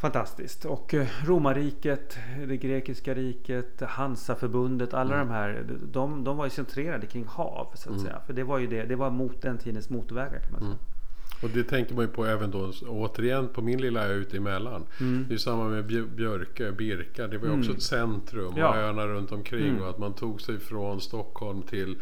fantastiskt. 0.00 0.64
Och 0.64 0.94
eh, 0.94 1.06
romarriket, 1.24 2.18
det 2.48 2.56
grekiska 2.56 3.14
riket, 3.14 3.80
Hansaförbundet, 3.80 4.94
alla 4.94 5.14
Mm. 5.14 5.28
de 5.28 5.34
här, 5.34 5.64
de, 5.92 6.24
de 6.24 6.36
var 6.36 6.44
ju 6.44 6.50
centrerade 6.50 7.06
kring 7.06 7.24
hav 7.24 7.66
så 7.74 7.92
att 7.92 8.00
säga. 8.00 8.20
För 8.26 8.32
det 8.32 8.42
var 8.44 8.58
ju 8.58 8.66
det, 8.66 8.82
det 8.84 8.96
var 8.96 9.10
mot 9.10 9.42
den 9.42 9.58
tidens 9.58 9.90
motorvägar 9.90 10.40
kan 10.40 10.52
man 10.52 10.60
säga. 10.60 10.70
Mm. 10.72 10.78
Och 11.42 11.48
det 11.50 11.64
tänker 11.64 11.94
man 11.94 12.04
ju 12.04 12.10
på 12.10 12.26
även 12.26 12.50
då 12.50 12.72
återigen 12.88 13.48
på 13.48 13.62
min 13.62 13.80
lilla 13.80 14.06
ö 14.06 14.12
ute 14.14 14.36
i 14.36 14.40
Mälaren. 14.40 14.82
Mm. 15.00 15.22
Det 15.22 15.30
är 15.30 15.32
ju 15.32 15.38
samma 15.38 15.64
med 15.64 15.84
Bj- 15.90 16.14
Björkö, 16.16 16.72
Birka. 16.72 17.26
Det 17.26 17.38
var 17.38 17.46
ju 17.48 17.58
också 17.58 17.72
ett 17.72 17.82
centrum 17.82 18.52
Ja. 18.56 18.68
och 18.68 18.76
öarna 18.76 19.06
runt 19.06 19.32
omkring. 19.32 19.68
Mm. 19.68 19.82
Och 19.82 19.90
att 19.90 19.98
man 19.98 20.12
tog 20.12 20.40
sig 20.40 20.58
från 20.58 21.00
Stockholm 21.00 21.62
till, 21.62 21.96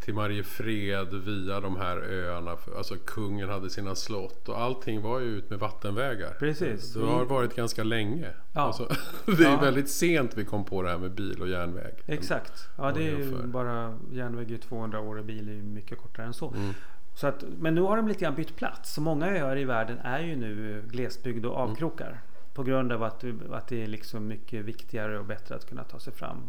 till 0.00 0.14
Mariefred 0.14 1.14
via 1.14 1.60
de 1.60 1.76
här 1.76 1.96
öarna. 1.96 2.56
Alltså 2.76 2.94
kungen 3.06 3.48
hade 3.48 3.70
sina 3.70 3.94
slott 3.94 4.48
och 4.48 4.60
allting 4.60 5.02
var 5.02 5.20
ju 5.20 5.26
ut 5.26 5.50
med 5.50 5.58
vattenvägar. 5.58 6.30
Precis. 6.38 6.94
Det 6.94 7.04
har 7.06 7.24
varit 7.24 7.56
ganska 7.56 7.84
länge. 7.84 8.28
Ja. 8.52 8.60
Alltså, 8.60 8.88
det 9.26 9.44
är 9.44 9.50
Ja. 9.50 9.60
väldigt 9.60 9.90
sent 9.90 10.36
vi 10.36 10.44
kom 10.44 10.64
på 10.64 10.82
det 10.82 10.90
här 10.90 10.98
med 10.98 11.10
bil 11.10 11.40
och 11.42 11.48
järnväg. 11.48 11.94
Exakt. 12.06 12.68
Ja, 12.76 12.92
det 12.92 13.08
är 13.08 13.18
ju 13.18 13.46
bara 13.46 13.98
järnväg 14.12 14.44
är 14.46 14.50
ju 14.50 14.58
200 14.58 15.00
år 15.00 15.16
och 15.18 15.24
bil 15.24 15.48
är 15.48 15.52
ju 15.52 15.62
mycket 15.62 15.98
kortare 15.98 16.26
än 16.26 16.34
så. 16.34 16.48
Mm. 16.56 16.74
så 17.14 17.26
att, 17.26 17.44
men 17.58 17.74
nu 17.74 17.80
har 17.80 17.96
de 17.96 18.08
lite 18.08 18.20
grann 18.24 18.34
bytt 18.34 18.56
plats. 18.56 18.94
Så 18.94 19.00
många 19.00 19.26
öar 19.26 19.58
i 19.58 19.64
världen 19.64 19.98
är 19.98 20.20
ju 20.20 20.36
nu 20.36 20.82
glesbygd 20.90 21.46
och 21.46 21.56
avkrokar. 21.56 22.20
På 22.54 22.62
grund 22.62 22.92
av 22.92 23.02
att, 23.02 23.24
att 23.50 23.68
det 23.68 23.82
är 23.82 23.86
liksom 23.86 24.26
mycket 24.26 24.64
viktigare 24.64 25.18
och 25.18 25.24
bättre 25.24 25.54
att 25.54 25.68
kunna 25.68 25.84
ta 25.84 25.98
sig 25.98 26.12
fram. 26.12 26.42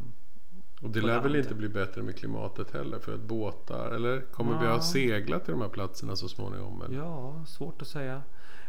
Och 0.82 0.90
det 0.90 1.02
lär 1.02 1.20
väl 1.22 1.36
inte 1.36 1.56
bli 1.56 1.70
bättre 1.70 2.02
med 2.04 2.16
klimatet 2.18 2.72
heller 2.72 3.00
för 3.00 3.14
att 3.16 3.20
båtar, 3.22 3.92
eller 3.92 4.22
kommer 4.22 4.60
vi 4.60 4.66
Ja. 4.66 4.72
ha 4.74 4.82
seglat 4.82 5.46
till 5.46 5.52
de 5.52 5.62
här 5.62 5.70
platserna 5.70 6.16
så 6.16 6.28
småningom? 6.28 6.82
Eller? 6.82 6.98
Ja, 6.98 7.46
svårt 7.48 7.82
att 7.82 7.88
säga. 7.88 8.22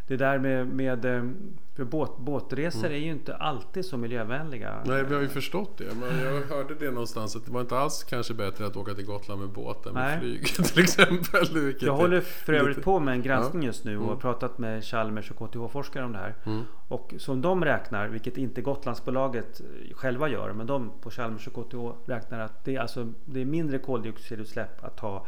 Det 0.07 0.17
där 0.17 0.39
med, 0.39 0.67
med 0.69 1.05
eh, 1.05 1.25
för 1.77 1.85
båt, 1.85 2.19
båtresor 2.19 2.91
är 2.91 2.97
ju 2.97 3.11
inte 3.11 3.37
alltid 3.37 3.85
så 3.85 3.97
miljövänliga. 3.97 4.69
Mm. 4.73 4.83
Nej, 4.89 5.05
vi 5.05 5.15
har 5.15 5.23
ju 5.23 5.29
förstått 5.29 5.79
det. 5.79 5.85
Men 6.01 6.19
jag 6.25 6.43
hörde 6.57 6.75
det 6.75 6.91
någonstans 6.91 7.37
att 7.37 7.45
det 7.47 7.53
var 7.53 7.61
inte 7.61 7.79
alls 7.79 8.05
kanske 8.05 8.35
bättre 8.35 8.67
att 8.67 8.77
åka 8.77 8.95
till 8.95 9.05
Gotland 9.07 9.41
med 9.41 9.51
båt 9.51 9.87
än 9.87 9.95
med 9.95 10.03
Nej. 10.03 10.19
flyg 10.21 10.47
till 10.73 10.83
exempel. 10.83 11.75
Jag 11.81 11.93
håller 11.95 12.21
för 12.21 12.53
övrigt 12.53 12.77
lite- 12.77 12.85
på 12.85 13.01
med 13.01 13.15
en 13.15 13.23
granskning 13.23 13.63
Ja. 13.63 13.67
just 13.67 13.85
nu 13.85 13.97
och 13.97 14.03
har 14.03 14.11
Mm. 14.11 14.21
pratat 14.21 14.59
med 14.59 14.85
Chalmers 14.85 15.31
och 15.31 15.37
KTH-forskare 15.51 16.05
om 16.05 16.13
det 16.13 16.19
här. 16.19 16.35
Mm. 16.47 16.63
Och 16.89 17.15
som 17.19 17.41
de 17.43 17.65
räknar, 17.65 18.09
vilket 18.09 18.37
inte 18.39 18.63
Gotlandsbolaget 18.63 19.61
eh, 19.61 19.95
själva 19.97 20.29
gör, 20.29 20.53
men 20.53 20.67
de 20.67 20.91
på 21.01 21.11
Chalmers 21.11 21.47
och 21.49 21.53
KTH 21.71 22.11
räknar 22.11 22.41
att 22.41 22.65
det 22.65 22.77
är, 22.77 22.81
alltså, 22.81 23.13
det 23.25 23.41
är 23.41 23.45
mindre 23.45 23.79
koldioxidutsläpp 23.79 24.85
att 24.85 24.97
ta 24.97 25.27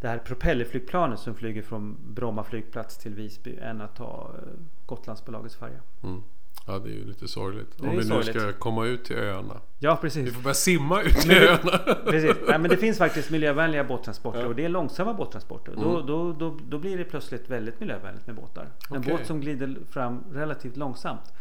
det 0.00 0.08
här 0.08 0.18
propellerflygplanet 0.18 1.18
som 1.20 1.34
flyger 1.34 1.62
från 1.62 1.96
Bromma 2.14 2.44
flygplats 2.44 2.98
till 2.98 3.14
Visby 3.14 3.56
än 3.62 3.80
att 3.80 3.96
ta 3.96 4.30
eh, 4.38 4.42
Gotlandsbolagets 4.86 5.56
färja. 5.56 5.80
Mm. 6.02 6.22
Ja, 6.66 6.78
det 6.78 6.88
är 6.90 6.94
ju 6.94 7.04
lite 7.04 7.28
sorgligt. 7.28 7.66
Det 7.76 7.82
Om 7.82 7.90
vi 7.90 7.96
nu 7.96 8.02
sorgligt. 8.02 8.40
ska 8.40 8.52
komma 8.52 8.86
ut 8.86 9.04
till 9.04 9.16
öarna. 9.16 9.60
Ja, 9.78 9.94
Vi 9.94 10.00
precis. 10.00 10.34
får 10.34 10.42
börja 10.42 10.54
simma 10.54 11.02
ut 11.02 11.16
till 11.16 11.32
öarna. 11.32 11.78
Precis. 12.10 12.36
Nej, 12.48 12.58
men 12.58 12.70
det 12.70 12.76
finns 12.76 12.98
faktiskt 12.98 13.30
miljövänliga 13.30 13.84
båttransporter 13.84 14.40
Ja. 14.40 14.46
och 14.46 14.54
det 14.54 14.64
är 14.64 14.68
långsamma 14.68 15.14
båttransporter. 15.14 15.72
Då, 15.76 15.94
Mm. 15.94 16.06
då, 16.06 16.32
då, 16.32 16.58
då 16.68 16.78
blir 16.78 16.98
det 16.98 17.04
plötsligt 17.04 17.50
väldigt 17.50 17.80
miljövänligt 17.80 18.26
med 18.26 18.36
båtar. 18.36 18.66
En 18.90 19.02
båt 19.02 19.26
som 19.26 19.40
glider 19.40 19.76
fram 19.90 20.24
relativt 20.32 20.76
långsamt 20.76 21.32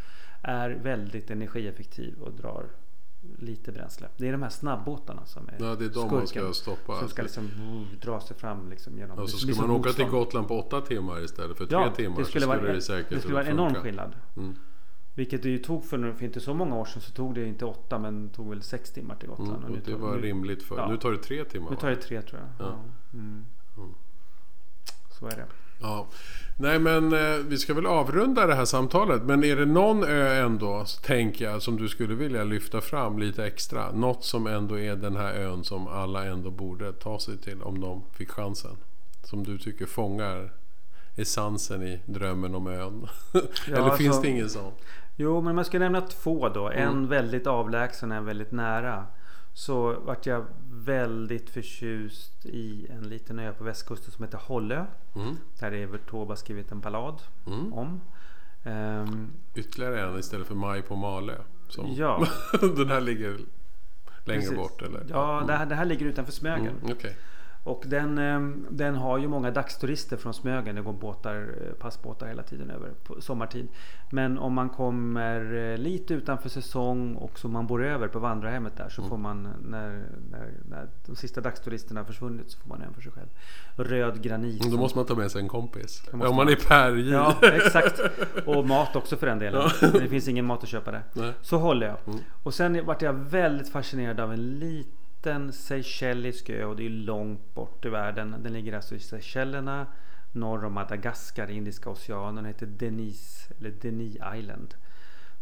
är 0.41 0.69
väldigt 0.69 1.31
energieffektiv 1.31 2.15
och 2.21 2.31
drar 2.33 2.63
lite 3.39 3.71
bränsle. 3.71 4.07
Det 4.17 4.27
är 4.27 4.31
de 4.31 4.41
här 4.41 4.49
snabbåtarna 4.49 5.25
som 5.25 5.47
är 5.49 5.55
Ja, 5.59 5.75
det 5.75 5.85
är 5.85 5.89
de 5.89 5.99
man 6.11 6.27
ska 6.27 6.39
skurken. 6.39 6.53
stoppa. 6.53 6.99
Som 6.99 7.09
ska 7.09 7.21
liksom 7.21 7.49
dra 8.01 8.19
sig 8.21 8.37
fram 8.37 8.69
liksom 8.69 8.97
genom... 8.97 9.19
Och 9.19 9.29
så 9.29 9.35
det 9.35 9.39
ska 9.39 9.45
blir 9.47 9.55
man 9.55 9.65
som 9.65 9.75
åka 9.75 9.89
till 9.89 10.03
motstånd. 10.05 10.23
Gotland 10.25 10.47
på 10.47 10.59
åtta 10.59 10.81
timmar 10.81 11.23
istället 11.23 11.57
för 11.57 11.65
tre 11.65 11.77
Ja, 11.79 11.93
timmar. 11.95 12.17
det 12.17 12.25
skulle, 12.25 12.41
så 12.41 12.47
vara, 12.47 12.57
skulle 12.57 12.71
det 12.71 12.77
det, 12.77 12.81
säkert 12.81 13.19
skulle 13.19 13.33
vara 13.35 13.45
enorm 13.47 13.73
skillnad. 13.75 14.15
Mm. 14.37 14.55
Vilket 15.15 15.43
det 15.43 15.49
ju 15.49 15.57
tog 15.59 15.85
för, 15.85 16.13
för 16.13 16.25
inte 16.25 16.39
så 16.39 16.53
många 16.53 16.75
år 16.75 16.85
sedan 16.85 17.01
så 17.01 17.11
tog 17.11 17.35
det 17.35 17.45
inte 17.45 17.65
åtta 17.65 17.99
men 17.99 18.29
tog 18.29 18.49
väl 18.49 18.61
sex 18.61 18.91
timmar 18.91 19.15
till 19.15 19.29
Gotland. 19.29 19.49
Mm. 19.51 19.63
Och 19.63 19.69
Och 19.69 19.75
nu 19.75 19.81
det 19.85 19.91
tar- 19.91 19.99
var 19.99 20.15
nu, 20.15 20.21
rimligt 20.21 20.63
för. 20.63 20.77
Ja. 20.77 20.89
Nu 20.91 20.97
tar 20.97 21.11
det 21.11 21.17
tre 21.17 21.43
timmar 21.43 21.69
Nu 21.69 21.75
tar 21.75 21.89
det 21.89 21.95
tre 21.95 22.21
tror 22.21 22.41
jag. 22.41 22.67
Ja. 22.67 22.73
Ja. 22.73 23.17
Mm. 23.19 23.45
Mm. 23.77 23.89
Så 25.19 25.25
är 25.27 25.31
det. 25.35 25.45
Ja. 25.81 26.07
Nej 26.59 26.79
men 26.79 27.13
eh, 27.13 27.37
vi 27.47 27.57
ska 27.57 27.73
väl 27.73 27.85
avrunda 27.85 28.47
det 28.47 28.55
här 28.55 28.65
samtalet. 28.65 29.23
Men 29.23 29.43
är 29.43 29.55
det 29.55 29.65
någon 29.65 30.03
ö 30.03 30.33
ändå, 30.45 30.85
tänker 31.03 31.45
jag, 31.45 31.61
som 31.61 31.77
du 31.77 31.87
skulle 31.89 32.15
vilja 32.15 32.43
lyfta 32.43 32.81
fram 32.81 33.19
lite 33.19 33.45
extra? 33.45 33.91
Något 33.91 34.23
som 34.23 34.47
ändå 34.47 34.79
är 34.79 34.95
den 34.95 35.15
här 35.15 35.33
ön 35.33 35.63
som 35.63 35.87
alla 35.87 36.25
ändå 36.25 36.51
borde 36.51 36.93
ta 36.93 37.19
sig 37.19 37.37
till 37.37 37.61
om 37.61 37.81
de 37.81 38.03
fick 38.17 38.29
chansen? 38.31 38.77
Som 39.23 39.43
du 39.43 39.57
tycker 39.57 39.85
fångar 39.85 40.51
essensen 41.15 41.83
i 41.83 41.99
drömmen 42.05 42.55
om 42.55 42.67
ön? 42.67 43.07
Eller 43.67 43.77
alltså- 43.79 43.97
finns 43.97 44.21
det 44.21 44.27
ingen 44.27 44.49
sån? 44.49 44.71
Jo, 45.15 45.41
men 45.41 45.55
man 45.55 45.65
ska 45.65 45.79
nämna 45.79 46.01
två 46.01 46.49
då. 46.49 46.69
En 46.69 46.87
Mm. 46.89 47.07
väldigt 47.07 47.47
avlägsen 47.47 48.11
och 48.11 48.17
en 48.17 48.25
väldigt 48.25 48.51
nära. 48.51 49.05
Så 49.57 49.99
vart 49.99 50.25
jag 50.25 50.45
väldigt 50.71 51.49
förtjust 51.49 52.45
i 52.45 52.87
en 52.89 53.09
liten 53.09 53.39
ö 53.39 53.53
på 53.53 53.63
västkusten 53.63 54.11
som 54.11 54.23
heter 54.25 54.37
Hållö. 54.37 54.85
Mm. 55.15 55.37
Där 55.59 55.71
Evert 55.71 56.09
Taube 56.09 56.31
har 56.31 56.35
skrivit 56.35 56.71
en 56.71 56.79
ballad 56.79 57.21
Mm. 57.47 57.73
om. 57.73 58.01
Ehm, 58.63 59.31
Ytterligare 59.55 60.01
en 60.01 60.19
istället 60.19 60.47
för 60.47 60.55
Maj 60.55 60.81
på 60.81 60.95
Malö. 60.95 61.35
Som 61.69 61.93
ja, 61.93 62.27
den 62.61 62.87
här 62.87 63.01
ligger 63.01 63.31
längre 64.25 64.41
precis. 64.41 64.55
bort 64.57 64.81
eller? 64.81 65.05
Ja, 65.09 65.43
det 65.47 65.53
här, 65.53 65.65
det 65.65 65.75
här 65.75 65.85
ligger 65.85 66.05
utanför 66.05 66.31
Smögen. 66.31 66.75
Mm, 66.83 66.91
Okej. 66.91 67.17
Och 67.67 67.83
den, 67.85 68.17
ehm, 68.17 68.65
den 68.69 68.95
har 68.95 69.17
ju 69.17 69.27
många 69.27 69.51
dagsturister 69.51 70.17
från 70.17 70.33
Smögen. 70.33 70.75
Det 70.75 70.81
går 70.81 70.93
båtar, 70.93 71.35
eh, 71.35 71.73
passbåtar 71.73 72.27
hela 72.27 72.43
tiden 72.43 72.69
över 72.69 72.89
på 73.03 73.21
sommartid. 73.21 73.67
Men 74.11 74.37
om 74.39 74.53
man 74.53 74.69
kommer 74.69 75.55
eh, 75.71 75.77
lite 75.77 76.13
utanför 76.13 76.49
säsong 76.49 77.15
och 77.15 77.39
så 77.39 77.47
man 77.47 77.67
bor 77.67 77.85
över 77.85 78.07
på 78.07 78.19
vandrarhemmet 78.19 78.77
där 78.77 78.89
så 78.89 79.01
Mm. 79.01 79.09
får 79.09 79.17
man 79.17 79.43
när, 79.61 80.03
när, 80.31 80.51
när 80.69 80.87
de 81.05 81.15
sista 81.15 81.41
dagsturisterna 81.41 81.99
har 81.99 82.05
försvunnit 82.05 82.51
så 82.51 82.59
får 82.59 82.69
man 82.69 82.81
en 82.81 82.93
för 82.93 83.01
sig 83.01 83.11
själv. 83.11 83.27
Röd 83.75 84.21
granit. 84.21 84.71
Då 84.71 84.77
måste 84.77 84.97
man 84.97 85.05
ta 85.05 85.15
med 85.15 85.31
sig 85.31 85.41
en 85.41 85.47
kompis. 85.47 86.03
Om 86.13 86.19
man 86.19 86.35
man. 86.35 86.49
är 86.49 86.55
pärg. 86.55 87.09
Ja, 87.09 87.35
exakt. 87.41 88.01
Och 88.45 88.67
mat 88.67 88.95
också 88.95 89.17
för 89.17 89.27
den 89.27 89.39
delen. 89.39 89.69
Men 89.81 89.91
det 89.91 90.07
finns 90.07 90.27
ingen 90.27 90.45
mat 90.45 90.63
att 90.63 90.69
köpa 90.69 90.91
där. 90.91 91.03
Nej. 91.13 91.33
Så 91.41 91.57
håller 91.57 91.87
jag. 91.87 91.97
Mm. 92.07 92.19
Och 92.43 92.53
sen 92.53 92.85
vart 92.85 93.01
jag 93.01 93.13
väldigt 93.13 93.69
fascinerad 93.69 94.19
av 94.19 94.33
en 94.33 94.59
liten 94.59 94.96
Seychellisk 95.53 96.49
ö 96.49 96.65
och 96.65 96.75
det 96.75 96.85
är 96.85 96.89
långt 96.89 97.53
bort 97.53 97.85
i 97.85 97.89
världen. 97.89 98.35
Den 98.43 98.53
ligger 98.53 98.73
alltså 98.73 98.95
i 98.95 98.99
Seychellerna 98.99 99.87
norr 100.31 100.65
om 100.65 100.73
Madagaskar, 100.73 101.49
Indiska 101.49 101.89
oceanen. 101.89 102.35
Den 102.35 102.45
heter 102.45 102.65
Denis, 102.65 103.49
eller 103.59 103.69
Denis 103.71 104.17
Island. 104.35 104.75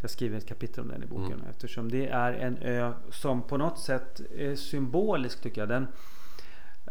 Jag 0.02 0.10
skriver 0.10 0.38
ett 0.38 0.48
kapitel 0.48 0.84
om 0.84 0.88
den 0.88 1.04
i 1.04 1.06
boken. 1.06 1.34
Mm. 1.34 1.50
Eftersom 1.50 1.92
det 1.92 2.08
är 2.08 2.34
en 2.34 2.58
ö 2.58 2.94
som 3.12 3.42
på 3.42 3.58
något 3.58 3.80
sätt 3.80 4.22
är 4.38 4.56
symbolisk 4.56 5.42
tycker 5.42 5.62
jag. 5.62 5.70
Den, 5.70 5.88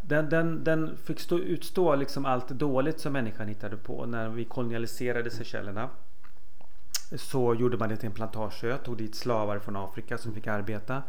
den, 0.03 0.28
den, 0.28 0.64
den 0.64 0.97
fick 0.97 1.20
stå, 1.20 1.39
utstå 1.39 1.95
liksom 1.95 2.26
allt 2.26 2.49
dåligt 2.49 3.01
som 3.01 3.12
människan 3.12 3.49
hittade 3.49 3.76
på 3.76 4.07
när 4.07 4.28
vi 4.28 4.45
kolonialiserade 4.45 5.30
Seychellerna. 5.30 5.91
Så 7.16 7.55
gjorde 7.55 7.76
man 7.76 7.89
det 7.89 7.97
till 7.97 8.07
en 8.07 8.14
plantageö, 8.14 8.78
tog 8.78 8.97
dit 8.97 9.14
slavar 9.14 9.59
från 9.59 9.76
Afrika 9.76 10.18
som 10.18 10.35
fick 10.35 10.47
arbeta. 10.47 11.03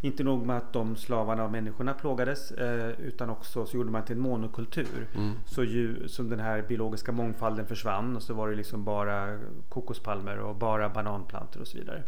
Inte 0.00 0.24
nog 0.24 0.46
med 0.46 0.56
att 0.56 0.72
de 0.72 0.96
slavarna 0.96 1.44
och 1.44 1.50
människorna 1.50 1.94
plågades 1.94 2.50
eh, 2.50 2.90
utan 3.00 3.30
också 3.30 3.66
så 3.66 3.76
gjorde 3.76 3.90
man 3.90 4.04
till 4.04 4.16
en 4.16 4.22
monokultur. 4.22 5.08
Mm. 5.14 5.32
Så 5.46 5.64
ju, 5.64 6.08
som 6.08 6.28
den 6.28 6.40
här 6.40 6.62
biologiska 6.62 7.12
mångfalden 7.12 7.66
försvann 7.66 8.16
och 8.16 8.22
så 8.22 8.34
var 8.34 8.48
det 8.48 8.56
liksom 8.56 8.84
bara 8.84 9.38
kokospalmer 9.68 10.38
och 10.38 10.56
bara 10.56 10.88
bananplantor 10.88 11.60
och 11.60 11.66
så 11.66 11.78
vidare. 11.78 12.02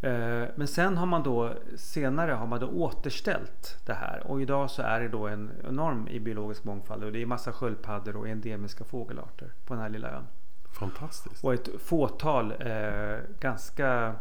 Eh, 0.00 0.48
men 0.54 0.68
sen 0.68 0.96
har 0.96 1.06
man 1.06 1.22
då 1.22 1.52
senare 1.76 2.32
har 2.32 2.46
man 2.46 2.60
då 2.60 2.66
återställt 2.66 3.78
det 3.86 3.94
här 3.94 4.26
och 4.26 4.42
idag 4.42 4.70
så 4.70 4.82
är 4.82 5.00
det 5.00 5.08
då 5.08 5.26
en 5.26 5.50
enorm 5.68 6.08
i 6.08 6.20
biologisk 6.20 6.64
mångfald 6.64 7.04
och 7.04 7.12
det 7.12 7.22
är 7.22 7.26
massa 7.26 7.52
sköldpaddor 7.52 8.16
och 8.16 8.28
endemiska 8.28 8.84
fågelarter 8.84 9.52
på 9.64 9.74
den 9.74 9.82
här 9.82 9.90
lilla 9.90 10.10
ön. 10.10 10.26
Fantastiskt. 10.72 11.44
Och 11.44 11.54
ett 11.54 11.68
fåtal 11.78 12.52
eh, 12.52 13.18
ganska 13.40 14.14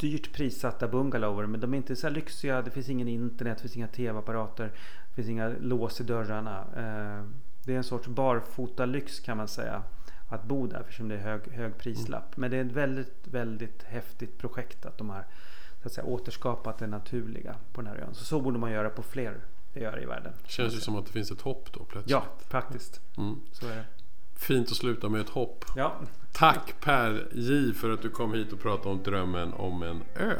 dyrt 0.00 0.32
prissatta 0.32 0.88
bungalower 0.88 1.46
men 1.46 1.60
de 1.60 1.72
är 1.74 1.76
inte 1.76 1.96
så 1.96 2.06
här 2.06 2.14
lyxiga. 2.14 2.62
Det 2.62 2.70
finns 2.70 2.88
ingen 2.88 3.08
internet, 3.08 3.56
det 3.56 3.62
finns 3.62 3.76
inga 3.76 3.88
tv-apparater, 3.88 4.64
det 5.08 5.14
finns 5.14 5.28
inga 5.28 5.48
lås 5.60 6.00
i 6.00 6.04
dörrarna. 6.04 6.58
Eh, 6.58 7.24
det 7.64 7.72
är 7.72 7.76
en 7.76 7.84
sorts 7.84 8.08
barfota 8.08 8.86
lyx 8.86 9.20
kan 9.20 9.36
man 9.36 9.48
säga 9.48 9.82
att 10.28 10.44
bo 10.44 10.66
där 10.66 10.80
eftersom 10.80 11.08
det 11.08 11.14
är 11.14 11.18
hög, 11.18 11.52
hög 11.52 11.78
prislapp. 11.78 12.36
Mm. 12.36 12.40
Men 12.40 12.50
det 12.50 12.56
är 12.56 12.64
ett 12.64 12.72
väldigt, 12.72 13.28
väldigt 13.28 13.82
häftigt 13.82 14.38
projekt 14.38 14.86
att 14.86 14.98
de 14.98 15.10
har 15.10 15.24
så 15.82 15.88
att 15.88 15.92
säga, 15.92 16.04
återskapat 16.04 16.78
det 16.78 16.86
naturliga 16.86 17.56
på 17.72 17.80
den 17.80 17.90
här 17.90 17.98
ön. 17.98 18.14
Så, 18.14 18.24
så 18.24 18.40
borde 18.40 18.58
man 18.58 18.72
göra 18.72 18.90
på 18.90 19.02
fler 19.02 19.40
öar 19.74 20.02
i 20.02 20.06
världen. 20.06 20.32
Det 20.42 20.50
känns 20.50 20.74
ju 20.74 20.80
som 20.80 20.96
att 20.96 21.06
det 21.06 21.12
finns 21.12 21.30
ett 21.30 21.40
hopp 21.40 21.72
då 21.72 21.84
plötsligt. 21.84 22.10
Ja, 22.10 22.24
faktiskt. 22.48 23.00
Mm. 23.16 23.40
Så 23.52 23.66
är 23.66 23.76
det. 23.76 23.84
Fint 24.40 24.70
att 24.70 24.76
sluta 24.76 25.08
med 25.08 25.20
ett 25.20 25.28
hopp. 25.28 25.64
Ja. 25.76 25.96
Tack 26.32 26.74
Per 26.80 27.28
J 27.34 27.74
för 27.74 27.90
att 27.90 28.02
du 28.02 28.10
kom 28.10 28.34
hit 28.34 28.52
och 28.52 28.60
pratade 28.60 28.94
om 28.94 29.02
drömmen 29.02 29.52
om 29.52 29.82
en 29.82 30.02
ö. 30.16 30.34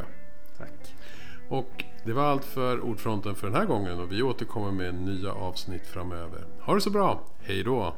Tack. 0.57 0.95
Och 1.49 1.83
det 2.05 2.13
var 2.13 2.23
allt 2.23 2.45
för 2.45 2.79
Ordfronten 2.79 3.35
för 3.35 3.47
den 3.47 3.55
här 3.55 3.65
gången 3.65 3.99
och 3.99 4.11
vi 4.11 4.21
återkommer 4.21 4.71
med 4.71 4.93
nya 4.95 5.31
avsnitt 5.31 5.87
framöver. 5.87 6.45
Ha 6.61 6.75
det 6.75 6.81
så 6.81 6.89
bra. 6.89 7.23
Hej 7.41 7.63
då! 7.63 7.95